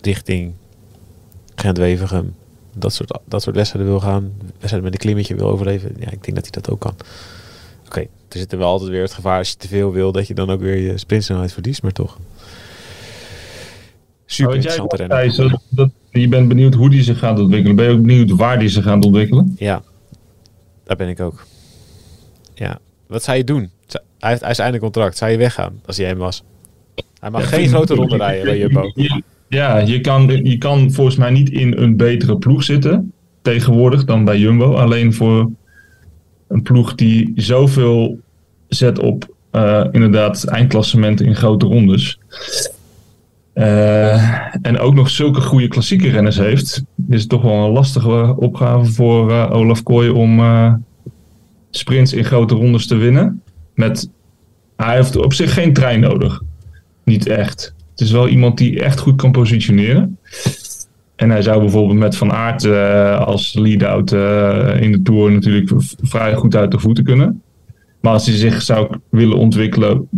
richting 0.00 0.52
Gent-Wevergem 1.54 2.34
dat 2.74 2.92
soort, 2.92 3.18
dat 3.24 3.42
soort 3.42 3.56
wedstrijden 3.56 3.90
wil 3.90 4.00
gaan, 4.00 4.32
wedstrijden 4.38 4.82
met 4.82 4.92
een 4.92 4.98
klimmetje 4.98 5.34
wil 5.34 5.48
overleven, 5.48 5.96
ja, 5.98 6.10
ik 6.10 6.24
denk 6.24 6.34
dat 6.34 6.42
hij 6.42 6.50
dat 6.50 6.70
ook 6.70 6.80
kan. 6.80 6.94
Oké, 7.86 8.00
er 8.00 8.38
zit 8.38 8.52
er 8.52 8.58
wel 8.58 8.68
altijd 8.68 8.90
weer 8.90 9.02
het 9.02 9.12
gevaar 9.12 9.38
als 9.38 9.48
je 9.48 9.56
te 9.56 9.68
veel 9.68 9.92
wil, 9.92 10.12
dat 10.12 10.26
je 10.26 10.34
dan 10.34 10.50
ook 10.50 10.60
weer 10.60 10.76
je 10.76 10.98
sprintsnelheid 10.98 11.52
verliest, 11.52 11.82
maar 11.82 11.92
toch. 11.92 12.18
Super 14.26 14.54
interessante 14.54 15.06
dat, 15.06 15.60
dat, 15.68 15.90
je 16.10 16.28
bent 16.28 16.48
benieuwd 16.48 16.74
hoe 16.74 16.90
die 16.90 17.02
zich 17.02 17.18
gaat 17.18 17.38
ontwikkelen. 17.38 17.76
Ben 17.76 17.84
je 17.84 17.90
ook 17.90 18.02
benieuwd 18.02 18.30
waar 18.30 18.58
die 18.58 18.68
zich 18.68 18.84
gaat 18.84 19.04
ontwikkelen? 19.04 19.54
Ja, 19.58 19.82
daar 20.84 20.96
ben 20.96 21.08
ik 21.08 21.20
ook. 21.20 21.46
Ja, 22.54 22.78
wat 23.06 23.22
zou 23.22 23.36
je 23.36 23.44
doen? 23.44 23.70
Hij 24.18 24.38
heeft, 24.42 24.58
einde 24.58 24.78
contract. 24.78 25.16
Zou 25.16 25.30
je 25.30 25.36
weggaan 25.36 25.80
als 25.86 25.96
hij 25.96 26.06
hem 26.06 26.18
was? 26.18 26.42
Hij 27.20 27.30
mag 27.30 27.40
Ja, 27.40 27.46
geen 27.46 27.68
grote 27.68 27.94
ronde 27.94 28.16
rijden 28.16 28.44
bij 28.44 28.58
Jumbo. 28.58 28.92
Ja, 29.48 29.78
je 29.78 30.00
kan, 30.00 30.26
je 30.42 30.58
kan 30.58 30.92
volgens 30.92 31.16
mij 31.16 31.30
niet 31.30 31.50
in 31.50 31.76
een 31.76 31.96
betere 31.96 32.36
ploeg 32.36 32.62
zitten 32.62 33.12
tegenwoordig 33.42 34.04
dan 34.04 34.24
bij 34.24 34.38
Jumbo. 34.38 34.74
Alleen 34.74 35.14
voor 35.14 35.50
een 36.48 36.62
ploeg 36.62 36.94
die 36.94 37.32
zoveel 37.34 38.18
zet 38.68 38.98
op 38.98 39.34
eh, 39.50 39.84
inderdaad 39.92 40.44
eindklassementen 40.44 41.26
in 41.26 41.34
grote 41.34 41.66
rondes. 41.66 42.18
Eh, 43.52 44.56
en 44.62 44.78
ook 44.78 44.94
nog 44.94 45.10
zulke 45.10 45.40
goede 45.40 45.68
klassieke 45.68 46.10
renners 46.10 46.36
heeft, 46.36 46.84
is 47.08 47.20
het 47.20 47.28
toch 47.28 47.42
wel 47.42 47.64
een 47.64 47.70
lastige 47.70 48.36
opgave 48.36 48.92
voor 48.92 49.30
eh, 49.30 49.50
Olaf 49.52 49.82
Kooi 49.82 50.10
om 50.10 50.40
sprints 51.76 52.12
in 52.12 52.24
grote 52.24 52.54
rondes 52.54 52.86
te 52.86 52.96
winnen. 52.96 53.42
Met, 53.74 54.10
hij 54.76 54.94
heeft 54.94 55.16
op 55.16 55.32
zich 55.32 55.54
geen 55.54 55.72
trein 55.72 56.00
nodig. 56.00 56.42
Niet 57.04 57.26
echt. 57.26 57.74
Het 57.90 58.00
is 58.00 58.10
wel 58.10 58.28
iemand 58.28 58.58
die 58.58 58.80
echt 58.80 58.98
goed 58.98 59.16
kan 59.16 59.32
positioneren. 59.32 60.18
En 61.16 61.30
hij 61.30 61.42
zou 61.42 61.60
bijvoorbeeld 61.60 61.98
met 61.98 62.16
Van 62.16 62.32
Aert 62.32 62.64
eh, 62.64 63.20
als 63.20 63.54
lead-out 63.54 64.12
eh, 64.12 64.80
in 64.80 64.92
de 64.92 65.02
Tour 65.02 65.32
natuurlijk 65.32 65.72
vrij 66.02 66.34
goed 66.34 66.56
uit 66.56 66.70
de 66.70 66.78
voeten 66.78 67.04
kunnen. 67.04 67.42
Maar 68.00 68.12
als 68.12 68.26
hij 68.26 68.36
zich 68.36 68.62
zou 68.62 68.96
willen 69.08 69.36
ontwikkelen 69.36 70.08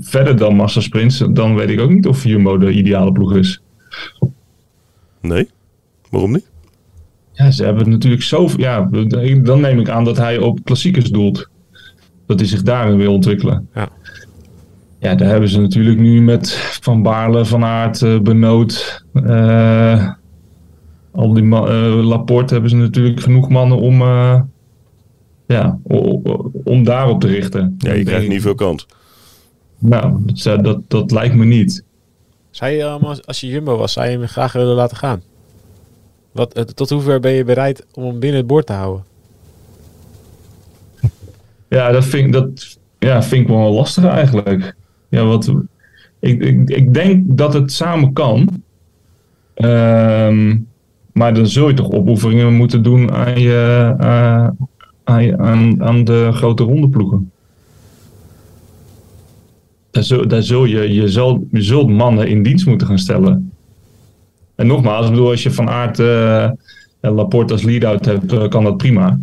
verder 0.00 0.36
dan 0.36 0.56
massasprints, 0.56 1.18
dan 1.30 1.54
weet 1.54 1.70
ik 1.70 1.80
ook 1.80 1.90
niet 1.90 2.06
of 2.06 2.24
Jumbo 2.24 2.58
de 2.58 2.70
ideale 2.70 3.12
ploeg 3.12 3.34
is. 3.34 3.62
Nee? 5.20 5.48
Waarom 6.10 6.32
niet? 6.32 6.50
Ja, 7.34 7.50
ze 7.50 7.64
hebben 7.64 7.90
natuurlijk 7.90 8.22
zoveel... 8.22 8.60
Ja, 8.60 8.88
dan 9.42 9.60
neem 9.60 9.80
ik 9.80 9.88
aan 9.88 10.04
dat 10.04 10.16
hij 10.16 10.38
op 10.38 10.64
klassiekers 10.64 11.10
doelt. 11.10 11.48
Dat 12.26 12.38
hij 12.38 12.48
zich 12.48 12.62
daarin 12.62 12.96
wil 12.96 13.12
ontwikkelen. 13.12 13.68
Ja. 13.74 13.88
Ja, 14.98 15.14
daar 15.14 15.28
hebben 15.28 15.48
ze 15.48 15.60
natuurlijk 15.60 15.98
nu 15.98 16.22
met 16.22 16.52
Van 16.80 17.02
Baarle, 17.02 17.44
Van 17.44 17.64
Aert, 17.64 18.02
eh, 18.02 18.18
Benoot... 18.20 19.04
eh, 19.12 20.10
al 21.12 21.32
die 21.32 21.42
eh, 21.44 22.04
Laporte 22.04 22.52
hebben 22.52 22.70
ze 22.70 22.76
natuurlijk 22.76 23.20
genoeg 23.20 23.48
mannen 23.48 23.78
om... 23.78 24.00
eh, 24.00 24.40
ja, 25.46 25.78
om 26.64 26.84
daarop 26.84 27.20
te 27.20 27.26
richten. 27.26 27.74
Ja, 27.78 27.92
je 27.92 28.04
krijgt 28.04 28.28
niet 28.28 28.42
veel 28.42 28.54
kans. 28.54 28.86
Nou, 29.78 30.18
dat, 30.24 30.64
dat, 30.64 30.80
dat 30.88 31.10
lijkt 31.10 31.34
me 31.34 31.44
niet. 31.44 31.84
Zou 32.50 32.70
je, 32.70 32.84
als, 32.84 33.26
als 33.26 33.40
je 33.40 33.46
Jumbo 33.46 33.76
was, 33.76 33.92
zou 33.92 34.08
je 34.08 34.18
hem 34.18 34.26
graag 34.26 34.52
willen 34.52 34.74
laten 34.74 34.96
gaan? 34.96 35.22
Wat, 36.34 36.52
eh, 36.52 36.62
tot 36.62 36.90
hoever 36.90 37.20
ben 37.20 37.32
je 37.32 37.44
bereid 37.44 37.86
om 37.92 38.04
hem 38.04 38.18
binnen 38.18 38.38
het 38.38 38.46
boord 38.46 38.66
te 38.66 38.72
houden? 38.72 39.04
Ja, 41.68 41.90
dat 41.90 42.04
vind, 42.04 42.32
dat, 42.32 42.78
ja, 42.98 43.22
vind 43.22 43.42
ik 43.42 43.48
wel 43.48 43.72
lastig 43.72 44.04
eigenlijk. 44.04 44.76
Ja, 45.08 45.24
wat, 45.24 45.54
ik, 46.18 46.42
ik, 46.68 46.94
denk 46.94 47.24
dat 47.26 47.54
het 47.54 47.72
samen 47.72 48.12
kan. 48.12 48.62
Ehm, 49.54 50.56
maar 51.12 51.34
dan 51.34 51.46
zul 51.46 51.68
je 51.68 51.74
toch 51.74 51.90
opofferingen 51.90 52.54
moeten 52.54 52.82
doen 52.82 53.12
aan, 53.12 53.40
je, 53.40 53.94
eh, 53.98 54.48
aan, 55.04 55.24
je- 55.24 55.38
aan, 55.38 55.82
aan 55.82 56.04
de 56.04 56.30
grote 56.32 56.62
rondeploegen. 56.62 57.30
Daar 59.90 60.04
zul, 60.04 60.28
daar 60.28 60.42
zul 60.42 60.64
je, 60.64 60.92
je, 60.94 61.08
zal, 61.08 61.46
je 61.50 61.62
zult 61.62 61.88
mannen 61.88 62.28
in 62.28 62.42
dienst 62.42 62.66
moeten 62.66 62.86
gaan 62.86 62.98
stellen. 62.98 63.52
En 64.54 64.66
nogmaals, 64.66 65.04
ik 65.06 65.10
bedoel, 65.12 65.30
als 65.30 65.42
je 65.42 65.50
van 65.50 65.68
aard 65.70 65.98
eh, 65.98 66.50
Laporte 67.00 67.52
als 67.52 67.62
lead-out 67.62 68.04
hebt, 68.04 68.32
eh, 68.32 68.48
kan 68.48 68.64
dat 68.64 68.76
prima. 68.76 69.18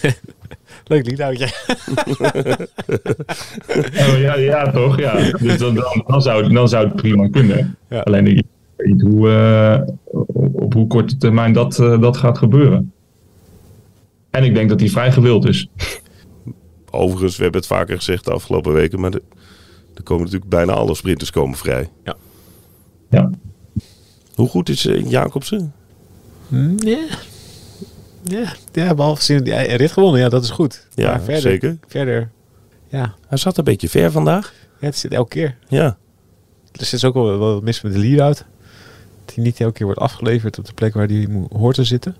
Leuk 0.86 1.06
liedhoutje. 1.06 1.48
Oh, 4.08 4.18
ja, 4.18 4.36
ja, 4.36 4.70
toch? 4.70 4.98
Ja. 4.98 5.30
Dus 5.38 5.58
dan, 5.58 5.74
dan, 5.74 6.04
dan, 6.06 6.22
zou, 6.22 6.44
het, 6.44 6.52
dan 6.52 6.68
zou 6.68 6.86
het 6.86 6.96
prima 6.96 7.28
kunnen. 7.28 7.76
Ja. 7.88 8.00
Alleen 8.00 8.26
ik 8.26 8.42
weet 8.76 8.92
niet 8.92 9.02
hoe, 9.02 9.28
eh, 9.30 9.80
op, 10.52 10.72
hoe 10.74 10.86
korte 10.86 11.16
termijn 11.16 11.52
dat, 11.52 11.78
eh, 11.78 12.00
dat 12.00 12.16
gaat 12.16 12.38
gebeuren. 12.38 12.92
En 14.30 14.44
ik 14.44 14.54
denk 14.54 14.68
dat 14.68 14.80
hij 14.80 14.88
vrij 14.88 15.12
gewild 15.12 15.46
is. 15.48 15.68
Overigens, 16.90 17.36
we 17.36 17.42
hebben 17.42 17.60
het 17.60 17.70
vaker 17.70 17.96
gezegd 17.96 18.24
de 18.24 18.32
afgelopen 18.32 18.72
weken, 18.72 19.00
maar 19.00 19.10
de- 19.10 19.22
er 19.94 20.02
komen 20.02 20.24
natuurlijk 20.24 20.50
bijna 20.50 20.72
alle 20.72 20.94
sprinters 20.94 21.30
komen 21.30 21.56
vrij. 21.58 21.88
Ja. 22.04 23.30
Hoe 24.34 24.48
goed 24.48 24.68
is 24.68 24.86
eh, 24.86 25.10
Jacobsen? 25.10 25.72
Ja. 26.76 26.98
Ja, 28.22 28.52
ja 28.72 28.94
behalve 28.94 29.22
zien 29.22 29.44
ja, 29.44 29.68
een 29.68 29.76
rit 29.76 29.92
gewonnen. 29.92 30.20
Ja, 30.20 30.28
dat 30.28 30.44
is 30.44 30.50
goed. 30.50 30.86
Ja, 30.94 31.10
Maar 31.10 31.20
verder, 31.22 31.40
zeker. 31.42 31.78
Verder, 31.88 32.30
ja. 32.88 33.14
Hij 33.26 33.38
zat 33.38 33.58
een 33.58 33.64
beetje 33.64 33.88
ver 33.88 34.10
vandaag. 34.12 34.52
ja, 34.80 34.86
het 34.86 34.98
zit 34.98 35.12
elke 35.12 35.28
keer. 35.28 35.56
Ja, 35.68 35.96
Er 36.72 36.84
zit 36.84 37.04
ook 37.04 37.14
wel 37.14 37.36
wat 37.38 37.62
mis 37.62 37.80
met 37.80 37.92
de 37.92 37.98
lead-out. 37.98 38.44
Dat 39.24 39.34
hij 39.34 39.44
niet 39.44 39.60
elke 39.60 39.72
keer 39.72 39.86
wordt 39.86 40.00
afgeleverd 40.00 40.58
op 40.58 40.64
de 40.66 40.72
plek 40.72 40.94
waar 40.94 41.06
hij 41.06 41.26
mo- 41.30 41.48
hoort 41.52 41.74
te 41.74 41.84
zitten. 41.84 42.16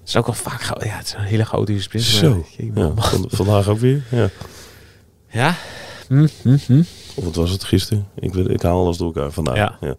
Het 0.00 0.08
is 0.08 0.16
ook 0.16 0.26
wel 0.26 0.34
vaak... 0.34 0.62
Ja, 0.84 0.96
het 0.96 1.06
is 1.06 1.12
een 1.14 1.20
hele 1.24 1.44
chaotische 1.44 1.82
sprint. 1.82 2.04
zo. 2.04 2.44
Ja, 2.74 2.92
vandaag 3.28 3.68
ook 3.68 3.78
weer. 3.78 4.02
Ja. 4.10 4.28
Ja. 5.30 5.54
Hm, 6.08 6.26
hm, 6.42 6.56
hm. 6.66 6.82
Of 7.14 7.24
wat 7.24 7.34
was 7.34 7.50
het 7.50 7.64
gisteren? 7.64 8.06
Ik, 8.14 8.34
ik 8.34 8.62
haal 8.62 8.80
alles 8.84 8.96
door 8.96 9.06
elkaar 9.14 9.30
vandaag. 9.30 9.56
Ja. 9.56 9.76
Ja. 9.80 9.94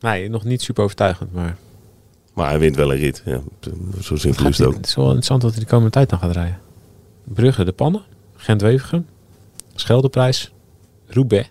Nee, 0.00 0.28
nog 0.28 0.44
niet 0.44 0.62
super 0.62 0.82
overtuigend, 0.82 1.32
maar... 1.32 1.56
Maar 2.34 2.48
hij 2.48 2.58
wint 2.58 2.76
wel 2.76 2.92
een 2.92 2.98
rit. 2.98 3.22
Ja, 3.24 3.40
zo 4.00 4.16
simpel 4.16 4.46
is 4.46 4.58
het 4.58 4.66
ook. 4.66 4.74
het 4.74 4.86
is 4.86 4.94
wel 4.94 5.04
interessant 5.04 5.42
wat 5.42 5.52
hij 5.52 5.60
de 5.60 5.66
komende 5.66 5.90
tijd 5.90 6.10
dan 6.10 6.18
gaat 6.18 6.32
rijden. 6.32 6.60
Brugge, 7.24 7.64
de 7.64 7.72
Pannen, 7.72 8.02
Gent-Wevergem, 8.36 9.06
Scheldeprijs, 9.74 10.52
Roubaix, 11.06 11.50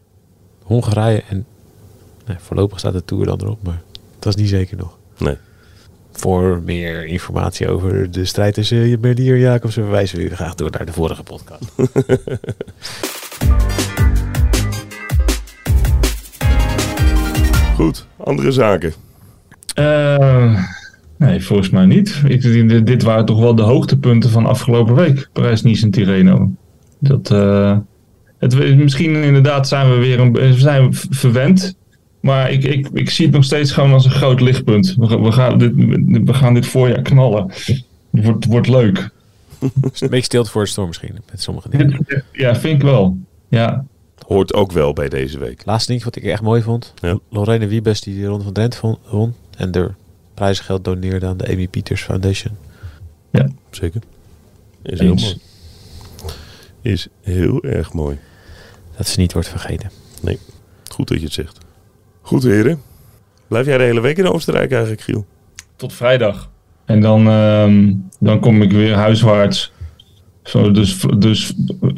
Hongarije 0.64 1.24
en 1.30 1.46
nee, 2.26 2.38
voorlopig 2.40 2.80
staat 2.80 2.94
de 2.94 3.06
Tour 3.06 3.26
dan 3.26 3.42
erop, 3.42 3.64
maar 3.64 3.82
dat 4.20 4.36
is 4.36 4.42
niet 4.42 4.50
zeker 4.50 4.78
nog. 4.78 4.98
Nee. 5.18 5.38
Voor 6.12 6.62
meer 6.62 7.06
informatie 7.06 7.68
over 7.68 8.12
de 8.12 8.26
strijd 8.26 8.54
tussen 8.54 9.00
Merlier 9.00 9.34
en 9.34 9.40
Jacobsen 9.40 9.84
verwijzen 9.84 10.18
we 10.18 10.24
u 10.24 10.36
graag 10.36 10.56
door 10.56 10.72
naar 10.72 10.86
de 10.86 10.94
vorige 10.94 11.24
podcast. 11.24 11.64
Goed, 17.80 18.08
andere 18.18 18.52
zaken. 18.52 18.94
Eh, 19.74 20.64
nee, 21.18 21.44
volgens 21.44 21.70
mij 21.70 21.86
niet. 21.86 22.22
Ik, 22.28 22.42
dit- 22.42 22.88
dit 22.88 23.04
waren 23.04 23.26
toch 23.26 23.40
wel 23.40 23.56
de 23.56 23.62
hoogtepunten 23.62 24.30
van 24.30 24.46
afgelopen 24.46 24.96
week. 24.96 25.30
Parijs-Nice 25.34 25.84
en 25.86 25.92
Tirreno. 25.92 26.52
Dat, 27.00 27.32
eh, 27.32 27.78
het, 28.38 28.76
misschien 28.78 29.16
inderdaad 29.16 29.68
zijn 29.68 29.90
we 29.90 29.96
weer 29.96 30.20
een, 30.20 30.34
we 30.34 30.54
zijn 30.54 30.94
verwend. 30.94 31.76
Maar 32.20 32.52
ik, 32.52 32.64
ik, 32.64 32.90
ik 32.94 33.10
zie 33.10 33.26
het 33.26 33.36
nog 33.36 33.44
steeds 33.44 33.72
gewoon 33.72 33.94
als 33.94 34.06
een 34.06 34.12
groot 34.12 34.42
lichtpunt. 34.42 34.96
We, 35.00 35.08
gaan- 35.08 35.24
we, 35.24 35.32
gaan, 35.32 35.58
dit, 35.58 35.72
we 36.26 36.34
gaan 36.34 36.54
dit 36.54 36.66
voorjaar 36.68 37.02
knallen. 37.02 37.48
Het 38.12 38.26
wordt, 38.26 38.46
wordt 38.46 38.68
leuk. 38.68 39.10
Is 39.92 40.02
een 40.02 40.10
beetje 40.10 40.24
stilte 40.24 40.50
voor 40.52 40.64
de 40.64 40.70
storm 40.70 40.88
misschien. 40.88 41.18
Met 41.32 41.42
sommige 41.42 41.70
dingen. 41.70 42.06
Ja, 42.32 42.56
vind 42.56 42.76
ik 42.76 42.82
wel. 42.82 43.18
Ja, 43.50 43.86
Hoort 44.30 44.54
ook 44.54 44.72
wel 44.72 44.94
bij 44.94 45.10
deze 45.10 45.40
week. 45.40 45.62
Laatste 45.66 45.92
ding 45.92 46.04
wat 46.04 46.16
ik 46.16 46.24
echt 46.24 46.42
mooi 46.42 46.62
vond. 46.62 46.94
Ja. 47.02 47.20
Lorena 47.30 47.68
Wiebes 47.68 48.02
die 48.02 48.22
de 48.22 48.26
Ronde 48.26 48.44
van 48.44 48.54
Drenthe 48.54 48.98
won. 49.10 49.36
En 49.58 49.72
de 49.72 49.92
prijzengeld 50.34 50.84
doneerde 50.84 51.26
aan 51.26 51.38
de 51.38 51.48
Amy 51.48 51.68
Peters 51.68 52.02
Foundation. 52.04 52.58
Zeker. 53.70 54.02
Is 54.82 55.00
heel 55.00 55.16
mooi. 55.16 55.42
Is 56.82 57.08
heel 57.22 57.64
erg 57.64 57.94
mooi. 57.94 58.18
Dat 58.98 59.08
ze 59.08 59.20
niet 59.20 59.34
wordt 59.34 59.48
vergeten. 59.50 59.92
Goed 60.92 61.08
dat 61.08 61.18
je 61.18 61.24
het 61.24 61.34
zegt. 61.34 61.58
Goed 62.22 62.44
heren. 62.44 62.82
Blijf 63.48 63.66
jij 63.66 63.78
de 63.78 63.84
hele 63.84 64.02
week 64.02 64.18
in 64.18 64.28
Oostenrijk 64.28 64.72
eigenlijk, 64.72 65.02
Giel? 65.02 65.26
tot 65.76 65.94
vrijdag. 65.94 66.50
En 66.86 67.02
dan, 67.02 67.28
ehm, 67.28 67.94
dan 68.20 68.40
kom 68.40 68.62
ik 68.62 68.72
weer 68.72 68.96
huiswaarts. 68.96 69.72
Zo, 70.50 70.72
dus, 70.72 71.06
dus 71.18 71.54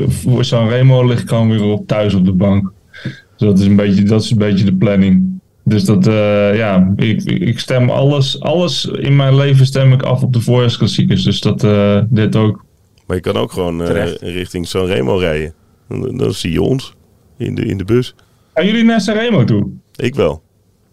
voor 0.07 0.45
Sanremo 0.45 1.05
lig 1.05 1.21
ik 1.21 1.29
gewoon 1.29 1.49
weer 1.49 1.63
op 1.63 1.87
thuis 1.87 2.13
op 2.13 2.25
de 2.25 2.31
bank. 2.31 2.71
Dus 3.01 3.13
dat 3.37 3.59
is 3.59 3.65
een 3.65 3.75
beetje, 3.75 4.03
dat 4.03 4.23
is 4.23 4.31
een 4.31 4.37
beetje 4.37 4.65
de 4.65 4.73
planning. 4.73 5.39
Dus 5.63 5.83
dat, 5.85 6.07
eh, 6.07 6.55
ja, 6.55 6.93
ik, 6.95 7.23
ik 7.23 7.59
stem 7.59 7.89
alles, 7.89 8.39
alles 8.39 8.85
in 8.85 9.15
mijn 9.15 9.35
leven 9.35 9.65
stem 9.65 9.93
ik 9.93 10.03
af 10.03 10.23
op 10.23 10.33
de 10.33 10.41
voorjaarsklassiekers. 10.41 11.23
Dus 11.23 11.39
dat, 11.39 11.63
eh, 11.63 12.01
dit 12.09 12.35
ook. 12.35 12.65
Maar 13.07 13.15
je 13.15 13.21
kan 13.21 13.35
ook 13.35 13.51
gewoon 13.51 13.81
eh, 13.81 13.87
Terecht. 13.87 14.21
richting 14.21 14.67
Sanremo 14.67 15.15
rijden. 15.15 15.53
Dan, 15.87 16.17
dan 16.17 16.33
zie 16.33 16.51
je 16.51 16.61
ons 16.61 16.93
in 17.37 17.55
de, 17.55 17.65
in 17.65 17.77
de 17.77 17.85
bus. 17.85 18.15
Gaan 18.53 18.65
jullie 18.65 18.83
naar 18.83 19.01
Sanremo 19.01 19.43
toe? 19.43 19.69
Ik 19.95 20.15
wel. 20.15 20.41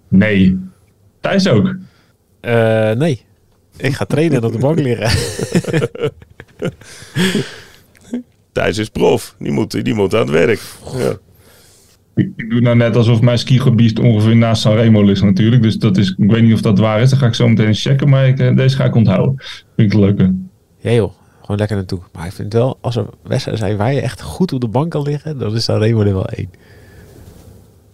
Nee. 0.09 0.59
Thijs 1.21 1.49
ook. 1.49 1.75
Eh, 2.41 2.91
nee. 2.93 3.21
Ik 3.77 3.93
ga 3.95 4.05
trainen 4.05 4.37
en 4.37 4.45
op 4.45 4.53
de 4.53 4.59
bank 4.59 4.79
liggen. 4.79 5.11
Thijs 8.53 8.79
is 8.79 8.89
prof. 8.89 9.35
Die 9.39 9.53
moet, 9.53 9.85
die 9.85 9.95
moet 9.95 10.15
aan 10.15 10.21
het 10.21 10.31
werk. 10.31 10.61
Ja. 10.97 11.17
Ik, 12.15 12.31
ik 12.37 12.51
doe 12.51 12.61
nou 12.61 12.77
net 12.77 12.97
alsof 12.97 13.21
mijn 13.21 13.39
skigebied 13.39 13.99
ongeveer 13.99 14.37
naast 14.37 14.63
Sanremo 14.63 15.03
ligt 15.03 15.23
natuurlijk. 15.23 15.63
Dus 15.63 15.77
dat 15.77 15.97
is, 15.97 16.15
ik 16.19 16.31
weet 16.31 16.43
niet 16.43 16.55
of 16.55 16.61
dat 16.61 16.79
waar 16.79 17.01
is. 17.01 17.11
Dan 17.11 17.19
ga 17.19 17.27
ik 17.27 17.35
zo 17.35 17.49
meteen 17.49 17.67
eens 17.67 17.83
checken. 17.83 18.09
Maar 18.09 18.29
ik, 18.29 18.39
eh, 18.39 18.57
deze 18.57 18.77
ga 18.77 18.85
ik 18.85 18.95
onthouden. 18.95 19.35
Vind 19.77 19.93
ik 19.93 19.93
een 19.93 20.01
leuke. 20.01 20.35
Ja 20.79 20.91
joh, 20.91 21.13
gewoon 21.41 21.57
lekker 21.57 21.77
naartoe. 21.77 22.01
Maar 22.13 22.27
ik 22.27 22.33
vind 22.33 22.53
wel, 22.53 22.79
als 22.81 22.97
er 22.97 23.07
wedstrijden 23.23 23.65
zijn 23.67 23.77
waar 23.79 23.93
je 23.93 24.01
echt 24.01 24.23
goed 24.23 24.53
op 24.53 24.61
de 24.61 24.69
bank 24.69 24.91
kan 24.91 25.03
liggen, 25.03 25.39
dan 25.39 25.55
is 25.55 25.65
daar 25.65 25.79
Remo 25.79 26.01
er 26.01 26.15
wel 26.15 26.27
één. 26.29 26.51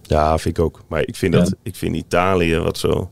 ja, 0.01 0.37
vind 0.37 0.57
ik 0.57 0.63
ook. 0.63 0.81
Maar 0.87 1.01
ik 1.07 1.15
vind, 1.15 1.33
Ja. 1.33 1.39
dat, 1.39 1.55
ik 1.63 1.75
vind 1.75 1.95
Italië 1.95 2.55
wat 2.57 2.77
zo, 2.77 3.09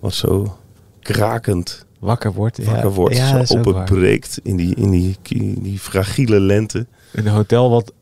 wat 0.00 0.14
zo 0.14 0.56
krakend 1.00 1.86
Wakker 2.00 2.32
wordt. 2.32 2.56
ja. 2.56 2.64
wakker 2.64 2.90
wordt. 2.92 3.16
Ja, 3.16 3.44
zo 3.44 3.54
waar. 3.62 3.66
openbreekt 3.66 4.40
in 4.42 4.56
die, 4.56 4.74
in, 4.74 4.90
die, 4.90 5.16
in 5.28 5.62
die 5.62 5.78
fragiele 5.78 6.40
lente. 6.40 6.86
Een 7.12 7.26
hotel 7.26 7.70
wat 7.70 7.92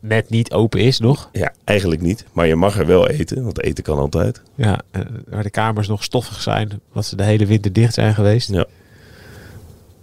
net 0.00 0.30
niet 0.30 0.52
open 0.52 0.80
is 0.80 0.98
nog. 0.98 1.28
Ja, 1.32 1.52
eigenlijk 1.64 2.00
niet. 2.00 2.24
Maar 2.32 2.46
je 2.46 2.54
mag 2.56 2.78
er 2.78 2.86
wel 2.86 3.08
eten, 3.08 3.42
want 3.44 3.62
eten 3.62 3.84
kan 3.84 3.98
altijd. 3.98 4.42
Ja, 4.54 4.80
eh, 4.90 5.02
waar 5.28 5.42
de 5.42 5.50
kamers 5.50 5.88
nog 5.88 6.02
stoffig 6.04 6.40
zijn, 6.42 6.80
wat 6.92 7.06
ze 7.06 7.16
de 7.16 7.24
hele 7.24 7.46
winter 7.46 7.72
dicht 7.72 7.94
zijn 7.94 8.14
geweest. 8.14 8.48
Ja. 8.50 8.66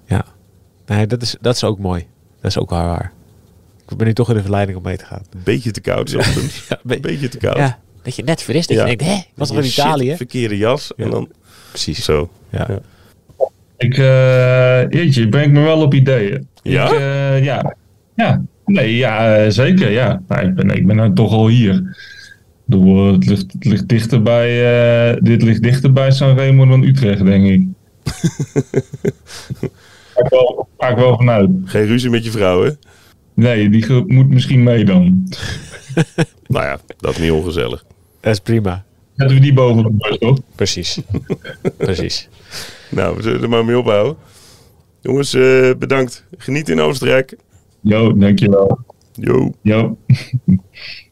Ja. 0.05 0.25
Nee, 0.85 1.07
dat 1.07 1.21
is, 1.21 1.35
dat 1.41 1.55
is 1.55 1.63
ook 1.63 1.79
mooi. 1.79 2.07
Dat 2.41 2.51
is 2.51 2.57
ook 2.57 2.69
wel 2.69 2.83
waar. 2.83 3.11
Ik 3.89 3.97
ben 3.97 4.07
nu 4.07 4.13
toch 4.13 4.29
in 4.29 4.35
de 4.35 4.41
verleiding 4.41 4.77
om 4.77 4.83
mee 4.83 4.97
te 4.97 5.05
gaan. 5.05 5.21
Beetje 5.43 5.71
te 5.71 5.81
koud 5.81 6.09
soms. 6.19 6.65
Ja, 6.69 6.79
Een 6.85 7.01
beetje 7.01 7.29
te 7.29 7.37
koud. 7.37 7.57
ja 7.57 7.79
dat 8.01 8.15
je 8.15 8.23
net 8.23 8.41
fris 8.41 8.67
dat 8.67 8.77
Ja. 8.77 8.85
je 8.85 8.97
denkt, 8.97 9.13
hè, 9.13 9.21
was 9.35 9.47
toch 9.47 9.57
in 9.57 9.63
Italië? 9.65 10.15
verkeerde 10.15 10.57
jas. 10.57 10.95
En 10.95 11.05
Ja. 11.05 11.11
dan 11.11 11.29
Precies. 11.69 12.03
zo. 12.03 12.29
Ja. 12.49 12.79
Ik, 13.77 13.97
eh 13.97 14.89
jeetje, 14.89 15.21
je 15.21 15.29
brengt 15.29 15.53
me 15.53 15.61
wel 15.61 15.81
op 15.81 15.93
ideeën. 15.93 16.47
Ja? 16.61 16.85
Ik, 16.85 16.99
eh, 16.99 17.43
ja. 17.43 17.75
Ja. 18.15 18.41
Nee, 18.65 18.95
ja, 18.95 19.35
eh, 19.35 19.51
zeker, 19.51 19.91
ja. 19.91 20.21
Nou, 20.27 20.47
ik, 20.47 20.55
ben, 20.55 20.69
ik 20.69 20.87
ben 20.87 20.95
nou 20.95 21.13
toch 21.13 21.31
al 21.31 21.47
hier. 21.47 21.97
Bedoel, 22.65 23.13
het 23.13 23.25
ligt, 23.25 23.53
het 23.53 23.65
ligt 23.65 23.87
dichter 23.87 24.21
bij, 24.21 24.49
eh, 25.13 25.17
dit 25.21 25.41
ligt 25.41 25.63
dichter 25.63 25.91
bij 25.91 26.11
Sanremo 26.11 26.65
dan 26.65 26.83
Utrecht, 26.83 27.25
denk 27.25 27.45
ik. 27.45 27.61
Ga 30.13 30.23
ik 30.23 30.29
wel, 30.29 30.67
ga 30.77 30.87
ik 30.87 30.97
wel 30.97 31.17
vanuit. 31.17 31.49
Geen 31.65 31.85
ruzie 31.85 32.09
met 32.09 32.23
je 32.25 32.31
vrouw, 32.31 32.63
hè? 32.63 32.71
Nee, 33.33 33.69
die 33.69 34.03
moet 34.07 34.29
misschien 34.29 34.63
mee 34.63 34.85
dan. 34.85 35.23
Nou 36.47 36.65
ja, 36.65 36.79
dat 36.97 37.11
is 37.11 37.17
niet 37.17 37.31
ongezellig. 37.31 37.85
Dat 38.19 38.33
is 38.33 38.39
prima. 38.39 38.83
Zetten 39.15 39.35
we 39.35 39.41
die 39.41 39.53
boven 39.53 39.85
op 39.85 39.99
de 39.99 40.07
bus, 40.09 40.17
toch? 40.17 40.39
Precies. 40.55 40.99
Precies. 41.77 42.29
Nou, 42.89 43.15
we 43.15 43.21
zullen 43.21 43.41
er 43.43 43.49
maar 43.49 43.65
mee 43.65 43.77
ophouden. 43.77 44.17
Jongens, 45.01 45.33
eh, 45.33 45.71
bedankt. 45.77 46.25
Geniet 46.37 46.69
in 46.69 46.81
Oostenrijk. 46.81 47.35
Jo, 47.81 48.17
dankjewel. 48.17 48.79
Yo. 49.13 49.51
Jo. 49.61 49.97